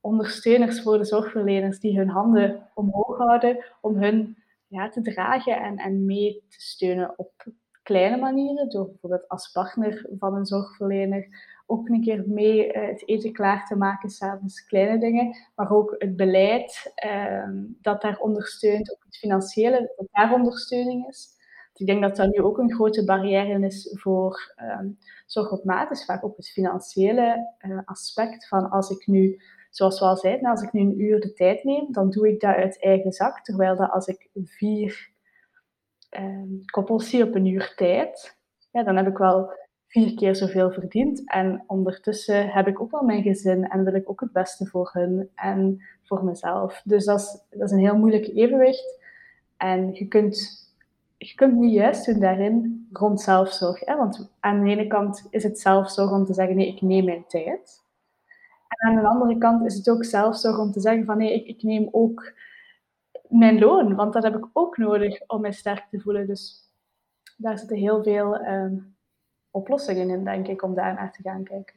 ondersteuners 0.00 0.82
voor 0.82 0.98
de 0.98 1.04
zorgverleners 1.04 1.80
die 1.80 1.98
hun 1.98 2.08
handen 2.08 2.68
omhoog 2.74 3.18
houden 3.18 3.64
om 3.80 3.96
hun 3.96 4.36
ja, 4.66 4.88
te 4.88 5.02
dragen 5.02 5.60
en, 5.62 5.76
en 5.76 6.04
mee 6.04 6.44
te 6.48 6.60
steunen 6.60 7.18
op 7.18 7.46
kleine 7.82 8.16
manieren, 8.16 8.68
door 8.68 8.86
bijvoorbeeld 8.86 9.28
als 9.28 9.50
partner 9.50 10.06
van 10.18 10.34
een 10.34 10.46
zorgverlener 10.46 11.28
ook 11.70 11.88
een 11.88 12.02
keer 12.02 12.24
mee 12.26 12.66
uh, 12.66 12.86
het 12.86 13.08
eten 13.08 13.32
klaar 13.32 13.66
te 13.66 13.76
maken, 13.76 14.10
s'avonds 14.10 14.64
kleine 14.64 14.98
dingen, 14.98 15.36
maar 15.54 15.70
ook 15.70 15.94
het 15.98 16.16
beleid 16.16 16.92
uh, 17.06 17.48
dat 17.80 18.02
daar 18.02 18.18
ondersteunt, 18.18 18.92
ook 18.92 19.04
het 19.04 19.16
financiële, 19.16 19.92
dat 19.96 20.06
daar 20.12 20.34
ondersteuning 20.34 21.08
is. 21.08 21.36
Ik 21.74 21.86
denk 21.86 22.02
dat 22.02 22.16
dat 22.16 22.30
nu 22.30 22.42
ook 22.42 22.58
een 22.58 22.74
grote 22.74 23.04
barrière 23.04 23.66
is 23.66 23.96
voor 24.00 24.54
um, 24.80 24.98
zorg 25.26 25.52
op 25.52 25.64
maat, 25.64 25.90
is 25.90 26.04
vaak 26.04 26.24
ook 26.24 26.36
het 26.36 26.48
financiële 26.48 27.54
uh, 27.60 27.78
aspect 27.84 28.48
van 28.48 28.70
als 28.70 28.90
ik 28.90 29.06
nu 29.06 29.40
zoals 29.70 29.98
we 29.98 30.04
al 30.04 30.16
zeiden, 30.16 30.50
als 30.50 30.62
ik 30.62 30.72
nu 30.72 30.80
een 30.80 31.00
uur 31.00 31.20
de 31.20 31.32
tijd 31.32 31.64
neem, 31.64 31.92
dan 31.92 32.10
doe 32.10 32.28
ik 32.28 32.40
dat 32.40 32.54
uit 32.54 32.82
eigen 32.82 33.12
zak. 33.12 33.40
Terwijl 33.40 33.76
dat 33.76 33.90
als 33.90 34.06
ik 34.06 34.28
vier 34.44 35.10
um, 36.18 36.64
koppels 36.64 37.08
zie 37.08 37.24
op 37.24 37.34
een 37.34 37.46
uur 37.46 37.72
tijd, 37.76 38.38
ja, 38.70 38.82
dan 38.82 38.96
heb 38.96 39.06
ik 39.06 39.18
wel 39.18 39.52
vier 39.88 40.14
keer 40.14 40.36
zoveel 40.36 40.70
verdiend. 40.70 41.30
En 41.30 41.64
ondertussen 41.66 42.48
heb 42.48 42.66
ik 42.66 42.80
ook 42.80 42.90
wel 42.90 43.02
mijn 43.02 43.22
gezin 43.22 43.68
en 43.68 43.84
wil 43.84 43.94
ik 43.94 44.10
ook 44.10 44.20
het 44.20 44.32
beste 44.32 44.66
voor 44.66 44.90
hun 44.92 45.28
en 45.34 45.82
voor 46.02 46.24
mezelf. 46.24 46.82
Dus 46.84 47.04
dat 47.04 47.18
is, 47.18 47.44
dat 47.50 47.68
is 47.68 47.70
een 47.70 47.84
heel 47.84 47.98
moeilijk 47.98 48.26
evenwicht. 48.26 48.98
En 49.56 49.94
je 49.94 50.08
kunt, 50.08 50.66
je 51.16 51.34
kunt 51.34 51.54
niet 51.54 51.72
juist 51.72 52.06
doen 52.06 52.20
daarin 52.20 52.88
rond 52.92 53.20
zelfzorg. 53.20 53.80
Hè? 53.84 53.96
Want 53.96 54.30
aan 54.40 54.64
de 54.64 54.70
ene 54.70 54.86
kant 54.86 55.26
is 55.30 55.42
het 55.42 55.60
zelfzorg 55.60 56.10
om 56.10 56.24
te 56.24 56.34
zeggen, 56.34 56.56
nee, 56.56 56.68
ik 56.68 56.80
neem 56.80 57.04
mijn 57.04 57.24
tijd. 57.26 57.86
En 58.68 58.88
aan 58.88 59.02
de 59.02 59.08
andere 59.08 59.38
kant 59.38 59.64
is 59.64 59.74
het 59.74 59.88
ook 59.88 60.04
zelfzorg 60.04 60.58
om 60.58 60.72
te 60.72 60.80
zeggen 60.80 61.04
van, 61.04 61.18
nee, 61.18 61.34
ik, 61.34 61.46
ik 61.46 61.62
neem 61.62 61.88
ook 61.90 62.32
mijn 63.28 63.58
loon, 63.58 63.94
want 63.94 64.12
dat 64.12 64.22
heb 64.22 64.36
ik 64.36 64.48
ook 64.52 64.76
nodig 64.76 65.20
om 65.26 65.40
mij 65.40 65.52
sterk 65.52 65.86
te 65.90 66.00
voelen. 66.00 66.26
Dus 66.26 66.70
daar 67.36 67.58
zitten 67.58 67.76
heel 67.76 68.02
veel 68.02 68.40
uh, 68.40 68.72
oplossingen 69.58 70.10
in, 70.10 70.24
denk 70.24 70.48
ik, 70.48 70.62
om 70.62 70.74
daar 70.74 70.94
naar 70.94 71.12
te 71.12 71.22
gaan 71.22 71.44
kijken. 71.44 71.74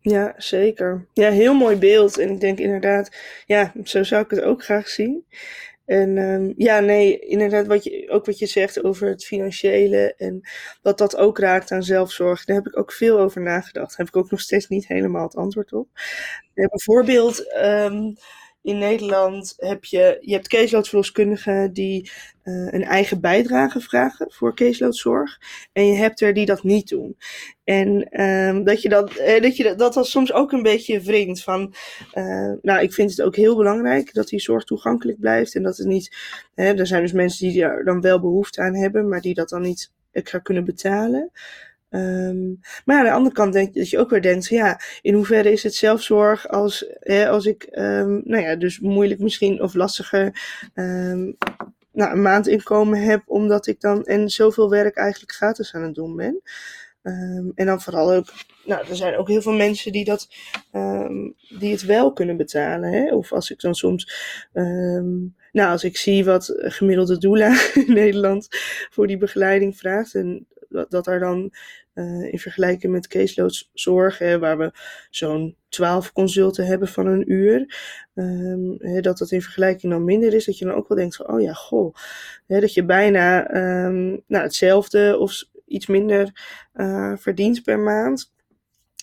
Ja, 0.00 0.34
zeker. 0.36 1.06
Ja, 1.12 1.30
heel 1.30 1.54
mooi 1.54 1.76
beeld. 1.76 2.18
En 2.18 2.30
ik 2.30 2.40
denk 2.40 2.58
inderdaad, 2.58 3.16
ja, 3.46 3.72
zo 3.84 4.02
zou 4.02 4.24
ik 4.24 4.30
het 4.30 4.42
ook 4.42 4.64
graag 4.64 4.88
zien. 4.88 5.24
En 5.84 6.16
um, 6.16 6.54
ja, 6.56 6.80
nee, 6.80 7.18
inderdaad, 7.18 7.66
wat 7.66 7.84
je, 7.84 8.10
ook 8.10 8.26
wat 8.26 8.38
je 8.38 8.46
zegt 8.46 8.84
over 8.84 9.08
het 9.08 9.24
financiële 9.24 10.14
en 10.16 10.40
dat 10.82 10.98
dat 10.98 11.16
ook 11.16 11.38
raakt 11.38 11.70
aan 11.72 11.82
zelfzorg, 11.82 12.44
daar 12.44 12.56
heb 12.56 12.66
ik 12.66 12.78
ook 12.78 12.92
veel 12.92 13.18
over 13.18 13.42
nagedacht. 13.42 13.88
Daar 13.88 14.06
heb 14.06 14.08
ik 14.08 14.16
ook 14.16 14.30
nog 14.30 14.40
steeds 14.40 14.68
niet 14.68 14.86
helemaal 14.86 15.22
het 15.22 15.36
antwoord 15.36 15.72
op. 15.72 15.88
Bijvoorbeeld, 16.54 17.52
in 18.68 18.78
Nederland 18.78 19.54
heb 19.56 19.84
je, 19.84 20.18
je 20.20 20.32
hebt 20.32 20.48
caseloadverloskundigen 20.48 21.72
die 21.72 22.10
uh, 22.44 22.72
een 22.72 22.84
eigen 22.84 23.20
bijdrage 23.20 23.80
vragen 23.80 24.26
voor 24.30 24.54
caseloadzorg. 24.54 25.38
En 25.72 25.86
je 25.86 25.94
hebt 25.94 26.20
er 26.20 26.34
die 26.34 26.46
dat 26.46 26.62
niet 26.62 26.88
doen. 26.88 27.16
En 27.64 28.20
um, 28.22 28.64
dat 28.64 28.82
je 28.82 28.88
dat, 28.88 29.16
eh, 29.16 29.42
dat 29.42 29.56
je 29.56 29.74
dat, 29.76 29.94
dat 29.94 30.06
soms 30.06 30.32
ook 30.32 30.52
een 30.52 30.62
beetje 30.62 31.00
wringt. 31.00 31.42
Van, 31.42 31.74
uh, 32.14 32.52
nou, 32.62 32.80
ik 32.80 32.92
vind 32.92 33.10
het 33.10 33.22
ook 33.22 33.36
heel 33.36 33.56
belangrijk 33.56 34.14
dat 34.14 34.28
die 34.28 34.40
zorg 34.40 34.64
toegankelijk 34.64 35.20
blijft. 35.20 35.54
En 35.54 35.62
dat 35.62 35.76
het 35.76 35.86
niet, 35.86 36.16
hè, 36.54 36.74
er 36.74 36.86
zijn 36.86 37.02
dus 37.02 37.12
mensen 37.12 37.48
die 37.48 37.62
er 37.62 37.84
dan 37.84 38.00
wel 38.00 38.20
behoefte 38.20 38.60
aan 38.60 38.74
hebben, 38.74 39.08
maar 39.08 39.20
die 39.20 39.34
dat 39.34 39.48
dan 39.48 39.62
niet 39.62 39.92
extra 40.12 40.38
kunnen 40.38 40.64
betalen. 40.64 41.30
Um, 41.90 42.60
maar 42.84 42.98
aan 42.98 43.04
de 43.04 43.12
andere 43.12 43.34
kant 43.34 43.52
denk 43.52 43.74
je 43.74 43.80
dat 43.80 43.90
je 43.90 43.98
ook 43.98 44.10
weer 44.10 44.22
denkt, 44.22 44.46
ja, 44.46 44.80
in 45.02 45.14
hoeverre 45.14 45.52
is 45.52 45.62
het 45.62 45.74
zelfzorg 45.74 46.48
als, 46.48 46.86
hè, 46.98 47.28
als 47.28 47.46
ik, 47.46 47.68
um, 47.70 48.20
nou 48.24 48.42
ja, 48.42 48.56
dus 48.56 48.80
moeilijk 48.80 49.20
misschien 49.20 49.62
of 49.62 49.74
lastiger 49.74 50.24
um, 50.74 51.36
nou, 51.92 52.12
een 52.12 52.22
maandinkomen 52.22 53.02
heb, 53.02 53.22
omdat 53.26 53.66
ik 53.66 53.80
dan 53.80 54.04
en 54.04 54.28
zoveel 54.28 54.70
werk 54.70 54.96
eigenlijk 54.96 55.32
gratis 55.32 55.74
aan 55.74 55.82
het 55.82 55.94
doen 55.94 56.16
ben. 56.16 56.42
En 57.54 57.66
dan 57.66 57.80
vooral 57.80 58.12
ook, 58.12 58.26
nou, 58.64 58.88
er 58.88 58.96
zijn 58.96 59.16
ook 59.16 59.28
heel 59.28 59.42
veel 59.42 59.52
mensen 59.52 59.92
die, 59.92 60.04
dat, 60.04 60.28
die 61.58 61.72
het 61.72 61.82
wel 61.84 62.12
kunnen 62.12 62.36
betalen. 62.36 62.92
Hè? 62.92 63.14
Of 63.14 63.32
als 63.32 63.50
ik 63.50 63.60
dan 63.60 63.74
soms, 63.74 64.12
nou, 65.52 65.70
als 65.70 65.84
ik 65.84 65.96
zie 65.96 66.24
wat 66.24 66.54
gemiddelde 66.56 67.18
doula 67.18 67.60
in 67.86 67.92
Nederland 67.94 68.48
voor 68.90 69.06
die 69.06 69.16
begeleiding 69.16 69.76
vraagt. 69.76 70.14
En 70.14 70.46
dat, 70.68 70.90
dat 70.90 71.06
er 71.06 71.20
dan 71.20 71.52
uh, 71.98 72.32
in 72.32 72.38
vergelijking 72.38 72.92
met 72.92 73.06
caseloadzorg, 73.06 74.18
hè, 74.18 74.38
waar 74.38 74.58
we 74.58 74.72
zo'n 75.10 75.56
12 75.68 76.12
consulten 76.12 76.66
hebben 76.66 76.88
van 76.88 77.06
een 77.06 77.32
uur, 77.32 77.76
um, 78.14 78.76
hè, 78.78 79.00
dat 79.00 79.18
dat 79.18 79.30
in 79.30 79.42
vergelijking 79.42 79.92
dan 79.92 80.04
minder 80.04 80.34
is, 80.34 80.44
dat 80.44 80.58
je 80.58 80.64
dan 80.64 80.74
ook 80.74 80.88
wel 80.88 80.98
denkt 80.98 81.16
van, 81.16 81.28
oh 81.28 81.40
ja, 81.40 81.52
goh, 81.52 81.94
hè, 82.46 82.60
dat 82.60 82.74
je 82.74 82.84
bijna 82.84 83.54
um, 83.86 84.22
nou, 84.26 84.44
hetzelfde 84.44 85.16
of 85.18 85.44
iets 85.66 85.86
minder 85.86 86.30
uh, 86.74 87.12
verdient 87.16 87.62
per 87.62 87.78
maand. 87.78 88.36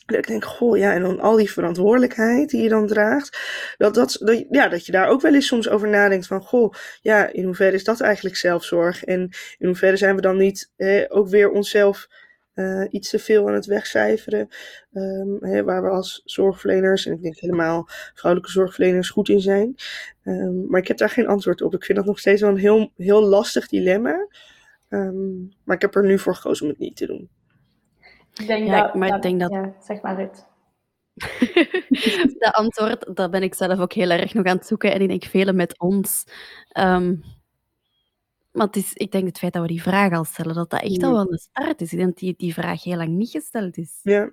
Dat 0.05 0.17
ik 0.17 0.27
denk, 0.27 0.45
goh, 0.45 0.77
ja, 0.77 0.93
en 0.93 1.01
dan 1.01 1.19
al 1.19 1.35
die 1.35 1.51
verantwoordelijkheid 1.51 2.49
die 2.49 2.61
je 2.61 2.69
dan 2.69 2.87
draagt. 2.87 3.37
Dat, 3.77 3.93
dat, 3.93 4.45
ja, 4.49 4.67
dat 4.67 4.85
je 4.85 4.91
daar 4.91 5.07
ook 5.07 5.21
wel 5.21 5.33
eens 5.33 5.47
soms 5.47 5.69
over 5.69 5.87
nadenkt 5.87 6.27
van, 6.27 6.41
goh, 6.41 6.73
ja, 7.01 7.31
in 7.31 7.43
hoeverre 7.43 7.75
is 7.75 7.83
dat 7.83 8.01
eigenlijk 8.01 8.35
zelfzorg? 8.35 9.03
En 9.03 9.29
in 9.57 9.67
hoeverre 9.67 9.97
zijn 9.97 10.15
we 10.15 10.21
dan 10.21 10.37
niet 10.37 10.71
ook 11.07 11.29
weer 11.29 11.49
onszelf 11.49 12.07
eh, 12.55 12.83
iets 12.89 13.09
te 13.09 13.19
veel 13.19 13.47
aan 13.47 13.53
het 13.53 13.65
wegcijferen. 13.65 14.47
Um, 14.93 15.37
hè, 15.39 15.63
waar 15.63 15.83
we 15.83 15.89
als 15.89 16.21
zorgverleners, 16.25 17.05
en 17.05 17.13
ik 17.13 17.21
denk 17.21 17.37
helemaal 17.37 17.85
vrouwelijke 18.13 18.53
zorgverleners, 18.53 19.09
goed 19.09 19.29
in 19.29 19.39
zijn. 19.39 19.75
Um, 20.23 20.65
maar 20.69 20.81
ik 20.81 20.87
heb 20.87 20.97
daar 20.97 21.09
geen 21.09 21.27
antwoord 21.27 21.61
op. 21.61 21.73
Ik 21.73 21.83
vind 21.83 21.97
dat 21.97 22.07
nog 22.07 22.19
steeds 22.19 22.41
wel 22.41 22.49
een 22.49 22.57
heel, 22.57 22.91
heel 22.97 23.23
lastig 23.23 23.67
dilemma. 23.67 24.27
Um, 24.89 25.53
maar 25.63 25.75
ik 25.75 25.81
heb 25.81 25.95
er 25.95 26.05
nu 26.05 26.19
voor 26.19 26.35
gekozen 26.35 26.65
om 26.65 26.71
het 26.71 26.79
niet 26.79 26.95
te 26.95 27.05
doen. 27.05 27.29
Ik 28.33 28.47
denk 28.47 28.67
ja, 28.67 28.81
dat, 28.81 28.95
maar 28.95 29.07
dat, 29.07 29.17
ik 29.17 29.23
denk 29.23 29.39
dat... 29.39 29.51
Ja, 29.51 29.75
zeg 29.79 30.01
maar 30.01 30.19
het. 30.19 30.45
de 32.43 32.49
antwoord, 32.51 33.15
dat 33.15 33.31
ben 33.31 33.43
ik 33.43 33.53
zelf 33.53 33.79
ook 33.79 33.93
heel 33.93 34.09
erg 34.09 34.33
nog 34.33 34.45
aan 34.45 34.57
het 34.57 34.67
zoeken. 34.67 34.93
En 34.93 35.01
ik 35.01 35.07
denk 35.07 35.23
velen 35.23 35.55
met 35.55 35.79
ons. 35.79 36.23
Um, 36.79 37.23
maar 38.55 38.65
het 38.65 38.75
is, 38.75 38.93
ik 38.93 39.11
denk 39.11 39.25
het 39.25 39.37
feit 39.37 39.53
dat 39.53 39.61
we 39.61 39.67
die 39.67 39.81
vraag 39.81 40.11
al 40.11 40.23
stellen, 40.23 40.55
dat 40.55 40.69
dat 40.69 40.81
echt 40.81 41.03
al 41.03 41.11
wel 41.11 41.31
een 41.31 41.37
start 41.37 41.81
is. 41.81 41.91
Ik 41.91 41.97
denk 41.97 42.09
dat 42.09 42.19
die, 42.19 42.33
die 42.37 42.53
vraag 42.53 42.83
heel 42.83 42.97
lang 42.97 43.09
niet 43.09 43.29
gesteld 43.29 43.77
is. 43.77 43.99
Ja. 44.03 44.31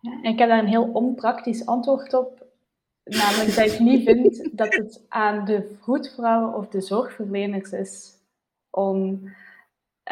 ja 0.00 0.22
ik 0.22 0.38
heb 0.38 0.48
daar 0.48 0.58
een 0.58 0.66
heel 0.66 0.90
onpraktisch 0.92 1.66
antwoord 1.66 2.14
op. 2.14 2.46
Namelijk 3.04 3.54
dat 3.54 3.72
ik 3.72 3.78
niet 3.78 4.04
vind 4.04 4.50
dat 4.52 4.74
het 4.74 5.04
aan 5.08 5.44
de 5.44 5.76
vroedvrouwen 5.80 6.54
of 6.54 6.68
de 6.68 6.80
zorgverleners 6.80 7.72
is 7.72 8.12
om, 8.70 9.22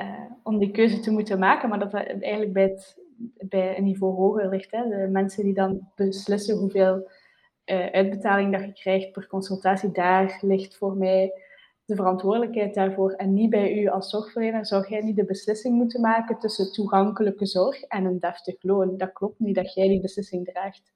uh, 0.01 0.31
om 0.43 0.59
die 0.59 0.71
keuze 0.71 1.01
te 1.01 1.11
moeten 1.11 1.39
maken, 1.39 1.69
maar 1.69 1.79
dat 1.79 1.91
dat 1.91 2.07
eigenlijk 2.07 2.53
bij, 2.53 2.63
het, 2.63 2.97
bij 3.49 3.79
een 3.79 3.85
niveau 3.85 4.15
hoger 4.15 4.49
ligt. 4.49 4.71
Hè. 4.71 4.89
De 4.89 5.09
mensen 5.11 5.45
die 5.45 5.55
dan 5.55 5.89
beslissen 5.95 6.57
hoeveel 6.57 7.11
uh, 7.67 7.87
uitbetaling 7.87 8.53
dat 8.53 8.65
je 8.65 8.73
krijgt 8.73 9.13
per 9.13 9.27
consultatie, 9.27 9.93
daar 9.93 10.39
ligt 10.41 10.77
voor 10.77 10.97
mij 10.97 11.33
de 11.85 11.95
verantwoordelijkheid 11.95 12.75
daarvoor 12.75 13.13
en 13.13 13.35
niet 13.35 13.51
bij 13.51 13.83
u 13.83 13.87
als 13.87 14.11
zorgverlener, 14.11 14.67
zou 14.67 14.89
jij 14.89 15.01
niet 15.01 15.17
de 15.17 15.25
beslissing 15.25 15.75
moeten 15.75 16.01
maken 16.01 16.39
tussen 16.39 16.73
toegankelijke 16.73 17.47
zorg 17.47 17.83
en 17.83 18.05
een 18.05 18.19
deftig 18.19 18.63
loon. 18.63 18.97
Dat 18.97 19.13
klopt 19.13 19.39
niet 19.39 19.55
dat 19.55 19.75
jij 19.75 19.89
die 19.89 20.01
beslissing 20.01 20.45
draagt. 20.45 20.93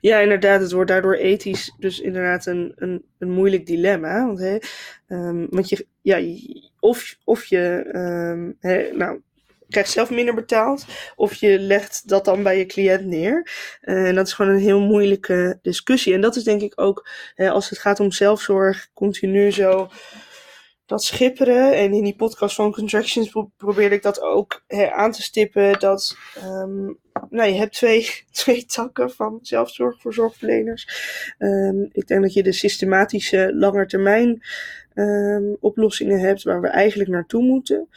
Ja, 0.00 0.18
inderdaad, 0.18 0.60
het 0.60 0.72
wordt 0.72 0.90
daardoor 0.90 1.14
ethisch 1.14 1.74
dus 1.78 2.00
inderdaad 2.00 2.46
een, 2.46 2.72
een, 2.76 3.04
een 3.18 3.30
moeilijk 3.30 3.66
dilemma. 3.66 4.26
Want, 4.26 4.38
hè, 4.38 4.58
um, 5.08 5.46
want 5.50 5.68
je, 5.68 5.86
ja, 6.02 6.20
of, 6.80 7.18
of 7.24 7.44
je, 7.44 7.90
um, 7.94 8.56
hè, 8.60 8.92
nou, 8.92 9.20
krijgt 9.68 9.90
zelf 9.90 10.10
minder 10.10 10.34
betaald. 10.34 10.84
Of 11.16 11.34
je 11.34 11.58
legt 11.58 12.08
dat 12.08 12.24
dan 12.24 12.42
bij 12.42 12.58
je 12.58 12.66
cliënt 12.66 13.04
neer. 13.04 13.50
en 13.80 14.14
dat 14.14 14.26
is 14.26 14.32
gewoon 14.32 14.52
een 14.52 14.60
heel 14.60 14.80
moeilijke 14.80 15.58
discussie. 15.62 16.14
En 16.14 16.20
dat 16.20 16.36
is 16.36 16.44
denk 16.44 16.62
ik 16.62 16.80
ook, 16.80 17.08
als 17.36 17.68
het 17.68 17.78
gaat 17.78 18.00
om 18.00 18.12
zelfzorg, 18.12 18.88
continu 18.94 19.52
zo 19.52 19.88
dat 20.88 21.02
schipperen. 21.02 21.76
En 21.76 21.92
in 21.92 22.04
die 22.04 22.16
podcast 22.16 22.54
van 22.54 22.72
Contractions 22.72 23.32
probeerde 23.56 23.94
ik 23.94 24.02
dat 24.02 24.20
ook 24.20 24.64
aan 24.90 25.12
te 25.12 25.22
stippen. 25.22 25.78
Dat 25.78 26.16
um, 26.44 26.98
nou, 27.30 27.50
je 27.50 27.58
hebt 27.58 27.74
twee, 27.74 28.08
twee 28.30 28.64
takken 28.64 29.10
van 29.10 29.38
zelfzorg 29.42 30.00
voor 30.00 30.14
zorgverleners. 30.14 30.88
Um, 31.38 31.88
ik 31.92 32.06
denk 32.06 32.22
dat 32.22 32.32
je 32.32 32.42
de 32.42 32.52
systematische 32.52 33.54
langetermijn 33.54 34.42
um, 34.94 35.56
oplossingen 35.60 36.20
hebt 36.20 36.42
waar 36.42 36.60
we 36.60 36.68
eigenlijk 36.68 37.10
naartoe 37.10 37.42
moeten. 37.42 37.88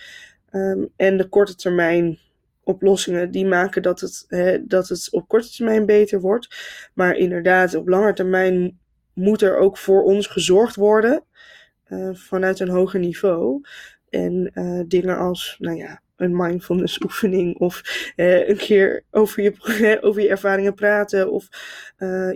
Um, 0.51 0.89
en 0.95 1.17
de 1.17 1.29
korte 1.29 1.55
termijn 1.55 2.19
oplossingen 2.63 3.31
die 3.31 3.45
maken 3.45 3.81
dat 3.81 3.99
het, 3.99 4.25
hè, 4.27 4.65
dat 4.65 4.87
het 4.87 5.07
op 5.11 5.27
korte 5.27 5.49
termijn 5.49 5.85
beter 5.85 6.19
wordt. 6.19 6.55
Maar 6.93 7.15
inderdaad, 7.15 7.75
op 7.75 7.87
lange 7.87 8.13
termijn 8.13 8.79
moet 9.13 9.41
er 9.41 9.57
ook 9.57 9.77
voor 9.77 10.03
ons 10.03 10.27
gezorgd 10.27 10.75
worden 10.75 11.23
uh, 11.89 12.09
vanuit 12.13 12.59
een 12.59 12.69
hoger 12.69 12.99
niveau. 12.99 13.61
En 14.09 14.51
uh, 14.53 14.81
dingen 14.87 15.17
als, 15.17 15.55
nou 15.59 15.77
ja, 15.77 16.01
een 16.15 16.35
mindfulness 16.35 16.99
oefening 16.99 17.57
of 17.57 17.81
een 18.15 18.57
keer 18.57 19.03
over 19.11 19.43
je, 19.43 19.97
over 20.01 20.21
je 20.21 20.29
ervaringen 20.29 20.73
praten 20.73 21.31
of 21.31 21.47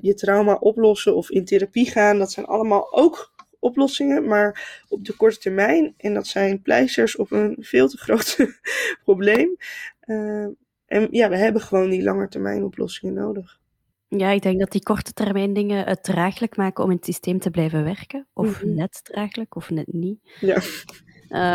je 0.01 0.13
trauma 0.15 0.53
oplossen 0.53 1.15
of 1.15 1.29
in 1.29 1.45
therapie 1.45 1.89
gaan. 1.89 2.17
Dat 2.17 2.31
zijn 2.31 2.45
allemaal 2.45 2.93
ook 2.93 3.33
oplossingen, 3.65 4.27
maar 4.27 4.83
op 4.87 5.05
de 5.05 5.15
korte 5.15 5.37
termijn. 5.37 5.93
En 5.97 6.13
dat 6.13 6.27
zijn 6.27 6.61
pleisters 6.61 7.15
op 7.15 7.31
een 7.31 7.57
veel 7.59 7.87
te 7.87 7.97
groot 7.97 8.37
probleem. 9.05 9.57
Uh, 10.05 10.47
en 10.85 11.07
ja, 11.11 11.29
we 11.29 11.37
hebben 11.37 11.61
gewoon 11.61 11.89
die 11.89 12.03
langetermijn 12.03 12.63
oplossingen 12.63 13.13
nodig. 13.13 13.59
Ja, 14.07 14.29
ik 14.29 14.41
denk 14.41 14.59
dat 14.59 14.71
die 14.71 14.83
korte 14.83 15.13
termijn 15.13 15.53
dingen 15.53 15.85
het 15.85 16.03
draaglijk 16.03 16.57
maken 16.57 16.83
om 16.83 16.89
in 16.89 16.95
het 16.95 17.05
systeem 17.05 17.39
te 17.39 17.49
blijven 17.49 17.83
werken. 17.83 18.27
Of 18.33 18.47
mm 18.47 18.53
-hmm. 18.53 18.75
net 18.75 18.99
draaglijk, 19.03 19.55
of 19.55 19.69
net 19.69 19.93
niet. 19.93 20.19
Ja. 20.39 20.61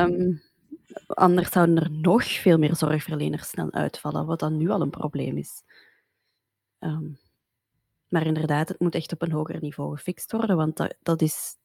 Um, 0.04 0.42
anders 1.06 1.50
zouden 1.50 1.76
er 1.76 1.90
nog 1.90 2.24
veel 2.24 2.58
meer 2.58 2.76
zorgverleners 2.76 3.48
snel 3.48 3.72
uitvallen, 3.72 4.26
wat 4.26 4.38
dan 4.40 4.56
nu 4.56 4.68
al 4.68 4.80
een 4.80 4.90
probleem 4.90 5.36
is. 5.36 5.62
Um, 6.78 7.18
maar 8.08 8.26
inderdaad, 8.26 8.68
het 8.68 8.80
moet 8.80 8.94
echt 8.94 9.12
op 9.12 9.22
een 9.22 9.32
hoger 9.32 9.60
niveau 9.60 9.96
gefixt 9.96 10.32
worden, 10.32 10.56
want 10.56 10.76
dat, 10.76 10.96
dat 11.02 11.22
is 11.22 11.56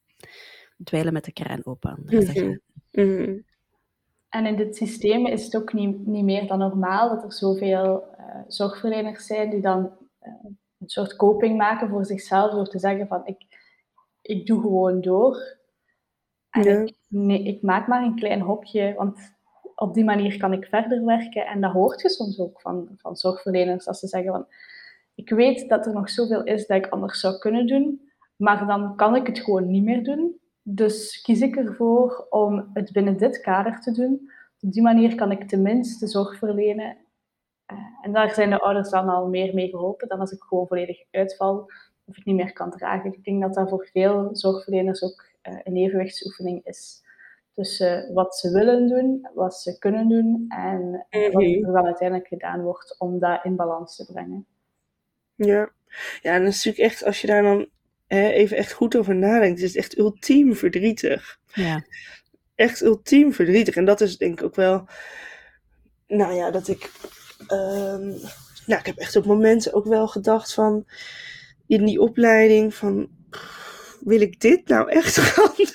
dweilen 0.84 1.13
met 1.13 1.26
de 1.26 1.34
kraan 1.34 1.66
open. 1.66 2.03
Mm 2.05 2.20
-hmm. 2.91 3.43
En 4.30 4.45
in 4.45 4.55
dit 4.55 4.76
systeem 4.76 5.26
is 5.26 5.43
het 5.43 5.55
ook 5.55 5.74
niet, 5.74 6.07
niet 6.07 6.24
meer 6.24 6.47
dan 6.47 6.59
normaal 6.59 7.09
dat 7.09 7.24
er 7.24 7.34
zoveel 7.34 8.03
uh, 8.20 8.41
zorgverleners 8.47 9.26
zijn 9.26 9.49
die 9.49 9.61
dan 9.61 9.80
uh, 10.22 10.34
een 10.80 10.89
soort 10.89 11.16
coping 11.16 11.57
maken 11.57 11.89
voor 11.89 12.05
zichzelf 12.05 12.51
door 12.51 12.68
te 12.68 12.80
zeggen 12.80 13.07
van 13.07 13.22
ik, 13.26 13.45
ik 14.22 14.45
doe 14.45 14.61
gewoon 14.61 15.01
door. 15.01 15.57
En 16.49 16.63
ja. 16.63 16.80
ik, 16.80 16.95
nee, 17.07 17.43
ik 17.43 17.61
maak 17.61 17.88
maar 17.88 18.03
een 18.03 18.16
klein 18.16 18.41
hokje, 18.41 18.93
want 18.97 19.34
op 19.76 19.93
die 19.93 20.03
manier 20.03 20.38
kan 20.38 20.53
ik 20.53 20.66
verder 20.66 21.05
werken. 21.05 21.45
En 21.45 21.61
dat 21.61 21.72
hoort 21.72 22.01
je 22.01 22.09
soms 22.09 22.39
ook 22.39 22.61
van, 22.61 22.89
van 22.97 23.16
zorgverleners, 23.16 23.88
als 23.88 23.99
ze 23.99 24.07
zeggen 24.07 24.32
van 24.32 24.47
ik 25.16 25.30
weet 25.30 25.70
dat 25.70 25.86
er 25.86 25.93
nog 25.93 26.09
zoveel 26.09 26.43
is 26.43 26.68
dat 26.68 26.78
ik 26.78 26.88
anders 26.88 27.20
zou 27.20 27.38
kunnen 27.38 27.68
doen, 27.68 28.11
maar 28.36 28.68
dan 28.68 28.96
kan 28.96 29.16
ik 29.16 29.28
het 29.28 29.40
gewoon 29.40 29.68
niet 29.68 29.84
meer 29.84 30.04
doen. 30.04 30.40
Dus 30.62 31.22
kies 31.22 31.42
ik 31.42 31.56
ervoor 31.56 32.28
om 32.30 32.70
het 32.74 32.92
binnen 32.92 33.18
dit 33.18 33.42
kader 33.42 33.80
te 33.80 33.92
doen. 33.92 34.32
Op 34.60 34.72
die 34.72 34.82
manier 34.82 35.16
kan 35.16 35.32
ik 35.32 35.48
tenminste 35.48 36.08
zorg 36.08 36.38
verlenen. 36.38 36.98
Uh, 37.72 37.78
en 38.02 38.12
daar 38.12 38.34
zijn 38.34 38.50
de 38.50 38.60
ouders 38.60 38.90
dan 38.90 39.10
al 39.10 39.28
meer 39.28 39.54
mee 39.54 39.70
geholpen 39.70 40.08
dan 40.08 40.20
als 40.20 40.32
ik 40.32 40.44
gewoon 40.44 40.68
volledig 40.68 40.98
uitval 41.12 41.72
of 42.06 42.16
het 42.16 42.26
niet 42.26 42.36
meer 42.36 42.54
kan 42.54 42.72
dragen. 42.72 43.14
Ik 43.14 43.24
denk 43.24 43.42
dat 43.42 43.54
dat 43.54 43.70
voor 43.70 43.90
veel 43.92 44.30
zorgverleners 44.32 45.04
ook 45.04 45.26
uh, 45.44 45.60
een 45.64 45.76
evenwichtsoefening 45.76 46.66
is. 46.66 47.04
Tussen 47.54 48.14
wat 48.14 48.36
ze 48.36 48.52
willen 48.52 48.88
doen, 48.88 49.30
wat 49.34 49.56
ze 49.56 49.78
kunnen 49.78 50.08
doen 50.08 50.46
en 50.48 51.06
uh, 51.10 51.34
wat 51.34 51.44
er 51.44 51.74
dan 51.74 51.86
uiteindelijk 51.86 52.28
gedaan 52.28 52.62
wordt 52.62 52.96
om 53.00 53.20
dat 53.20 53.44
in 53.44 53.56
balans 53.56 53.96
te 53.96 54.06
brengen. 54.06 54.46
Ja, 55.36 55.70
ja 56.22 56.34
en 56.34 56.44
dat 56.44 56.54
is 56.54 56.66
natuurlijk 56.66 56.94
echt, 56.94 57.04
als 57.04 57.22
je 57.22 57.28
daar 57.28 57.42
dan 57.42 57.68
even 58.08 58.58
echt 58.58 58.72
goed 58.72 58.95
over 58.95 59.16
nadenkt, 59.16 59.60
het 59.60 59.70
is 59.70 59.76
echt 59.76 59.97
ultiem 59.97 60.56
verdrietig. 60.56 61.39
Ja. 61.53 61.86
Echt 62.56 62.82
ultiem 62.82 63.34
verdrietig. 63.34 63.76
En 63.76 63.86
dat 63.86 64.01
is 64.01 64.18
denk 64.18 64.39
ik 64.39 64.45
ook 64.45 64.56
wel, 64.56 64.88
nou 66.08 66.34
ja, 66.34 66.51
dat 66.51 66.68
ik, 66.68 66.91
um, 67.39 68.20
nou, 68.66 68.80
ik 68.80 68.86
heb 68.86 68.97
echt 68.97 69.16
op 69.16 69.26
momenten 69.26 69.74
ook 69.74 69.86
wel 69.86 70.08
gedacht 70.08 70.53
van, 70.53 70.86
in 71.68 71.86
die 71.86 72.01
opleiding 72.01 72.74
van, 72.76 73.10
wil 73.99 74.22
ik 74.22 74.39
dit 74.39 74.68
nou 74.68 74.89
echt 74.89 75.18
gaan 75.28 75.53
doen? 75.56 75.74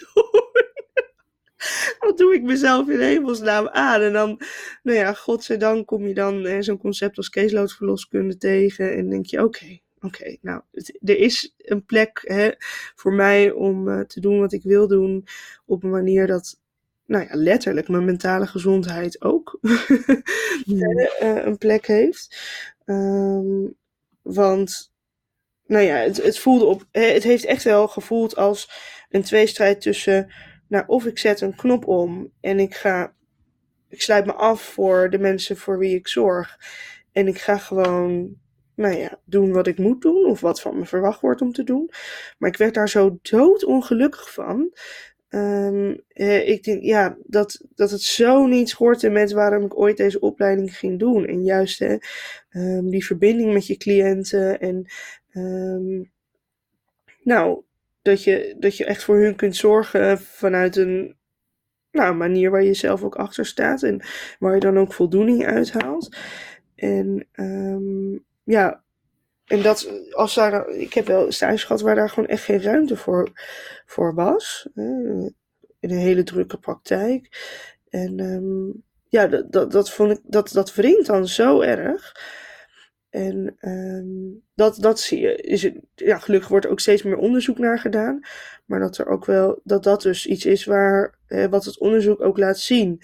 Wat 1.98 2.18
doe 2.18 2.34
ik 2.34 2.42
mezelf 2.42 2.88
in 2.88 3.00
hemelsnaam 3.00 3.68
aan? 3.68 4.00
En 4.00 4.12
dan, 4.12 4.40
nou 4.82 4.98
ja, 4.98 5.12
godzijdank 5.12 5.86
kom 5.86 6.06
je 6.06 6.14
dan 6.14 6.62
zo'n 6.62 6.78
concept 6.78 7.16
als 7.16 7.30
caseloadverloskunde 7.30 8.36
tegen 8.36 8.96
en 8.96 9.08
denk 9.08 9.26
je, 9.26 9.36
oké, 9.36 9.46
okay, 9.46 9.82
oké, 10.00 10.36
nou, 10.40 10.62
er 11.00 11.18
is 11.18 11.54
een 11.56 11.84
plek 11.84 12.20
hè, 12.24 12.50
voor 12.94 13.12
mij 13.12 13.50
om 13.50 13.88
uh, 13.88 14.00
te 14.00 14.20
doen 14.20 14.40
wat 14.40 14.52
ik 14.52 14.62
wil 14.62 14.88
doen 14.88 15.26
op 15.66 15.82
een 15.82 15.90
manier 15.90 16.26
dat, 16.26 16.60
nou 17.06 17.24
ja, 17.24 17.34
letterlijk 17.34 17.88
mijn 17.88 18.04
mentale 18.04 18.46
gezondheid 18.46 19.22
ook 19.22 19.58
mm. 20.64 20.82
een 21.18 21.58
plek 21.58 21.86
heeft. 21.86 22.36
Um, 22.84 23.74
want, 24.22 24.92
nou 25.66 25.84
ja, 25.84 25.96
het, 25.96 26.22
het 26.22 26.38
voelde 26.38 26.64
op, 26.64 26.84
het 26.90 27.22
heeft 27.22 27.44
echt 27.44 27.64
wel 27.64 27.88
gevoeld 27.88 28.36
als 28.36 28.70
een 29.10 29.22
tweestrijd 29.22 29.80
tussen, 29.80 30.32
nou, 30.68 30.84
of 30.86 31.06
ik 31.06 31.18
zet 31.18 31.40
een 31.40 31.56
knop 31.56 31.86
om 31.86 32.32
en 32.40 32.58
ik 32.58 32.74
ga, 32.74 33.14
ik 33.88 34.02
sluit 34.02 34.26
me 34.26 34.32
af 34.32 34.62
voor 34.62 35.10
de 35.10 35.18
mensen 35.18 35.56
voor 35.56 35.78
wie 35.78 35.94
ik 35.94 36.08
zorg. 36.08 36.58
En 37.12 37.28
ik 37.28 37.38
ga 37.38 37.58
gewoon 37.58 38.36
nou 38.80 38.96
ja, 38.98 39.18
doen 39.24 39.52
wat 39.52 39.66
ik 39.66 39.78
moet 39.78 40.02
doen 40.02 40.24
of 40.24 40.40
wat 40.40 40.60
van 40.60 40.78
me 40.78 40.84
verwacht 40.84 41.20
wordt 41.20 41.40
om 41.40 41.52
te 41.52 41.64
doen. 41.64 41.90
Maar 42.38 42.48
ik 42.48 42.56
werd 42.56 42.74
daar 42.74 42.88
zo 42.88 43.18
doodongelukkig 43.22 44.32
van. 44.32 44.70
Um, 45.28 46.00
eh, 46.08 46.48
ik 46.48 46.64
denk 46.64 46.82
ja, 46.82 47.16
dat, 47.24 47.60
dat 47.74 47.90
het 47.90 48.02
zo 48.02 48.46
niet 48.46 48.68
schortte 48.68 49.08
met 49.08 49.32
waarom 49.32 49.64
ik 49.64 49.78
ooit 49.78 49.96
deze 49.96 50.20
opleiding 50.20 50.76
ging 50.76 50.98
doen. 50.98 51.26
En 51.26 51.44
juist 51.44 51.78
hè, 51.78 51.96
um, 52.50 52.90
die 52.90 53.06
verbinding 53.06 53.52
met 53.52 53.66
je 53.66 53.76
cliënten 53.76 54.60
en 54.60 54.86
um, 55.34 56.10
nou, 57.22 57.62
dat 58.02 58.24
je, 58.24 58.56
dat 58.58 58.76
je 58.76 58.84
echt 58.84 59.04
voor 59.04 59.16
hun 59.16 59.36
kunt 59.36 59.56
zorgen 59.56 60.18
vanuit 60.18 60.76
een 60.76 61.16
nou, 61.92 62.14
manier 62.14 62.50
waar 62.50 62.64
je 62.64 62.74
zelf 62.74 63.02
ook 63.02 63.16
achter 63.16 63.46
staat 63.46 63.82
en 63.82 64.02
waar 64.38 64.54
je 64.54 64.60
dan 64.60 64.78
ook 64.78 64.92
voldoening 64.92 65.46
uithaalt. 65.46 66.16
En 66.74 67.26
ehm, 67.32 68.16
ja, 68.42 68.82
en 69.44 69.62
dat, 69.62 69.90
als 70.10 70.34
daar, 70.34 70.68
ik 70.68 70.94
heb 70.94 71.06
wel 71.06 71.32
stages 71.32 71.64
gehad 71.64 71.80
waar 71.80 71.94
daar 71.94 72.08
gewoon 72.08 72.28
echt 72.28 72.44
geen 72.44 72.62
ruimte 72.62 72.96
voor, 72.96 73.30
voor 73.86 74.14
was. 74.14 74.68
In 74.74 75.90
een 75.90 75.98
hele 75.98 76.22
drukke 76.22 76.58
praktijk. 76.58 77.28
En 77.88 78.20
um, 78.20 78.82
ja, 79.08 79.26
dat, 79.26 79.52
dat, 79.52 79.72
dat 79.72 79.90
vond 79.90 80.10
ik, 80.10 80.20
dat, 80.22 80.52
dat 80.52 80.74
wringt 80.74 81.06
dan 81.06 81.26
zo 81.26 81.60
erg. 81.60 82.16
En 83.08 83.56
um, 83.60 84.42
dat, 84.54 84.76
dat 84.80 85.00
zie 85.00 85.20
je. 85.20 85.34
Is 85.34 85.70
ja, 85.94 86.18
gelukkig 86.18 86.48
wordt 86.48 86.64
er 86.64 86.70
ook 86.70 86.80
steeds 86.80 87.02
meer 87.02 87.16
onderzoek 87.16 87.58
naar 87.58 87.78
gedaan. 87.78 88.20
Maar 88.64 88.80
dat 88.80 88.98
er 88.98 89.06
ook 89.06 89.24
wel, 89.24 89.60
dat 89.64 89.82
dat 89.82 90.02
dus 90.02 90.26
iets 90.26 90.44
is 90.44 90.64
waar, 90.64 91.18
wat 91.50 91.64
het 91.64 91.78
onderzoek 91.78 92.20
ook 92.20 92.38
laat 92.38 92.58
zien. 92.58 93.02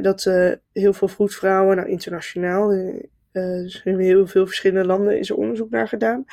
Dat 0.00 0.24
uh, 0.24 0.52
heel 0.72 0.92
veel 0.92 1.08
vroedvrouwen, 1.08 1.76
nou 1.76 1.88
internationaal, 1.88 2.72
uh, 2.72 3.02
dus 3.32 3.82
in 3.84 3.98
heel 3.98 4.26
veel 4.26 4.46
verschillende 4.46 4.86
landen 4.86 5.18
is 5.18 5.30
er 5.30 5.36
onderzoek 5.36 5.70
naar 5.70 5.88
gedaan. 5.88 6.24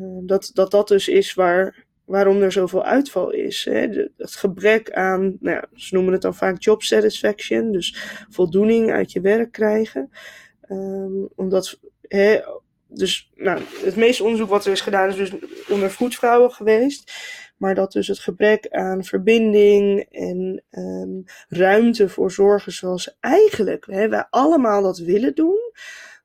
Uh, 0.00 0.18
dat, 0.22 0.50
dat 0.54 0.70
dat 0.70 0.88
dus 0.88 1.08
is 1.08 1.34
waar, 1.34 1.84
waarom 2.04 2.42
er 2.42 2.52
zoveel 2.52 2.84
uitval 2.84 3.30
is. 3.30 3.64
Hè? 3.64 4.10
Het 4.16 4.34
gebrek 4.34 4.90
aan, 4.90 5.36
nou 5.40 5.56
ja, 5.56 5.64
ze 5.74 5.94
noemen 5.94 6.12
het 6.12 6.22
dan 6.22 6.34
vaak 6.34 6.62
job 6.62 6.82
satisfaction, 6.82 7.72
dus 7.72 7.96
voldoening 8.30 8.90
uit 8.90 9.12
je 9.12 9.20
werk 9.20 9.52
krijgen. 9.52 10.10
Um, 10.68 11.28
omdat, 11.34 11.80
hè, 12.02 12.40
dus 12.86 13.30
nou, 13.34 13.60
het 13.84 13.96
meeste 13.96 14.22
onderzoek 14.22 14.48
wat 14.48 14.66
er 14.66 14.72
is 14.72 14.80
gedaan 14.80 15.08
is 15.08 15.16
dus 15.16 15.32
onder 15.68 15.90
voetvrouwen 15.90 16.50
geweest. 16.50 17.12
Maar 17.56 17.74
dat 17.74 17.92
dus 17.92 18.08
het 18.08 18.18
gebrek 18.18 18.68
aan 18.68 19.04
verbinding 19.04 20.06
en 20.10 20.62
um, 20.70 21.24
ruimte 21.48 22.08
voor 22.08 22.30
zorgen 22.30 22.72
zoals 22.72 23.16
eigenlijk 23.20 23.86
hè, 23.86 24.08
wij 24.08 24.26
allemaal 24.30 24.82
dat 24.82 24.98
willen 24.98 25.34
doen. 25.34 25.72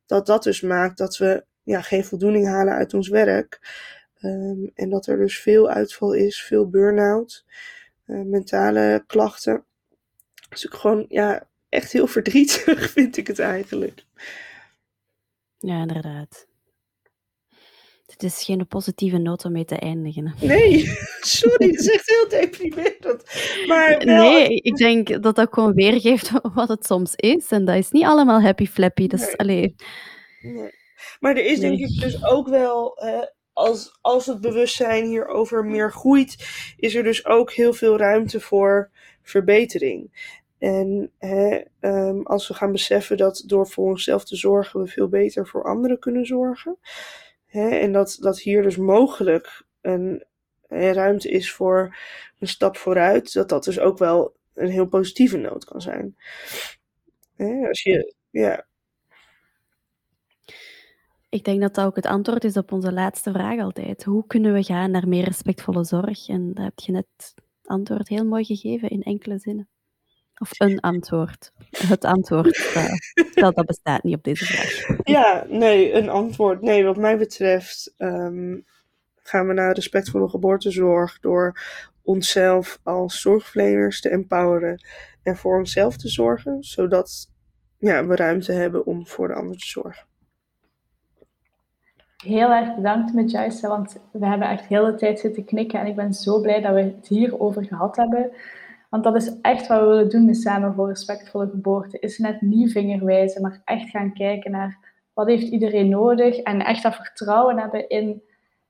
Dat 0.06 0.26
dat 0.26 0.44
dus 0.44 0.62
maakt 0.62 0.98
dat 0.98 1.18
we 1.18 1.46
ja, 1.64 1.82
geen 1.82 2.06
voldoening 2.06 2.48
halen 2.48 2.74
uit 2.74 2.94
ons 2.94 3.08
werk. 3.08 3.60
Um, 4.22 4.72
en 4.74 4.90
dat 4.90 5.08
er 5.08 5.18
dus 5.18 5.40
veel 5.40 5.70
uitval 5.70 6.14
is, 6.14 6.44
veel 6.44 6.70
burn-out, 6.70 7.46
uh, 8.06 8.22
mentale 8.22 9.04
klachten. 9.08 9.66
Dus 10.50 10.66
ik 10.66 10.74
gewoon, 10.74 11.06
ja, 11.10 11.48
echt 11.70 11.92
heel 11.92 12.08
verdrietig 12.18 12.90
vind 12.90 13.18
ik 13.18 13.28
het 13.28 13.40
eigenlijk. 13.40 14.06
Ja, 15.58 15.82
inderdaad. 15.82 16.48
Het 18.14 18.24
is 18.24 18.44
geen 18.44 18.68
positieve 18.68 19.18
noot 19.18 19.46
om 19.46 19.52
mee 19.52 19.66
te 19.66 19.76
eindigen. 19.76 20.34
Nee, 20.42 20.86
sorry, 21.22 21.68
het 21.68 21.80
is 21.80 21.90
echt 21.90 22.10
heel 22.10 22.40
deprimerend. 22.40 23.24
Maar 23.68 24.02
wel... 24.06 24.32
Nee, 24.32 24.56
ik 24.56 24.76
denk 24.76 25.24
dat 25.24 25.36
dat 25.36 25.54
gewoon 25.54 25.74
weergeeft 25.74 26.32
wat 26.54 26.68
het 26.68 26.86
soms 26.86 27.16
is. 27.16 27.50
En 27.50 27.66
dat 27.66 27.76
is 27.76 27.92
niet 27.92 28.06
allemaal 28.06 28.42
happy 28.42 28.66
flappy. 28.66 29.08
Dat 29.08 29.20
is, 29.20 29.26
nee. 29.26 29.36
Allee... 29.36 29.76
Nee. 30.42 30.82
Maar 31.20 31.36
er 31.36 31.46
is 31.46 31.60
denk 31.60 31.80
ik 31.80 32.02
dus 32.02 32.26
ook 32.26 32.48
wel, 32.48 33.04
als, 33.54 33.98
als 34.02 34.26
het 34.26 34.42
bewustzijn 34.42 35.06
hierover 35.06 35.66
meer 35.66 35.92
groeit, 35.92 36.48
is 36.78 36.96
er 36.96 37.04
dus 37.04 37.26
ook 37.26 37.52
heel 37.52 37.74
veel 37.74 37.98
ruimte 37.98 38.40
voor 38.40 38.90
verbetering. 39.22 40.32
En 40.58 41.12
hè, 41.18 41.62
um, 41.82 42.26
als 42.26 42.48
we 42.48 42.54
gaan 42.54 42.72
beseffen 42.72 43.18
dat 43.18 43.44
door 43.46 43.68
voor 43.68 43.90
onszelf 43.90 44.26
te 44.26 44.36
zorgen 44.36 44.82
we 44.82 44.88
veel 44.88 45.08
beter 45.08 45.48
voor 45.48 45.64
anderen 45.64 46.00
kunnen 46.00 46.26
zorgen. 46.26 46.78
Hè, 47.54 47.70
en 47.70 47.92
dat, 47.92 48.18
dat 48.20 48.40
hier 48.40 48.62
dus 48.62 48.78
mogelijk 48.78 49.64
een, 49.82 50.26
een 50.68 50.94
ruimte 50.94 51.30
is 51.30 51.52
voor 51.52 51.96
een 52.40 52.48
stap 52.48 52.78
vooruit, 52.78 53.34
dat 53.34 53.50
dat 53.50 53.64
dus 53.64 53.80
ook 53.80 53.98
wel 53.98 54.36
een 54.54 54.70
heel 54.70 54.88
positieve 54.88 55.38
noot 55.38 55.66
kan 55.66 55.82
zijn. 55.82 56.16
Hè, 57.36 57.68
als 57.68 57.82
je, 57.82 58.14
ja, 58.30 58.66
ik 61.30 61.44
denk 61.44 61.62
dat 61.62 61.76
dat 61.76 61.86
ook 61.86 61.96
het 61.96 62.06
antwoord 62.06 62.44
is 62.44 62.58
op 62.58 62.72
onze 62.72 62.94
laatste 62.94 63.32
vraag 63.32 63.60
altijd. 63.60 64.04
Hoe 64.04 64.28
kunnen 64.28 64.54
we 64.54 64.64
gaan 64.64 64.92
naar 64.92 65.08
meer 65.08 65.24
respectvolle 65.24 65.84
zorg? 65.84 66.28
En 66.28 66.54
daar 66.54 66.66
heb 66.66 66.80
je 66.80 66.92
net 66.92 67.34
antwoord 67.64 68.08
heel 68.08 68.26
mooi 68.26 68.44
gegeven 68.44 68.90
in 68.90 69.02
enkele 69.02 69.40
zinnen. 69.40 69.68
Of 70.38 70.52
een 70.58 70.80
antwoord. 70.80 71.52
Het 71.70 72.06
antwoord, 72.06 72.74
dat, 73.34 73.56
dat 73.56 73.66
bestaat 73.66 74.04
niet 74.04 74.16
op 74.16 74.24
deze 74.24 74.46
vraag. 74.46 74.98
Ja, 75.04 75.46
nee, 75.48 75.94
een 75.94 76.10
antwoord. 76.10 76.62
Nee, 76.62 76.84
wat 76.84 76.98
mij 76.98 77.18
betreft 77.18 77.94
um, 77.98 78.66
gaan 79.24 79.48
we 79.48 79.54
naar 79.54 79.74
respectvolle 79.74 80.30
geboortezorg 80.30 81.20
door 81.20 81.60
onszelf 82.04 82.80
als 82.84 83.22
zorgverleners 83.22 84.02
te 84.02 84.10
empoweren 84.10 84.86
en 85.24 85.38
voor 85.38 85.58
onszelf 85.58 85.98
te 85.98 86.08
zorgen, 86.08 86.64
zodat 86.64 87.32
ja, 87.78 88.06
we 88.06 88.16
ruimte 88.16 88.52
hebben 88.52 88.86
om 88.86 89.08
voor 89.08 89.28
de 89.28 89.34
ander 89.34 89.58
te 89.58 89.68
zorgen. 89.68 90.06
Heel 92.24 92.52
erg 92.52 92.76
bedankt 92.76 93.14
met 93.14 93.32
Joyce, 93.32 93.68
want 93.68 94.00
we 94.12 94.26
hebben 94.26 94.50
echt 94.50 94.66
heel 94.66 94.86
de 94.86 94.96
tijd 94.96 95.20
zitten 95.20 95.46
knikken 95.46 95.80
en 95.80 95.86
ik 95.86 95.96
ben 95.96 96.14
zo 96.14 96.42
blij 96.42 96.62
dat 96.62 96.74
we 96.74 96.82
het 96.82 97.08
hierover 97.08 97.66
gehad 97.66 97.96
hebben. 97.96 98.32
Want 98.94 99.06
dat 99.06 99.16
is 99.16 99.40
echt 99.42 99.68
wat 99.68 99.80
we 99.80 99.86
willen 99.86 100.10
doen 100.10 100.26
met 100.26 100.38
Samen 100.38 100.74
voor 100.74 100.88
Respectvolle 100.88 101.50
Geboorte. 101.50 102.00
Is 102.00 102.18
net 102.18 102.42
niet 102.42 102.72
vingerwijzen, 102.72 103.42
maar 103.42 103.62
echt 103.66 103.90
gaan 103.90 104.14
kijken 104.14 104.52
naar 104.52 104.78
wat 105.14 105.28
heeft 105.28 105.48
iedereen 105.48 105.90
nodig. 105.90 106.38
En 106.38 106.66
echt 106.66 106.84
dat 106.84 106.96
vertrouwen 106.96 107.60
hebben 107.60 107.90
in, 107.90 108.22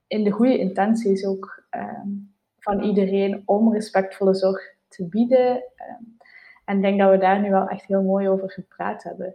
in 0.06 0.24
de 0.24 0.30
goede 0.30 0.58
intenties 0.58 1.26
ook 1.26 1.62
um, 1.70 2.32
van 2.58 2.82
iedereen 2.82 3.42
om 3.44 3.72
respectvolle 3.72 4.34
zorg 4.34 4.74
te 4.88 5.04
bieden. 5.04 5.50
Um, 5.56 6.16
en 6.64 6.76
ik 6.76 6.82
denk 6.82 6.98
dat 6.98 7.10
we 7.10 7.18
daar 7.18 7.40
nu 7.40 7.50
wel 7.50 7.68
echt 7.68 7.86
heel 7.86 8.02
mooi 8.02 8.28
over 8.28 8.50
gepraat 8.50 9.02
hebben. 9.02 9.34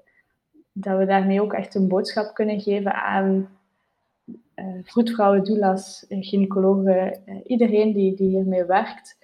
Dat 0.72 0.98
we 0.98 1.06
daarmee 1.06 1.42
ook 1.42 1.54
echt 1.54 1.76
een 1.76 1.88
boodschap 1.88 2.34
kunnen 2.34 2.62
geven 2.62 2.94
aan 2.94 3.50
uh, 4.56 4.66
vroedvrouwen, 4.84 5.44
doulas, 5.44 6.06
gynaecologen, 6.10 7.20
uh, 7.26 7.36
iedereen 7.46 7.94
die, 7.94 8.16
die 8.16 8.30
hiermee 8.30 8.66
werkt, 8.66 9.19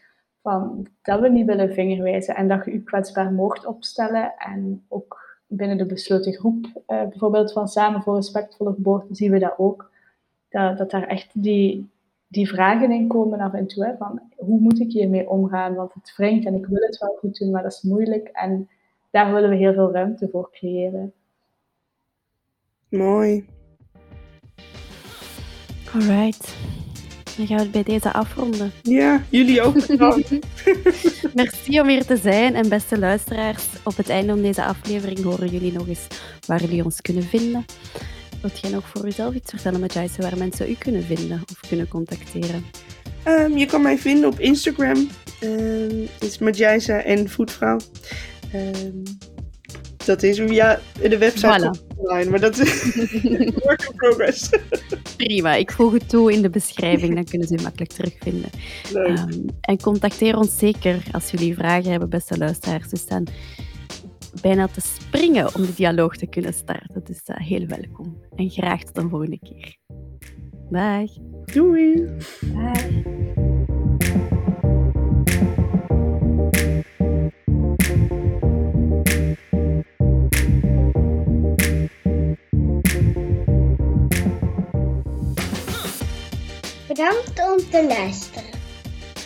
van 0.46 0.88
dat 1.02 1.20
we 1.20 1.30
niet 1.30 1.46
willen 1.46 1.74
vingerwijzen 1.74 2.36
en 2.36 2.48
dat 2.48 2.66
je 2.66 2.72
je 2.72 2.84
kwetsbaar 2.84 3.32
mocht 3.32 3.66
opstellen. 3.66 4.34
En 4.38 4.86
ook 4.88 5.40
binnen 5.48 5.78
de 5.78 5.86
besloten 5.86 6.34
groep, 6.34 6.66
uh, 6.66 6.82
bijvoorbeeld 6.86 7.52
van 7.52 7.68
Samen 7.68 8.02
voor 8.02 8.16
Respectvolle 8.16 8.74
Geboorte, 8.74 9.16
zien 9.16 9.32
we 9.32 9.40
dat 9.40 9.54
ook. 9.58 9.92
Dat, 10.50 10.78
dat 10.78 10.92
daar 10.92 11.08
echt 11.08 11.30
die, 11.34 11.90
die 12.28 12.48
vragen 12.48 12.92
in 12.92 13.08
komen 13.08 13.40
af 13.40 13.54
en 13.54 13.68
toe. 13.68 13.86
Hè, 13.86 13.98
van 13.98 14.22
hoe 14.36 14.60
moet 14.60 14.80
ik 14.80 14.92
hiermee 14.92 15.30
omgaan? 15.30 15.76
Want 15.76 15.94
het 15.94 16.14
wringt 16.16 16.46
en 16.46 16.54
ik 16.54 16.66
wil 16.66 16.82
het 16.82 16.98
wel 16.98 17.18
goed 17.20 17.38
doen, 17.40 17.52
maar 17.52 17.64
dat 17.64 17.72
is 17.72 17.82
moeilijk. 17.82 18.28
En 18.28 18.70
daar 19.10 19.34
willen 19.34 19.50
we 19.50 19.56
heel 19.56 19.74
veel 19.74 19.92
ruimte 19.92 20.30
voor 20.32 20.50
creëren. 20.52 21.14
Mooi. 22.90 23.46
Alright. 25.94 26.75
Dan 27.38 27.48
gaan 27.48 27.58
we 27.58 27.64
het 27.64 27.72
bij 27.72 27.84
deze 27.84 28.14
afronden. 28.14 28.72
Ja, 28.82 29.24
jullie 29.30 29.62
ook. 29.62 29.76
Merci 31.34 31.80
om 31.80 31.88
hier 31.88 32.06
te 32.06 32.18
zijn. 32.18 32.56
En 32.56 32.70
beste 32.70 33.00
luisteraars, 33.00 33.64
op 33.84 33.98
het 33.98 34.10
einde 34.10 34.34
van 34.34 34.42
deze 34.42 34.64
aflevering 34.64 35.24
horen 35.24 35.50
jullie 35.50 35.72
nog 35.72 35.88
eens 35.88 36.08
waar 36.48 36.62
jullie 36.62 36.84
ons 36.84 37.02
kunnen 37.02 37.24
vinden. 37.24 37.66
Wilt 38.42 38.60
jij 38.60 38.72
nog 38.72 38.88
voor 38.88 39.04
jezelf 39.04 39.34
iets 39.34 39.50
vertellen, 39.50 39.80
Matthijs, 39.80 40.18
waar 40.18 40.38
mensen 40.38 40.70
u 40.70 40.74
kunnen 40.74 41.04
vinden 41.04 41.44
of 41.52 41.68
kunnen 41.68 41.88
contacteren? 41.88 42.66
Um, 43.28 43.58
je 43.58 43.66
kan 43.66 43.82
mij 43.82 43.98
vinden 43.98 44.30
op 44.30 44.40
Instagram. 44.40 45.10
Um, 45.44 46.02
het 46.14 46.24
is 46.24 46.38
Majaisa 46.38 47.02
en 47.02 47.30
Voetvrouw. 47.30 47.80
Um, 48.56 49.04
dat 50.06 50.24
is 50.24 50.38
ja, 50.38 50.80
de 51.02 51.18
website 51.18 51.74
voilà. 51.74 51.96
online, 51.96 52.30
maar 52.30 52.40
dat 52.40 52.58
is 52.58 52.96
work 53.64 53.82
in 53.90 53.96
progress. 53.96 54.50
Prima, 55.18 55.54
ik 55.54 55.72
voeg 55.72 55.94
het 55.94 56.10
toe 56.10 56.34
in 56.34 56.42
de 56.42 56.50
beschrijving, 56.50 57.16
dan 57.16 57.24
kunnen 57.24 57.48
ze 57.48 57.58
u 57.58 57.62
makkelijk 57.62 57.92
terugvinden. 57.92 58.50
Um, 58.94 59.46
en 59.62 59.82
contacteer 59.82 60.38
ons 60.38 60.58
zeker 60.58 61.04
als 61.12 61.32
jullie 61.32 61.56
vragen 61.56 61.92
hebben, 61.92 62.10
beste 62.10 62.38
luisteraars. 62.38 62.90
We 62.90 62.98
staan 62.98 63.24
bijna 64.42 64.68
te 64.68 64.82
springen 64.82 65.56
om 65.56 65.62
de 65.62 65.74
dialoog 65.74 66.18
te 66.18 66.28
kunnen 66.28 66.54
starten, 66.54 67.02
dus 67.04 67.22
uh, 67.26 67.48
heel 67.48 67.66
welkom. 67.68 68.18
En 68.36 68.50
graag 68.50 68.84
tot 68.84 68.98
een 68.98 69.10
volgende 69.10 69.40
keer. 69.40 69.78
Dag. 70.70 71.10
Doei. 71.46 72.06
Bye. 72.42 73.45
Bedankt 86.96 87.40
om 87.40 87.58
te 87.70 87.86
luisteren. 87.88 88.50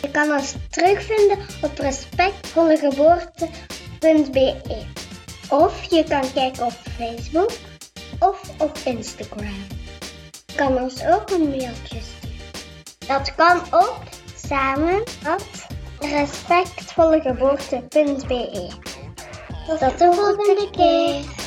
Je 0.02 0.10
kan 0.10 0.32
ons 0.32 0.54
terugvinden 0.70 1.38
op 1.62 1.78
respectvollegeboorte.be 1.78 4.56
of 5.48 5.84
je 5.90 6.04
kan 6.04 6.32
kijken 6.32 6.64
op 6.64 6.72
Facebook 6.72 7.50
of 8.18 8.50
op 8.58 8.78
Instagram. 8.84 9.66
Je 10.46 10.54
kan 10.54 10.82
ons 10.82 11.06
ook 11.06 11.30
een 11.30 11.48
mailtje 11.48 12.00
sturen. 12.00 12.38
Dat 13.06 13.34
kan 13.34 13.58
op 13.58 14.02
samen 14.34 15.02
respectvollegeboorte.be. 15.98 18.70
Tot 19.66 19.98
de 19.98 20.12
volgende 20.12 20.68
keer. 20.70 21.39